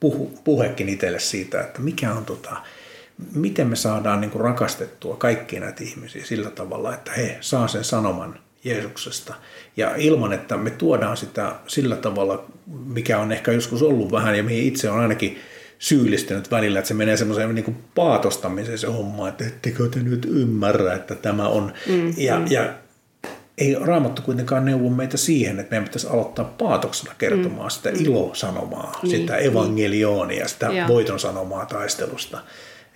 puhu, 0.00 0.38
puhekin 0.44 0.88
itselle 0.88 1.18
siitä, 1.18 1.60
että 1.60 1.80
mikä 1.80 2.12
on 2.12 2.24
tota, 2.24 2.56
miten 3.34 3.66
me 3.66 3.76
saadaan 3.76 4.20
niin 4.20 4.30
kuin 4.30 4.42
rakastettua 4.42 5.16
kaikkia 5.16 5.60
näitä 5.60 5.84
ihmisiä 5.84 6.24
sillä 6.24 6.50
tavalla, 6.50 6.94
että 6.94 7.12
he 7.12 7.38
saa 7.40 7.68
sen 7.68 7.84
sanoman 7.84 8.38
Jeesuksesta. 8.64 9.34
Ja 9.76 9.96
ilman, 9.96 10.32
että 10.32 10.56
me 10.56 10.70
tuodaan 10.70 11.16
sitä 11.16 11.54
sillä 11.66 11.96
tavalla, 11.96 12.44
mikä 12.86 13.18
on 13.18 13.32
ehkä 13.32 13.52
joskus 13.52 13.82
ollut 13.82 14.12
vähän 14.12 14.36
ja 14.36 14.42
mihin 14.42 14.64
itse 14.64 14.90
on 14.90 15.00
ainakin 15.00 15.38
syyllistynyt 15.84 16.50
välillä, 16.50 16.78
että 16.78 16.88
se 16.88 16.94
menee 16.94 17.16
semmoiseen 17.16 17.54
niin 17.54 17.64
kuin 17.64 17.84
paatostamiseen 17.94 18.78
se 18.78 18.86
homma, 18.86 19.28
että 19.28 19.46
ettekö 19.46 19.88
te 19.88 20.00
nyt 20.00 20.24
ymmärrä, 20.24 20.94
että 20.94 21.14
tämä 21.14 21.48
on. 21.48 21.72
Mm, 21.86 22.14
ja, 22.16 22.38
mm. 22.38 22.46
ja 22.50 22.74
ei 23.58 23.76
Raamattu 23.80 24.22
kuitenkaan 24.22 24.64
neuvo 24.64 24.88
meitä 24.88 25.16
siihen, 25.16 25.60
että 25.60 25.70
meidän 25.70 25.84
pitäisi 25.84 26.06
aloittaa 26.06 26.44
paatoksella 26.44 27.14
kertomaan 27.18 27.66
mm. 27.66 27.70
sitä 27.70 27.90
ilosanomaa, 27.90 29.00
Niin, 29.02 29.10
sitä 29.10 29.36
evangelionia, 29.36 30.48
sitä 30.48 30.66
Joo. 30.66 30.88
voiton 30.88 31.20
sanomaa 31.20 31.66
taistelusta. 31.66 32.40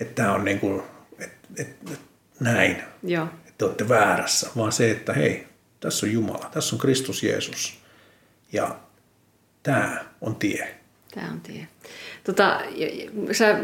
Että 0.01 0.22
tämä 0.22 0.35
on 0.35 0.44
niin 0.44 0.61
kuin, 0.61 0.83
että, 1.18 1.48
että, 1.57 1.92
että 1.92 2.05
näin, 2.40 2.77
Joo. 3.03 3.24
että 3.24 3.55
te 3.59 3.64
olette 3.64 3.88
väärässä, 3.88 4.51
vaan 4.57 4.72
se, 4.72 4.90
että 4.90 5.12
hei, 5.12 5.46
tässä 5.81 6.07
on 6.07 6.12
Jumala, 6.12 6.51
tässä 6.53 6.77
on 6.77 6.81
Kristus 6.81 7.22
Jeesus 7.22 7.79
ja 8.53 8.77
tämä 9.62 10.05
on 10.20 10.37
tie. 10.37 10.79
Tämä 11.14 11.31
on 11.33 11.40
tie. 11.40 11.66
Tota, 12.28 12.60
sä 13.32 13.58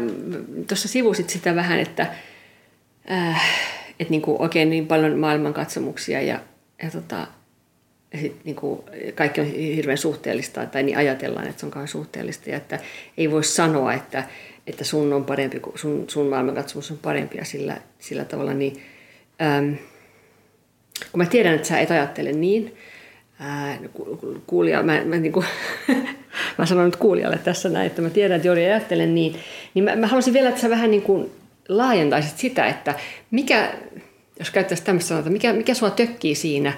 tuossa 0.67 0.87
sivusit 0.87 1.29
sitä 1.29 1.55
vähän, 1.55 1.79
että 1.79 2.07
äh, 3.11 3.41
et 3.99 4.09
niinku 4.09 4.35
oikein 4.39 4.69
niin 4.69 4.87
paljon 4.87 5.19
maailmankatsomuksia 5.19 6.21
ja, 6.21 6.39
ja, 6.83 6.91
tota, 6.91 7.27
ja 8.13 8.19
sit 8.19 8.45
niinku 8.45 8.85
kaikki 9.15 9.41
on 9.41 9.47
hirveän 9.47 9.97
suhteellista 9.97 10.65
tai 10.65 10.83
niin 10.83 10.97
ajatellaan, 10.97 11.47
että 11.47 11.59
se 11.59 11.65
on 11.65 11.71
kauhean 11.71 11.87
suhteellista 11.87 12.49
ja 12.49 12.57
että 12.57 12.79
ei 13.17 13.31
voi 13.31 13.43
sanoa, 13.43 13.93
että, 13.93 14.23
että 14.67 14.83
sun, 14.83 15.13
on 15.13 15.25
parempi, 15.25 15.61
sun, 15.75 16.05
sun 16.07 16.29
maailmankatsomus 16.29 16.91
on 16.91 16.97
parempi 16.97 17.37
ja 17.37 17.45
sillä, 17.45 17.77
sillä 17.99 18.25
tavalla 18.25 18.53
niin 18.53 18.83
ähm, 19.41 19.73
kun 21.11 21.21
mä 21.21 21.25
tiedän, 21.25 21.55
että 21.55 21.67
sä 21.67 21.79
et 21.79 21.91
ajattele 21.91 22.31
niin, 22.31 22.75
ää, 23.39 23.77
ku- 23.93 24.17
ku- 24.17 24.41
kuulija, 24.47 24.83
mä, 24.83 25.01
mä, 25.05 25.15
niin 25.15 25.31
kuin, 25.31 25.45
mä 26.57 26.65
sanon 26.65 26.85
nyt 26.85 26.95
kuulijalle 26.95 27.37
tässä 27.37 27.69
näin, 27.69 27.87
että 27.87 28.01
mä 28.01 28.09
tiedän, 28.09 28.35
että 28.35 28.47
Jori 28.47 28.65
ajattelen 28.65 29.15
niin, 29.15 29.35
niin 29.73 29.83
mä, 29.83 29.95
mä 29.95 30.07
haluaisin 30.07 30.33
vielä, 30.33 30.49
että 30.49 30.61
sä 30.61 30.69
vähän 30.69 30.91
niin 30.91 31.01
kuin 31.01 31.31
laajentaisit 31.69 32.37
sitä, 32.37 32.65
että 32.65 32.95
mikä, 33.31 33.73
jos 34.39 34.49
käyttäisiin 34.49 34.85
tämmöistä 34.85 35.07
sanota, 35.07 35.29
mikä, 35.29 35.53
mikä 35.53 35.73
sua 35.73 35.89
tökkii 35.89 36.35
siinä, 36.35 36.73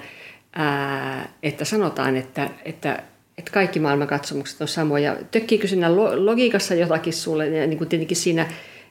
ää, 0.52 1.28
että 1.42 1.64
sanotaan, 1.64 2.16
että, 2.16 2.50
että, 2.64 3.02
että 3.38 3.50
kaikki 3.52 3.80
maailmankatsomukset 3.80 4.60
on 4.60 4.68
samoja. 4.68 5.16
Tökkiikö 5.30 5.68
siinä 5.68 5.96
lo- 5.96 6.26
logiikassa 6.26 6.74
jotakin 6.74 7.12
sulle, 7.12 7.66
niin 7.66 7.78
kuin 7.78 7.88
tietenkin 7.88 8.16
siinä, 8.16 8.46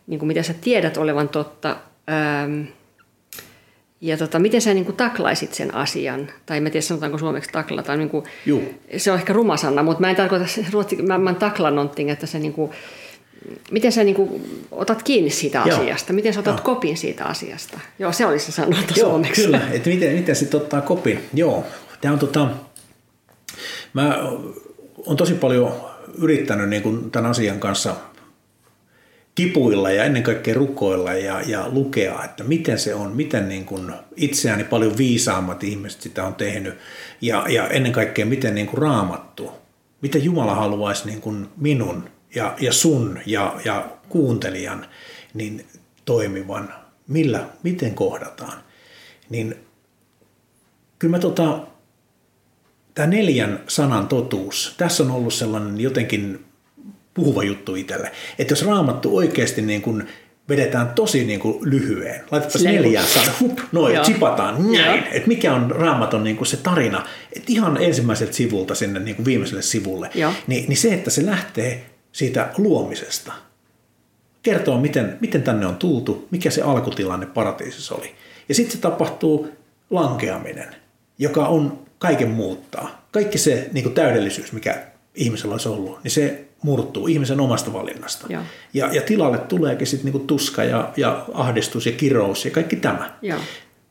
niin 0.07 0.19
kuin 0.19 0.27
mitä 0.27 0.43
sä 0.43 0.53
tiedät 0.61 0.97
olevan 0.97 1.29
totta, 1.29 1.75
ähm, 2.09 2.61
ja 4.01 4.17
tota, 4.17 4.39
miten 4.39 4.61
sä 4.61 4.73
niin 4.73 4.85
kuin 4.85 4.95
taklaisit 4.95 5.53
sen 5.53 5.75
asian? 5.75 6.27
Tai 6.45 6.57
en 6.57 6.63
tiedä, 6.63 6.81
sanotaanko 6.81 7.17
suomeksi 7.17 7.49
taklata. 7.51 7.95
Niin 7.95 8.09
kuin, 8.09 8.25
Juu. 8.45 8.63
se 8.97 9.11
on 9.11 9.17
ehkä 9.17 9.33
ruma 9.33 9.57
sana, 9.57 9.83
mutta 9.83 10.01
mä 10.01 10.09
en 10.09 10.15
tarkoita 10.15 10.45
ruotsi, 10.71 10.95
mä, 10.95 11.17
mä 11.17 11.33
takla 11.33 11.71
någonting, 11.71 12.09
että 12.09 12.25
se 12.25 12.39
niin 12.39 12.53
kuin, 12.53 12.71
miten 13.71 13.91
sä 13.91 14.03
niin 14.03 14.15
kuin, 14.15 14.43
otat 14.71 15.03
kiinni 15.03 15.29
siitä 15.29 15.61
Joo. 15.65 15.77
asiasta? 15.77 16.13
Miten 16.13 16.33
sä 16.33 16.39
otat 16.39 16.57
Joo. 16.57 16.63
kopin 16.63 16.97
siitä 16.97 17.25
asiasta? 17.25 17.79
Joo, 17.99 18.11
se 18.11 18.25
olisi 18.25 18.45
se 18.45 18.51
sanonta 18.51 18.93
Joo, 18.95 19.09
suomeksi. 19.09 19.41
kyllä, 19.41 19.61
että 19.71 19.89
miten, 19.89 20.13
miten 20.15 20.35
sitten 20.35 20.61
ottaa 20.61 20.81
kopin. 20.81 21.19
Joo, 21.33 21.63
tämä 22.01 22.13
on 22.13 22.19
tota, 22.19 22.47
Mä 23.93 24.17
oon 25.05 25.17
tosi 25.17 25.33
paljon 25.33 25.71
yrittänyt 26.17 26.69
niin 26.69 26.81
kuin 26.81 27.11
tämän 27.11 27.31
asian 27.31 27.59
kanssa 27.59 27.95
kipuilla 29.37 29.91
ja 29.91 30.03
ennen 30.03 30.23
kaikkea 30.23 30.53
rukoilla 30.53 31.13
ja, 31.13 31.41
ja 31.41 31.69
lukea, 31.71 32.23
että 32.23 32.43
miten 32.43 32.79
se 32.79 32.95
on, 32.95 33.15
miten 33.15 33.49
niin 33.49 33.65
kuin 33.65 33.93
itseäni 34.15 34.63
paljon 34.63 34.97
viisaammat 34.97 35.63
ihmiset 35.63 36.01
sitä 36.01 36.25
on 36.25 36.35
tehnyt 36.35 36.77
ja, 37.21 37.45
ja 37.49 37.67
ennen 37.67 37.91
kaikkea 37.91 38.25
miten 38.25 38.55
niin 38.55 38.67
kuin 38.67 38.77
raamattu, 38.77 39.51
miten 40.01 40.23
Jumala 40.23 40.55
haluaisi 40.55 41.05
niin 41.05 41.21
kuin 41.21 41.47
minun 41.57 42.09
ja, 42.35 42.55
ja 42.59 42.73
sun 42.73 43.19
ja, 43.25 43.55
ja 43.65 43.89
kuuntelijan 44.09 44.85
niin 45.33 45.65
toimivan, 46.05 46.73
millä, 47.07 47.45
miten 47.63 47.95
kohdataan. 47.95 48.63
Niin 49.29 49.55
kyllä 50.99 51.11
mä 51.11 51.19
tota, 51.19 51.67
tämä 52.93 53.07
neljän 53.07 53.63
sanan 53.67 54.07
totuus, 54.07 54.75
tässä 54.77 55.03
on 55.03 55.11
ollut 55.11 55.33
sellainen 55.33 55.81
jotenkin 55.81 56.45
puhuva 57.17 57.43
juttu 57.43 57.75
itselle. 57.75 58.11
Että 58.39 58.51
jos 58.51 58.65
raamattu 58.65 59.17
oikeasti 59.17 59.61
niin 59.61 59.81
kuin 59.81 60.07
vedetään 60.49 60.89
tosi 60.89 61.25
niin 61.25 61.39
kuin 61.39 61.57
lyhyen, 61.61 62.23
laitetaan 62.31 62.65
neljään 62.65 63.07
saada, 63.07 63.31
hup, 63.39 63.59
noin, 63.71 63.99
chipataan, 63.99 64.71
näin. 64.71 65.03
Että 65.11 65.27
mikä 65.27 65.53
on 65.53 65.71
raamaton 65.71 66.23
niin 66.23 66.37
kuin 66.37 66.47
se 66.47 66.57
tarina, 66.57 67.05
että 67.33 67.45
ihan 67.47 67.77
ensimmäiseltä 67.81 68.33
sivulta 68.33 68.75
sinne 68.75 68.99
niin 68.99 69.15
kuin 69.15 69.25
viimeiselle 69.25 69.61
sivulle, 69.61 70.09
niin, 70.47 70.65
niin 70.69 70.77
se, 70.77 70.93
että 70.93 71.09
se 71.09 71.25
lähtee 71.25 71.85
siitä 72.11 72.49
luomisesta, 72.57 73.33
kertoo, 74.43 74.79
miten, 74.81 75.17
miten 75.21 75.43
tänne 75.43 75.65
on 75.65 75.75
tultu, 75.75 76.27
mikä 76.31 76.49
se 76.49 76.61
alkutilanne 76.61 77.25
paratiisissa 77.25 77.95
oli. 77.95 78.15
Ja 78.49 78.55
sitten 78.55 78.75
se 78.75 78.81
tapahtuu 78.81 79.49
lankeaminen, 79.89 80.75
joka 81.19 81.47
on 81.47 81.79
kaiken 81.99 82.29
muuttaa. 82.29 83.07
Kaikki 83.11 83.37
se 83.37 83.69
niin 83.73 83.83
kuin 83.83 83.95
täydellisyys, 83.95 84.53
mikä 84.53 84.83
ihmisellä 85.15 85.53
olisi 85.53 85.69
ollut, 85.69 86.03
niin 86.03 86.11
se 86.11 86.46
murtuu 86.63 87.07
ihmisen 87.07 87.39
omasta 87.39 87.73
valinnasta. 87.73 88.27
Ja, 88.29 88.43
ja, 88.73 88.93
ja 88.93 89.01
tilalle 89.01 89.37
tuleekin 89.37 89.87
sitten 89.87 90.05
niinku 90.05 90.27
tuska 90.27 90.63
ja, 90.63 90.93
ja 90.97 91.25
ahdistus 91.33 91.85
ja 91.85 91.91
kirous 91.91 92.45
ja 92.45 92.51
kaikki 92.51 92.75
tämä. 92.75 93.17
Ja. 93.21 93.35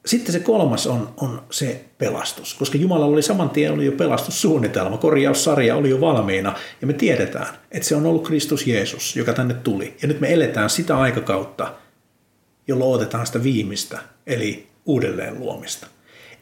Sitten 0.06 0.32
se 0.32 0.40
kolmas 0.40 0.86
on, 0.86 1.14
on 1.16 1.42
se 1.50 1.84
pelastus, 1.98 2.54
koska 2.54 2.78
Jumalalla 2.78 3.12
oli 3.12 3.22
saman 3.22 3.50
tien 3.50 3.72
oli 3.72 3.86
jo 3.86 3.92
pelastussuunnitelma, 3.92 4.98
korjaussarja 4.98 5.76
oli 5.76 5.90
jo 5.90 6.00
valmiina 6.00 6.54
ja 6.80 6.86
me 6.86 6.92
tiedetään, 6.92 7.46
että 7.70 7.88
se 7.88 7.96
on 7.96 8.06
ollut 8.06 8.26
Kristus 8.26 8.66
Jeesus, 8.66 9.16
joka 9.16 9.32
tänne 9.32 9.54
tuli. 9.54 9.96
Ja 10.02 10.08
nyt 10.08 10.20
me 10.20 10.32
eletään 10.32 10.70
sitä 10.70 10.98
aikakautta, 10.98 11.74
jolloin 12.68 12.94
otetaan 12.94 13.26
sitä 13.26 13.42
viimeistä, 13.42 13.98
eli 14.26 14.66
uudelleen 14.84 15.40
luomista. 15.40 15.86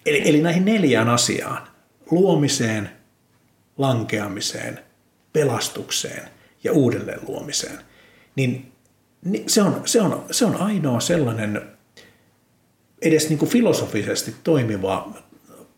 Eli, 0.07 0.29
eli 0.29 0.43
näihin 0.43 0.65
neljään 0.65 1.09
asiaan, 1.09 1.69
luomiseen, 2.11 2.91
lankeamiseen, 3.79 4.81
pelastukseen 5.35 6.23
ja 6.65 6.73
uudelleen 6.73 7.21
luomiseen, 7.29 7.79
niin 8.37 8.73
se 9.47 9.63
on, 9.63 9.83
se 9.85 10.01
on, 10.01 10.25
se 10.31 10.45
on 10.45 10.57
ainoa 10.57 11.01
sellainen 11.01 11.63
edes 13.03 13.29
niin 13.29 13.39
kuin 13.39 13.51
filosofisesti 13.51 14.35
toimiva 14.45 15.13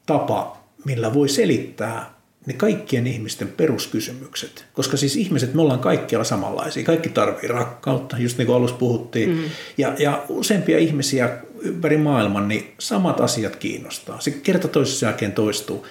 tapa, 0.06 0.64
millä 0.84 1.14
voi 1.14 1.28
selittää 1.28 2.16
ne 2.46 2.52
kaikkien 2.52 3.06
ihmisten 3.06 3.48
peruskysymykset. 3.48 4.66
Koska 4.72 4.96
siis 4.96 5.16
ihmiset, 5.16 5.54
me 5.54 5.62
ollaan 5.62 5.80
kaikkialla 5.80 6.24
samanlaisia. 6.24 6.84
Kaikki 6.84 7.08
tarvii 7.08 7.48
rakkautta, 7.48 8.18
just 8.18 8.38
niin 8.38 8.46
kuin 8.46 8.56
alussa 8.56 8.76
puhuttiin. 8.76 9.30
Mm. 9.30 9.42
Ja, 9.78 9.94
ja 9.98 10.24
useampia 10.28 10.78
ihmisiä 10.78 11.38
ympäri 11.60 11.96
maailman, 11.96 12.48
niin 12.48 12.74
samat 12.78 13.20
asiat 13.20 13.56
kiinnostaa. 13.56 14.20
Se 14.20 14.30
kerta 14.30 14.68
toisessa 14.68 15.06
jälkeen 15.06 15.32
toistuu. 15.32 15.86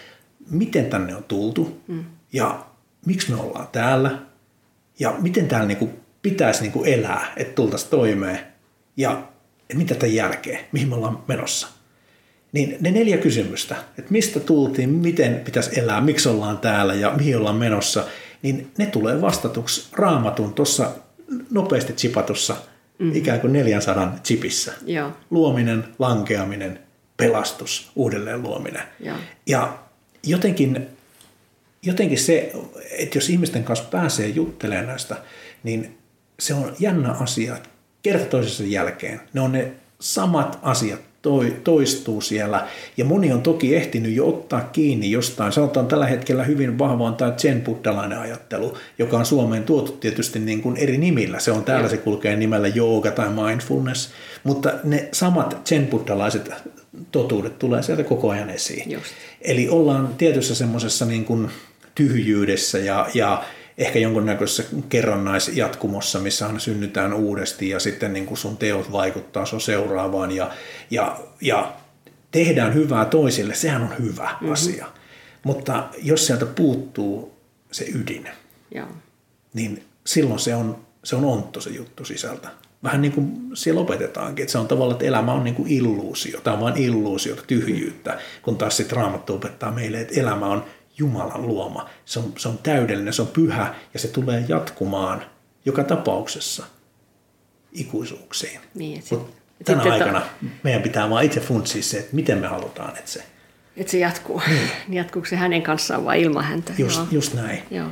Miten 0.49 0.85
tänne 0.85 1.15
on 1.15 1.23
tultu? 1.23 1.81
Mm. 1.87 2.03
Ja 2.33 2.65
miksi 3.05 3.31
me 3.31 3.41
ollaan 3.41 3.67
täällä 3.71 4.19
ja 4.99 5.15
miten 5.19 5.47
täällä 5.47 5.67
niin 5.67 5.77
kuin 5.77 5.91
pitäisi 6.21 6.61
niin 6.61 6.71
kuin 6.71 6.89
elää, 6.89 7.33
että 7.37 7.55
tultaisiin 7.55 7.91
toimeen 7.91 8.39
ja 8.97 9.23
mitä 9.73 9.95
tämän 9.95 10.15
jälkeen, 10.15 10.59
mihin 10.71 10.89
me 10.89 10.95
ollaan 10.95 11.23
menossa. 11.27 11.67
Niin 12.51 12.77
ne 12.79 12.91
neljä 12.91 13.17
kysymystä, 13.17 13.75
että 13.97 14.11
mistä 14.11 14.39
tultiin, 14.39 14.89
miten 14.89 15.41
pitäisi 15.45 15.79
elää, 15.79 16.01
miksi 16.01 16.29
ollaan 16.29 16.57
täällä 16.57 16.93
ja 16.93 17.13
mihin 17.17 17.37
ollaan 17.37 17.55
menossa, 17.55 18.03
niin 18.41 18.71
ne 18.77 18.85
tulee 18.85 19.21
vastatuksi 19.21 19.87
raamatun 19.91 20.53
tuossa 20.53 20.91
nopeasti 21.51 21.93
chipatussa 21.93 22.55
mm-hmm. 22.99 23.15
ikään 23.15 23.39
kuin 23.39 23.53
400 23.53 24.15
chipissä. 24.23 24.73
Joo. 24.85 25.11
Luominen, 25.29 25.83
lankeaminen, 25.99 26.79
pelastus, 27.17 27.91
uudelleen 27.95 28.41
luominen. 28.41 28.83
Joo. 28.99 29.17
Ja 29.45 29.77
jotenkin 30.23 30.87
jotenkin 31.85 32.19
se, 32.19 32.51
että 32.91 33.17
jos 33.17 33.29
ihmisten 33.29 33.63
kanssa 33.63 33.85
pääsee 33.91 34.27
juttelemaan 34.27 34.87
näistä, 34.87 35.15
niin 35.63 35.97
se 36.39 36.53
on 36.53 36.75
jännä 36.79 37.11
asia. 37.11 37.57
Kerta 38.03 38.25
toisessa 38.25 38.63
jälkeen 38.63 39.21
ne 39.33 39.41
on 39.41 39.51
ne 39.51 39.71
samat 39.99 40.59
asiat 40.61 40.99
toi, 41.25 41.55
toistuu 41.63 42.21
siellä. 42.21 42.67
Ja 42.97 43.05
moni 43.05 43.33
on 43.33 43.41
toki 43.41 43.75
ehtinyt 43.75 44.15
jo 44.15 44.27
ottaa 44.27 44.61
kiinni 44.61 45.11
jostain. 45.11 45.51
Sanotaan 45.51 45.87
tällä 45.87 46.07
hetkellä 46.07 46.43
hyvin 46.43 46.79
vahva 46.79 47.07
on 47.07 47.15
tämä 47.15 47.33
zen 47.37 47.61
buddhalainen 47.61 48.19
ajattelu, 48.19 48.77
joka 48.99 49.17
on 49.17 49.25
Suomeen 49.25 49.63
tuotu 49.63 49.91
tietysti 49.91 50.39
niin 50.39 50.61
kuin 50.61 50.77
eri 50.77 50.97
nimillä. 50.97 51.39
Se 51.39 51.51
on 51.51 51.63
täällä, 51.63 51.89
se 51.89 51.97
kulkee 51.97 52.35
nimellä 52.35 52.67
jooga 52.67 53.11
tai 53.11 53.29
mindfulness. 53.29 54.09
Mutta 54.43 54.73
ne 54.83 55.09
samat 55.11 55.57
zen 55.69 55.87
buddhalaiset 55.87 56.51
totuudet 57.11 57.59
tulee 57.59 57.83
sieltä 57.83 58.03
koko 58.03 58.29
ajan 58.29 58.49
esiin. 58.49 58.91
Just. 58.91 59.13
Eli 59.41 59.69
ollaan 59.69 60.15
tietyssä 60.17 60.55
semmoisessa 60.55 61.05
niin 61.05 61.25
kuin 61.25 61.49
tyhjyydessä 61.95 62.77
ja, 62.77 63.07
ja 63.13 63.43
ehkä 63.77 63.99
jonkunnäköisessä 63.99 64.63
kerrannaisjatkumossa, 64.89 66.19
missä 66.19 66.47
aina 66.47 66.59
synnytään 66.59 67.13
uudesti 67.13 67.69
ja 67.69 67.79
sitten 67.79 68.13
niin 68.13 68.25
kuin 68.25 68.37
sun 68.37 68.57
teot 68.57 68.91
vaikuttaa 68.91 69.45
sun 69.45 69.61
seuraavaan 69.61 70.31
ja, 70.31 70.51
ja, 70.91 71.19
ja 71.41 71.73
tehdään 72.31 72.73
hyvää 72.73 73.05
toisille, 73.05 73.55
sehän 73.55 73.81
on 73.81 73.93
hyvä 73.99 74.23
mm-hmm. 74.23 74.51
asia. 74.51 74.85
Mutta 75.43 75.89
jos 76.03 76.27
sieltä 76.27 76.45
puuttuu 76.45 77.35
se 77.71 77.85
ydin, 77.95 78.29
Joo. 78.71 78.87
niin 79.53 79.83
silloin 80.05 80.39
se 80.39 80.55
on, 80.55 80.85
se 81.03 81.15
on 81.15 81.25
ontto 81.25 81.61
se 81.61 81.69
juttu 81.69 82.05
sisältä. 82.05 82.49
Vähän 82.83 83.01
niin 83.01 83.11
kuin 83.11 83.31
siellä 83.53 83.81
opetetaankin, 83.81 84.43
että 84.43 84.51
se 84.51 84.57
on 84.57 84.67
tavallaan, 84.67 84.95
että 84.95 85.05
elämä 85.05 85.33
on 85.33 85.43
niin 85.43 85.55
kuin 85.55 85.71
illuusio, 85.71 86.41
tämä 86.41 86.53
on 86.53 86.63
vain 86.63 86.77
illuusio, 86.77 87.35
tyhjyyttä, 87.47 88.19
kun 88.41 88.57
taas 88.57 88.77
sitten 88.77 88.97
Raamattu 88.97 89.33
opettaa 89.33 89.71
meille, 89.71 90.01
että 90.01 90.21
elämä 90.21 90.45
on 90.45 90.65
Jumalan 90.97 91.47
luoma. 91.47 91.89
Se 92.05 92.19
on, 92.19 92.33
se 92.37 92.47
on 92.47 92.57
täydellinen, 92.57 93.13
se 93.13 93.21
on 93.21 93.27
pyhä 93.27 93.75
ja 93.93 93.99
se 93.99 94.07
tulee 94.07 94.45
jatkumaan 94.47 95.25
joka 95.65 95.83
tapauksessa 95.83 96.65
ikuisuuksiin. 97.71 98.59
Niin, 98.73 99.01
sit, 99.01 99.19
tänä 99.65 99.83
sit, 99.83 99.91
aikana 99.91 100.19
että... 100.19 100.45
meidän 100.63 100.81
pitää 100.81 101.09
vaan 101.09 101.23
itse 101.23 101.39
funtsia 101.39 101.83
se, 101.83 101.97
että 101.97 102.15
miten 102.15 102.37
me 102.37 102.47
halutaan, 102.47 102.97
että 102.97 103.11
se... 103.11 103.23
Että 103.77 103.91
se 103.91 103.99
jatkuu. 103.99 104.41
Niin. 104.87 104.97
Jatkuuko 104.97 105.27
se 105.27 105.35
hänen 105.35 105.61
kanssaan 105.61 106.05
vai 106.05 106.21
ilman 106.21 106.43
häntä? 106.43 106.73
Just, 106.77 106.97
Joo. 106.97 107.07
just 107.11 107.33
näin. 107.33 107.63
Joo. 107.71 107.87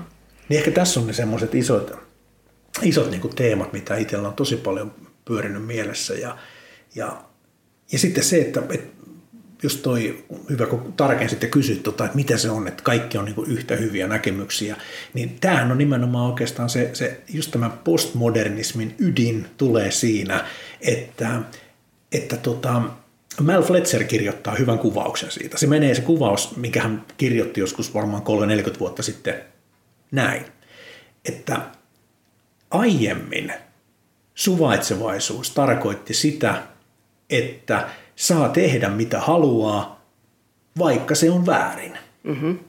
Niin 0.49 0.58
ehkä 0.58 0.72
tässä 0.72 0.99
on 0.99 1.08
ne 1.08 1.14
semmoiset 1.14 1.56
isot, 1.56 1.91
isot 2.82 3.12
niin 3.12 3.22
kuin 3.22 3.36
teemat, 3.36 3.74
mitä 3.74 3.97
itsellä 3.97 4.28
on 4.28 4.34
tosi 4.34 4.56
paljon 4.56 4.93
pyörinyt 5.26 5.66
mielessä. 5.66 6.14
Ja, 6.14 6.38
ja, 6.95 7.24
ja 7.91 7.99
sitten 7.99 8.24
se, 8.24 8.41
että, 8.41 8.62
että 8.70 9.03
just 9.64 9.82
toi, 9.82 10.24
hyvä 10.49 10.66
kun 10.66 10.93
tarkensit 10.93 11.41
ja 11.41 11.47
kysyt, 11.47 11.84
tota, 11.84 12.05
että 12.05 12.16
mitä 12.16 12.38
se 12.38 12.49
on, 12.49 12.68
että 12.68 12.84
kaikki 12.84 13.18
on 13.18 13.26
niin 13.26 13.36
yhtä 13.47 13.76
hyviä 13.76 14.07
näkemyksiä, 14.07 14.76
niin 15.14 15.38
tämähän 15.41 15.72
on 15.72 15.78
nimenomaan 15.78 16.30
oikeastaan 16.30 16.70
se, 16.70 16.89
se 16.93 17.22
just 17.34 17.51
tämä 17.51 17.70
postmodernismin 17.70 18.95
ydin 18.99 19.47
tulee 19.57 19.91
siinä, 19.91 20.45
että, 20.82 21.41
että 22.11 22.38
tota, 22.38 22.82
Mal 23.41 23.64
Fletcher 23.64 24.03
kirjoittaa 24.03 24.55
hyvän 24.55 24.80
kuvauksen 24.80 25.32
siitä. 25.32 25.57
Se 25.57 25.68
menee 25.68 25.95
se 25.95 26.01
kuvaus, 26.01 26.55
minkä 26.55 26.82
hän 26.82 27.05
kirjoitti 27.18 27.59
joskus 27.59 27.93
varmaan 27.93 28.24
3-40 28.76 28.80
vuotta 28.80 29.03
sitten 29.03 29.36
näin, 30.11 30.45
että 31.26 31.61
aiemmin 32.72 33.53
suvaitsevaisuus 34.36 35.51
tarkoitti 35.51 36.14
sitä, 36.14 36.64
että– 37.30 37.89
saa 38.16 38.49
tehdä 38.49 38.89
mitä 38.89 39.20
haluaa, 39.20 40.01
vaikka 40.80 41.16
se 41.16 41.32
on 41.32 41.45
väärin. 41.45 41.97
Mm-hmm. 42.24 42.59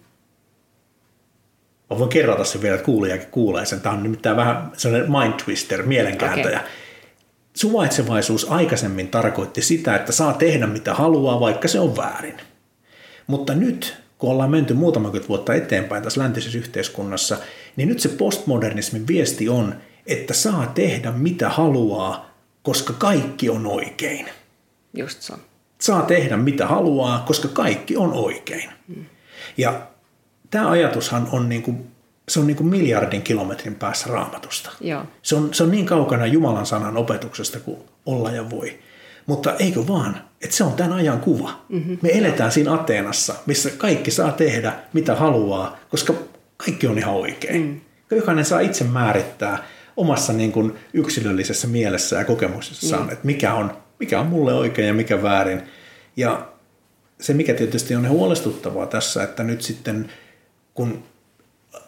Mä 1.91 1.99
voin 1.99 2.11
kerrata 2.11 2.45
sen 2.45 2.63
vielä, 2.63 2.75
että 2.75 2.85
kuulijakin 2.85 3.29
kuulee 3.31 3.67
sen. 3.67 3.81
Tämä 3.81 3.95
on 3.95 4.03
nimittäin 4.03 4.37
vähän 4.37 4.73
sellainen 4.77 5.11
mind 5.11 5.33
twister, 5.45 5.83
mielenkääntäjä. 5.83 6.59
Okay. 6.59 6.71
Suvaitsevaisuus 7.55 8.51
aikaisemmin 8.51 9.09
tarkoitti 9.09 9.63
sitä, 9.63 9.97
että 9.97 10.13
saa 10.13 10.33
tehdä 10.33 10.67
mitä 10.67 10.95
haluaa, 10.95 11.41
vaikka 11.41 11.69
se 11.69 11.81
on 11.81 11.97
väärin. 11.97 12.37
Mutta 13.27 13.55
nyt, 13.55 13.97
kun 14.19 14.31
ollaan 14.31 14.51
menty 14.51 14.75
muutama 14.75 15.13
vuotta 15.29 15.55
eteenpäin 15.55 16.03
tässä 16.03 16.21
läntisessä 16.21 16.59
yhteiskunnassa, 16.59 17.37
niin 17.77 17.89
nyt 17.89 18.01
se 18.01 18.09
postmodernismin 18.09 19.07
viesti 19.07 19.49
on, 19.49 19.75
että 20.07 20.35
saa 20.35 20.67
tehdä 20.67 21.13
mitä 21.13 21.49
haluaa, 21.49 22.31
koska 22.63 22.93
kaikki 22.93 23.51
on 23.51 23.67
oikein. 23.67 24.29
Just 24.95 25.23
so. 25.23 25.35
Saa 25.81 26.03
tehdä 26.03 26.37
mitä 26.37 26.67
haluaa, 26.67 27.25
koska 27.27 27.49
kaikki 27.49 27.97
on 27.97 28.13
oikein. 28.13 28.71
Hmm. 28.95 29.05
Ja 29.57 29.87
tämä 30.51 30.71
ajatushan 30.71 31.29
on 31.33 31.49
niin 31.49 31.63
kuin, 31.63 31.87
se 32.29 32.41
on 32.41 32.47
niin 32.47 32.57
kuin 32.57 32.67
miljardin 32.67 33.23
kilometrin 33.23 33.75
päässä 33.75 34.07
raamatusta. 34.11 34.71
Joo. 34.81 35.03
Se 35.23 35.37
on, 35.37 35.55
se 35.55 35.63
on 35.63 35.71
niin 35.71 35.87
kaukana 35.87 36.27
Jumalan 36.27 36.67
sanan 36.67 36.97
opetuksesta 36.97 37.61
kuin 37.61 37.79
olla 38.07 38.31
ja 38.31 38.51
voi. 38.51 38.79
Mutta 39.27 39.55
eikö 39.55 39.87
vaan, 39.89 40.21
että 40.43 40.57
se 40.57 40.65
on 40.65 40.73
tämän 40.73 40.93
ajan 40.93 41.21
kuva. 41.21 41.65
Mm-hmm. 41.69 41.99
Me 42.03 42.09
eletään 42.13 42.53
siinä 42.53 42.75
Ateenassa, 42.75 43.35
missä 43.47 43.71
kaikki 43.71 44.11
saa 44.11 44.33
tehdä 44.33 44.73
mitä 44.93 45.15
haluaa, 45.15 45.77
koska 45.89 46.15
kaikki 46.57 46.87
on 46.87 46.99
ihan 46.99 47.15
oikein. 47.15 47.63
Mm. 47.63 47.81
Jokainen 48.17 48.45
saa 48.45 48.61
itse 48.61 48.85
määrittää 48.85 49.65
omassa 49.97 50.33
niin 50.33 50.53
kuin 50.53 50.75
yksilöllisessä 50.93 51.67
mielessä 51.67 52.17
ja 52.17 52.25
kokemuksessaan, 52.25 53.03
mm. 53.03 53.13
että 53.13 53.27
mikä 53.27 53.55
on, 53.55 53.77
mikä 54.01 54.21
on 54.21 54.27
mulle 54.27 54.55
oikein 54.55 54.89
ja 54.89 54.95
mikä 54.95 55.23
väärin. 55.23 55.63
Ja 56.17 56.49
se, 57.21 57.35
mikä 57.35 57.55
tietysti 57.55 57.95
on 57.95 58.09
huolestuttavaa 58.09 58.87
tässä, 58.87 59.23
että 59.23 59.43
nyt 59.43 59.63
sitten 59.63 60.11
kun 60.75 61.03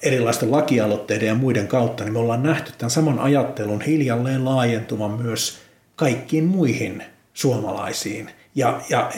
erilaisten 0.02 0.52
lakialoitteiden 0.52 1.28
ja 1.28 1.34
muiden 1.34 1.68
kautta, 1.68 2.04
niin 2.04 2.12
me 2.12 2.18
ollaan 2.18 2.42
nähty 2.42 2.72
tämän 2.78 2.90
saman 2.90 3.18
ajattelun 3.18 3.80
hiljalleen 3.80 4.44
laajentuvan 4.44 5.10
myös 5.10 5.58
kaikkiin 5.96 6.44
muihin 6.44 7.02
suomalaisiin 7.34 8.30
ja, 8.54 8.80
ja 8.90 9.12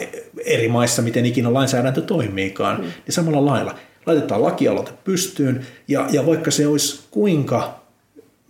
eri 0.45 0.67
maissa, 0.67 1.01
miten 1.01 1.25
ikinä 1.25 1.53
lainsäädäntö 1.53 2.01
toimiikaan, 2.01 2.77
mm. 2.77 2.83
niin 2.83 3.13
samalla 3.13 3.45
lailla 3.45 3.75
laitetaan 4.05 4.43
lakialoite 4.43 4.91
pystyyn 5.03 5.65
ja, 5.87 6.07
ja 6.11 6.25
vaikka 6.25 6.51
se 6.51 6.67
olisi 6.67 6.99
kuinka 7.11 7.79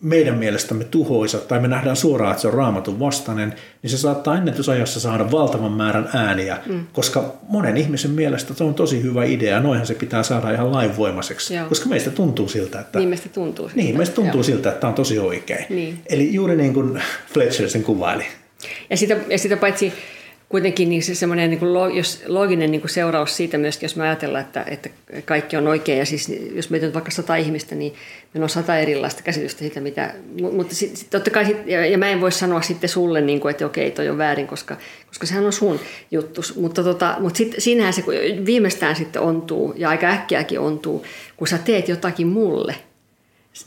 meidän 0.01 0.37
mielestämme 0.37 0.83
tuhoisa 0.83 1.37
tai 1.37 1.59
me 1.59 1.67
nähdään 1.67 1.95
suoraan, 1.95 2.31
että 2.31 2.41
se 2.41 2.47
on 2.47 2.53
raamatun 2.53 2.99
vastainen, 2.99 3.55
niin 3.81 3.91
se 3.91 3.97
saattaa 3.97 4.37
ennätysajassa 4.37 4.99
saada 4.99 5.31
valtavan 5.31 5.71
määrän 5.71 6.09
ääniä, 6.13 6.57
mm. 6.65 6.85
koska 6.93 7.33
monen 7.49 7.77
ihmisen 7.77 8.11
mielestä 8.11 8.53
se 8.53 8.63
on 8.63 8.73
tosi 8.73 9.03
hyvä 9.03 9.25
idea, 9.25 9.59
noihan 9.59 9.87
se 9.87 9.93
pitää 9.93 10.23
saada 10.23 10.51
ihan 10.51 10.71
lainvoimaiseksi, 10.71 11.55
Joo. 11.55 11.69
koska 11.69 11.89
meistä 11.89 12.11
tuntuu 12.11 12.47
siltä, 12.47 12.79
että... 12.79 12.99
Niin, 12.99 13.09
meistä 13.09 13.29
tuntuu 13.29 13.69
siltä. 13.69 13.81
Niin, 13.81 13.97
meistä 13.97 14.15
tuntuu 14.15 14.39
Joo. 14.39 14.43
siltä, 14.43 14.69
että 14.69 14.81
tämä 14.81 14.89
on 14.89 14.95
tosi 14.95 15.19
oikein. 15.19 15.65
Niin. 15.69 15.99
Eli 16.09 16.33
juuri 16.33 16.55
niin 16.55 16.73
kuin 16.73 17.01
Fletcher 17.33 17.69
sen 17.69 17.83
kuvaili. 17.83 18.23
Ja 18.89 18.97
sitä, 18.97 19.17
ja 19.29 19.37
sitä 19.37 19.57
paitsi 19.57 19.93
kuitenkin 20.49 20.89
niin 20.89 21.03
se 21.03 21.15
semmoinen 21.15 21.49
niin 21.49 21.95
jos 21.95 22.23
looginen 22.27 22.71
niin 22.71 22.89
seuraus 22.89 23.37
siitä 23.37 23.57
myöskin, 23.57 23.85
jos 23.85 23.95
me 23.95 24.03
ajatellaan, 24.03 24.43
että, 24.43 24.65
että 24.67 24.89
kaikki 25.25 25.57
on 25.57 25.67
oikein, 25.67 25.99
ja 25.99 26.05
siis 26.05 26.33
jos 26.53 26.69
meitä 26.69 26.85
on 26.85 26.93
vaikka 26.93 27.11
sata 27.11 27.35
ihmistä, 27.35 27.75
niin 27.75 27.93
meillä 28.33 28.45
on 28.45 28.49
sata 28.49 28.77
erilaista 28.77 29.23
käsitystä 29.23 29.59
siitä, 29.59 29.79
mitä, 29.79 30.13
mutta 30.51 30.75
sit, 30.75 30.97
sit, 30.97 31.09
totta 31.09 31.31
kai, 31.31 31.45
sit, 31.45 31.57
ja, 31.67 31.85
ja 31.85 31.97
mä 31.97 32.09
en 32.09 32.21
voi 32.21 32.31
sanoa 32.31 32.61
sitten 32.61 32.89
sulle, 32.89 33.21
niin 33.21 33.39
kuin, 33.39 33.51
että 33.51 33.65
okei, 33.65 33.91
toi 33.91 34.09
on 34.09 34.17
väärin, 34.17 34.47
koska, 34.47 34.77
koska 35.07 35.25
sehän 35.25 35.45
on 35.45 35.53
sun 35.53 35.79
juttu, 36.11 36.41
mutta, 36.55 36.83
tota, 36.83 37.15
mutta 37.19 37.37
sit, 37.37 37.55
siinähän 37.57 37.93
se 37.93 38.03
viimeistään 38.45 38.95
sitten 38.95 39.21
ontuu, 39.21 39.73
ja 39.77 39.89
aika 39.89 40.07
äkkiäkin 40.07 40.59
ontuu, 40.59 41.05
kun 41.37 41.47
sä 41.47 41.57
teet 41.57 41.89
jotakin 41.89 42.27
mulle, 42.27 42.75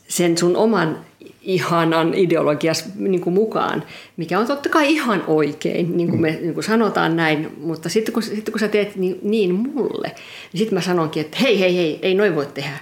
sen 0.08 0.38
sun 0.38 0.56
oman 0.56 1.04
ihanan 1.42 2.14
ideologias 2.14 2.84
niin 2.94 3.20
kuin 3.20 3.34
mukaan, 3.34 3.84
mikä 4.16 4.38
on 4.38 4.46
totta 4.46 4.68
kai 4.68 4.92
ihan 4.92 5.24
oikein, 5.26 5.96
niin 5.96 6.10
kuin 6.10 6.20
me 6.20 6.38
niin 6.40 6.54
kuin 6.54 6.64
sanotaan 6.64 7.16
näin, 7.16 7.52
mutta 7.60 7.88
sitten 7.88 8.14
kun, 8.14 8.22
sitten 8.22 8.52
kun 8.52 8.60
sä 8.60 8.68
teet 8.68 8.96
niin, 8.96 9.18
niin 9.22 9.54
mulle, 9.54 10.08
niin 10.52 10.58
sitten 10.58 10.74
mä 10.74 10.80
sanonkin, 10.80 11.20
että 11.20 11.38
hei, 11.40 11.60
hei, 11.60 11.76
hei, 11.76 11.98
ei 12.02 12.14
noin 12.14 12.34
voi 12.34 12.46
tehdä. 12.46 12.78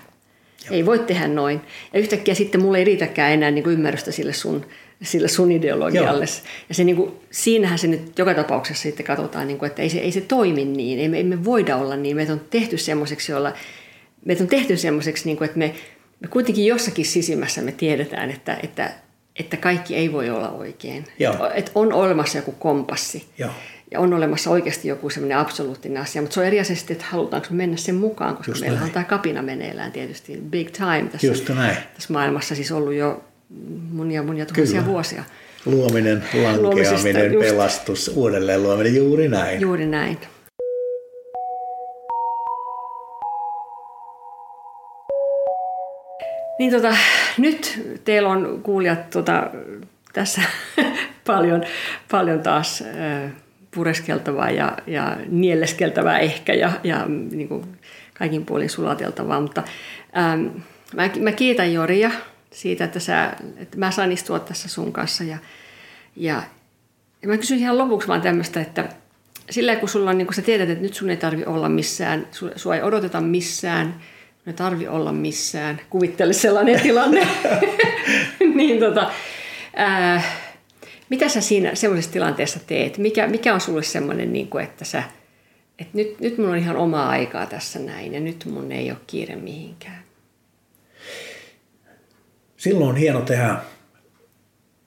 Joo. 0.65 0.75
Ei 0.77 0.87
voi 0.87 0.99
tehdä 0.99 1.29
noin. 1.29 1.61
Ja 1.93 2.01
yhtäkkiä 2.01 2.35
sitten 2.35 2.63
mulle 2.63 2.79
ei 2.79 2.85
riitäkään 2.85 3.33
enää 3.33 3.51
niin 3.51 3.65
kuin 3.65 3.75
ymmärrystä 3.75 4.13
sille 4.13 4.33
sun, 4.33 4.67
sille 5.03 5.29
sun 5.29 5.53
ideologialle. 5.53 6.25
Joo. 6.25 6.45
Ja 6.69 6.75
se, 6.75 6.85
niin 6.85 6.97
kuin, 6.97 7.13
siinähän 7.31 7.79
se 7.79 7.87
nyt 7.87 8.19
joka 8.19 8.35
tapauksessa 8.35 8.83
sitten 8.83 9.07
katsotaan, 9.07 9.47
niin 9.47 9.59
kuin, 9.59 9.67
että 9.67 9.83
ei 9.83 9.91
se, 9.91 9.99
ei 9.99 10.13
se 10.13 10.21
toimi 10.21 10.65
niin, 10.65 10.99
ei 10.99 11.09
me, 11.09 11.17
ei 11.17 11.25
me 11.25 11.45
voida 11.45 11.77
olla 11.77 11.97
niin. 11.97 12.17
Meitä 12.17 12.33
on 12.33 12.41
tehty 12.51 12.79
semmoiseksi, 12.79 13.33
jolla, 13.33 13.53
meitä 14.25 14.43
on 14.43 14.49
tehty 14.49 14.77
semmoiseksi, 14.77 15.25
niin 15.25 15.37
kuin, 15.37 15.47
että 15.47 15.59
me, 15.59 15.75
me 16.21 16.29
kuitenkin 16.29 16.67
jossakin 16.67 17.05
sisimmässä 17.05 17.63
me 17.63 17.73
tiedetään, 17.73 18.31
että, 18.31 18.59
että, 18.63 18.91
että 19.37 19.57
kaikki 19.57 19.97
ei 19.97 20.13
voi 20.13 20.31
olla 20.31 20.51
oikein. 20.51 21.05
Joo. 21.19 21.51
Että 21.55 21.71
on 21.75 21.93
olemassa 21.93 22.39
joku 22.39 22.53
kompassi. 22.53 23.25
Joo. 23.39 23.51
Ja 23.93 24.01
on 24.01 24.13
olemassa 24.13 24.51
oikeasti 24.51 24.89
joku 24.89 25.11
semmoinen 25.11 25.39
absoluuttinen 25.39 26.03
asia, 26.03 26.23
mutta 26.23 26.35
se 26.35 26.41
on 26.41 26.47
eri 26.47 26.61
asia 26.61 26.77
sitten, 26.77 26.95
että 26.95 27.07
halutaanko 27.11 27.49
mennä 27.51 27.77
sen 27.77 27.95
mukaan, 27.95 28.37
koska 28.37 28.51
Just 28.51 28.61
meillä 28.61 28.79
näin. 28.79 28.89
on 28.89 28.93
tämä 28.93 29.05
kapina 29.05 29.43
meneillään 29.43 29.93
tietysti 29.93 30.43
big 30.51 30.71
time 30.71 31.09
tässä, 31.13 31.27
Just 31.27 31.49
näin. 31.49 31.77
tässä 31.95 32.13
maailmassa 32.13 32.55
siis 32.55 32.73
ollut 32.73 32.95
jo 32.95 33.25
monia 33.91 34.23
monia 34.23 34.47
tuhansia 34.47 34.81
Kyllä. 34.81 34.93
vuosia. 34.93 35.25
Luominen, 35.65 36.25
lankeaminen, 36.43 37.33
pelastus, 37.41 38.09
uudelleen 38.15 38.63
luominen, 38.63 38.97
juuri 38.97 39.29
näin. 39.29 39.61
Juuri 39.61 39.87
näin. 39.87 40.19
Niin 46.61 46.73
tota, 46.73 46.97
nyt 47.39 47.89
teillä 48.05 48.29
on 48.29 48.61
kuulijat 48.63 49.11
tota, 49.11 49.51
tässä 50.13 50.43
paljon, 51.27 51.65
paljon 52.11 52.41
taas 52.41 52.85
pureskeltavaa 53.75 54.51
ja, 54.51 54.79
ja 54.87 55.17
nielleskeltävää 55.29 56.19
ehkä 56.19 56.55
ja, 56.55 56.73
ja 56.85 57.07
niin 57.07 57.49
kuin 57.49 57.65
kaikin 58.15 58.47
puolin 58.47 58.71
sulateltavaa, 58.71 59.41
mutta 59.41 59.63
ähm, 60.17 60.47
mä, 60.95 61.11
mä 61.21 61.33
kiitän 61.33 61.73
Joria 61.73 62.11
siitä, 62.51 62.85
että, 62.85 63.01
sä, 63.01 63.33
että 63.57 63.79
mä 63.79 63.91
saan 63.91 64.13
istua 64.13 64.39
tässä 64.39 64.69
sun 64.69 64.93
kanssa 64.93 65.25
ja, 65.25 65.39
ja, 66.17 66.43
ja 67.23 67.29
mä 67.29 67.37
kysyn 67.37 67.59
ihan 67.59 67.79
lopuksi 67.79 68.09
vaan 68.09 68.23
tämmöistä, 68.23 68.61
että 68.61 68.89
sillä 69.51 69.77
kun 69.77 69.89
sulla 69.89 70.11
on, 70.11 70.19
niin 70.19 70.27
kun 70.27 70.35
sä 70.35 70.43
tiedät, 70.43 70.71
että 70.71 70.83
nyt 70.83 70.95
sun 70.95 71.11
ei 71.11 71.17
tarvi 71.17 71.45
olla 71.45 71.69
missään, 71.69 72.27
sua 72.57 72.77
ei 72.77 72.83
odoteta 72.83 73.21
missään, 73.21 73.95
ei 74.47 74.53
tarvi 74.53 74.89
olla 74.89 75.13
missään. 75.13 75.81
Kuvittele 75.91 76.33
sellainen 76.33 76.81
tilanne. 76.81 77.29
niin 78.55 78.81
tota, 78.81 79.11
ää, 79.77 80.23
mitä 81.09 81.29
sä 81.29 81.41
siinä 81.41 81.75
semmoisessa 81.75 82.13
tilanteessa 82.13 82.61
teet? 82.67 82.99
Mikä, 82.99 83.27
mikä 83.27 83.55
on 83.55 83.61
sulle 83.61 83.83
semmoinen, 83.83 84.33
niin 84.33 84.49
kuin, 84.49 84.65
että 84.65 84.85
sä, 84.85 85.03
että 85.79 85.97
nyt, 85.97 86.21
nyt 86.21 86.39
mulla 86.39 86.51
on 86.51 86.59
ihan 86.59 86.77
omaa 86.77 87.09
aikaa 87.09 87.47
tässä 87.47 87.79
näin 87.79 88.13
ja 88.13 88.21
nyt 88.21 88.45
mun 88.45 88.73
ei 88.73 88.91
ole 88.91 88.99
kiire 89.07 89.37
mihinkään? 89.37 90.03
Silloin 92.57 92.91
on 92.91 92.97
hieno 92.97 93.21
tehdä 93.21 93.57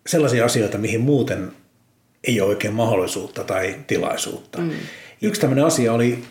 sellaisia 0.08 0.46
asioita, 0.46 0.78
mihin 0.78 1.02
muuten 1.02 1.52
ei 2.24 2.42
ole 2.42 2.50
oikein 2.50 2.74
mahdollisuutta 2.74 3.44
tai 3.44 3.76
tilaisuutta. 3.88 4.62
Mm. 4.62 4.72
Yksi 5.22 5.42
tämmöinen 5.42 5.66
asia 5.66 5.94
oli, 5.94 6.24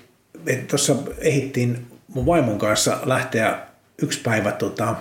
että 0.47 0.67
tuossa 0.67 0.97
ehittiin 1.19 1.87
mun 2.15 2.27
vaimon 2.27 2.59
kanssa 2.59 2.99
lähteä 3.05 3.59
yksi 4.03 4.21
päivä 4.21 4.53
tota, 4.53 4.95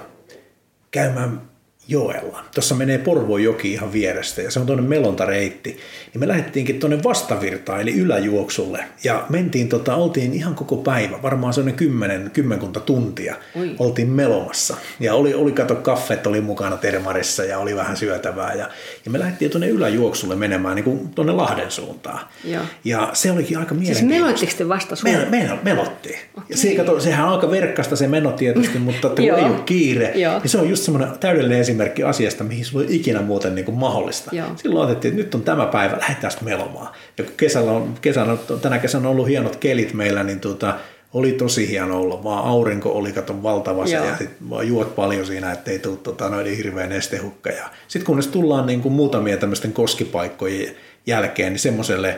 käymään 0.91 1.41
joella. 1.87 2.43
Tuossa 2.55 2.75
menee 2.75 2.97
Porvojoki 2.97 3.73
ihan 3.73 3.93
vierestä 3.93 4.41
ja 4.41 4.51
se 4.51 4.59
on 4.59 4.65
tuonne 4.65 4.87
melontareitti. 4.87 5.69
Niin 6.13 6.19
me 6.19 6.27
lähdettiinkin 6.27 6.79
tuonne 6.79 7.03
vastavirtaan 7.03 7.81
eli 7.81 7.93
yläjuoksulle 7.93 8.85
ja 9.03 9.25
mentiin, 9.29 9.69
tota, 9.69 9.95
oltiin 9.95 10.33
ihan 10.33 10.55
koko 10.55 10.77
päivä, 10.77 11.21
varmaan 11.21 11.53
sellainen 11.53 11.77
kymmenen, 11.77 12.31
kymmenkunta 12.33 12.79
tuntia 12.79 13.35
Oi. 13.59 13.75
oltiin 13.79 14.09
melomassa. 14.09 14.75
Ja 14.99 15.13
oli, 15.13 15.33
oli 15.33 15.51
kato, 15.51 15.75
kaffet 15.75 16.27
oli 16.27 16.41
mukana 16.41 16.77
termarissa 16.77 17.43
ja 17.43 17.59
oli 17.59 17.75
vähän 17.75 17.97
syötävää 17.97 18.53
ja, 18.53 18.69
ja 19.05 19.11
me 19.11 19.19
lähdettiin 19.19 19.51
tuonne 19.51 19.67
yläjuoksulle 19.67 20.35
menemään 20.35 20.75
niin 20.75 20.83
kuin 20.83 21.09
tuonne 21.09 21.33
Lahden 21.33 21.71
suuntaan. 21.71 22.19
Joo. 22.43 22.63
Ja 22.83 23.09
se 23.13 23.31
olikin 23.31 23.57
aika 23.57 23.73
mielenkiintoista. 23.73 24.09
Siis 24.09 24.21
meloitteko 24.21 24.51
te 24.57 24.67
vasta 24.69 24.95
me, 25.03 25.27
me, 25.29 25.59
melottiin. 25.63 26.19
Okay. 26.33 26.45
Ja 26.49 26.57
se, 26.57 26.75
kato, 26.75 26.99
sehän 26.99 27.27
on 27.27 27.33
aika 27.33 27.51
verkkasta 27.51 27.95
se 27.95 28.07
meno 28.07 28.31
tietysti, 28.31 28.79
mutta 28.79 29.09
kun 29.09 29.19
ei 29.25 29.31
ole 29.31 29.59
kiire, 29.65 30.11
niin 30.13 30.39
se 30.45 30.57
on 30.57 30.69
just 30.69 30.83
semmoinen 30.83 31.19
täydellinen 31.19 31.59
esimerkki 31.59 31.80
asiasta, 32.07 32.43
mihin 32.43 32.65
sulla 32.65 32.85
ei 32.85 32.95
ikinä 32.95 33.21
muuten 33.21 33.55
niin 33.55 33.65
kuin 33.65 33.77
mahdollista. 33.77 34.35
Joo. 34.35 34.47
Silloin 34.55 34.89
otettiin, 34.89 35.11
että 35.11 35.23
nyt 35.23 35.35
on 35.35 35.43
tämä 35.43 35.65
päivä, 35.65 35.97
lähdetään 35.97 36.33
melomaan. 36.41 36.93
Ja 37.17 37.23
kun 37.23 37.33
kesällä 37.37 37.71
on, 37.71 37.93
kesällä, 38.01 38.37
tänä 38.61 38.79
kesänä 38.79 39.07
on 39.07 39.11
ollut 39.11 39.27
hienot 39.27 39.55
kelit 39.55 39.93
meillä, 39.93 40.23
niin 40.23 40.39
tuota, 40.39 40.75
oli 41.13 41.31
tosi 41.31 41.69
hieno 41.69 42.01
olla, 42.01 42.23
vaan 42.23 42.43
aurinko 42.45 42.89
oli 42.89 43.11
katon 43.11 43.43
valtava 43.43 43.87
se, 43.87 43.95
ja 43.95 44.17
sit 44.17 44.29
vaan 44.49 44.67
juot 44.67 44.95
paljon 44.95 45.25
siinä, 45.25 45.51
ettei 45.51 45.79
tule 45.79 45.97
tota, 45.97 46.29
noin 46.29 46.57
hirveän 46.57 46.89
nestehukka. 46.89 47.49
Sitten 47.87 48.05
kunnes 48.05 48.27
tullaan 48.27 48.65
niin 48.65 48.81
kuin 48.81 48.93
muutamia 48.93 49.37
tämmöisten 49.37 49.73
koskipaikkojen 49.73 50.75
jälkeen, 51.05 51.53
niin 51.53 51.59
semmoiselle, 51.59 52.17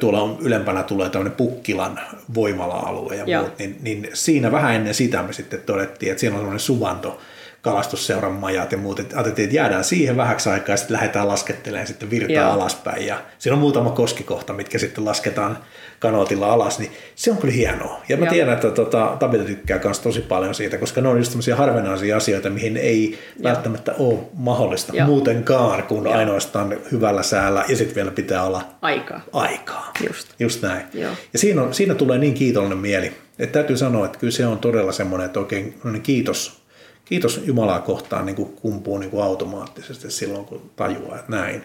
tuolla 0.00 0.22
on 0.22 0.38
ylempänä 0.40 0.82
tulee 0.82 1.10
tämmöinen 1.10 1.36
Pukkilan 1.36 2.00
voimala-alue 2.34 3.16
ja 3.16 3.40
muut, 3.40 3.58
niin, 3.58 3.76
niin, 3.82 4.08
siinä 4.12 4.52
vähän 4.52 4.74
ennen 4.74 4.94
sitä 4.94 5.22
me 5.22 5.32
sitten 5.32 5.60
todettiin, 5.60 6.12
että 6.12 6.20
siellä 6.20 6.34
on 6.34 6.40
semmoinen 6.40 6.60
suvanto, 6.60 7.18
kalastusseuran 7.62 8.32
majat 8.32 8.72
ja 8.72 8.78
muut. 8.78 9.00
Että 9.00 9.16
ajateltiin, 9.16 9.44
että 9.44 9.56
jäädään 9.56 9.84
siihen 9.84 10.16
vähäksi 10.16 10.48
aikaa 10.48 10.72
ja 10.72 10.76
sitten 10.76 10.94
lähdetään 10.94 11.28
laskettelemaan 11.28 11.86
sitten 11.86 12.10
virtaa 12.10 12.36
Joo. 12.36 12.50
alaspäin. 12.52 13.06
Ja 13.06 13.22
siinä 13.38 13.54
on 13.54 13.60
muutama 13.60 13.90
koskikohta, 13.90 14.52
mitkä 14.52 14.78
sitten 14.78 15.04
lasketaan 15.04 15.58
kanootilla 15.98 16.52
alas, 16.52 16.78
niin 16.78 16.92
se 17.14 17.30
on 17.30 17.36
kyllä 17.36 17.54
hienoa. 17.54 18.02
Ja 18.08 18.16
mä 18.16 18.24
Joo. 18.24 18.32
tiedän, 18.32 18.54
että 18.54 18.70
tota, 18.70 19.16
Tabita 19.18 19.44
tykkää 19.44 19.80
myös 19.84 19.98
tosi 19.98 20.20
paljon 20.20 20.54
siitä, 20.54 20.78
koska 20.78 21.00
ne 21.00 21.08
on 21.08 21.18
just 21.18 21.30
sellaisia 21.30 21.56
harvinaisia 21.56 22.16
asioita, 22.16 22.50
mihin 22.50 22.76
ei 22.76 23.18
Joo. 23.36 23.52
välttämättä 23.52 23.94
ole 23.98 24.18
mahdollista 24.34 24.96
Joo. 24.96 25.06
muutenkaan 25.06 25.82
kuin 25.82 26.04
Joo. 26.04 26.14
ainoastaan 26.14 26.76
hyvällä 26.92 27.22
säällä 27.22 27.64
ja 27.68 27.76
sitten 27.76 27.94
vielä 27.94 28.10
pitää 28.10 28.42
olla 28.44 28.62
aikaa. 28.82 29.20
aikaa. 29.32 29.92
Just, 30.08 30.28
just 30.38 30.62
näin. 30.62 30.82
Joo. 30.94 31.12
Ja 31.32 31.38
siinä, 31.38 31.62
on, 31.62 31.74
siinä 31.74 31.94
tulee 31.94 32.18
niin 32.18 32.34
kiitollinen 32.34 32.78
mieli, 32.78 33.12
Et 33.38 33.52
täytyy 33.52 33.76
sanoa, 33.76 34.06
että 34.06 34.18
kyllä 34.18 34.30
se 34.30 34.46
on 34.46 34.58
todella 34.58 34.92
semmoinen, 34.92 35.26
että 35.26 35.40
oikein 35.40 35.74
kiitos, 36.02 36.61
kiitos 37.04 37.40
Jumalaa 37.44 37.80
kohtaan 37.80 38.26
niin 38.26 38.36
kuin 38.36 38.52
kumpuu 38.52 38.98
niin 38.98 39.10
kuin 39.10 39.22
automaattisesti 39.22 40.10
silloin, 40.10 40.44
kun 40.44 40.70
tajuaa, 40.76 41.18
että 41.18 41.30
näin. 41.32 41.64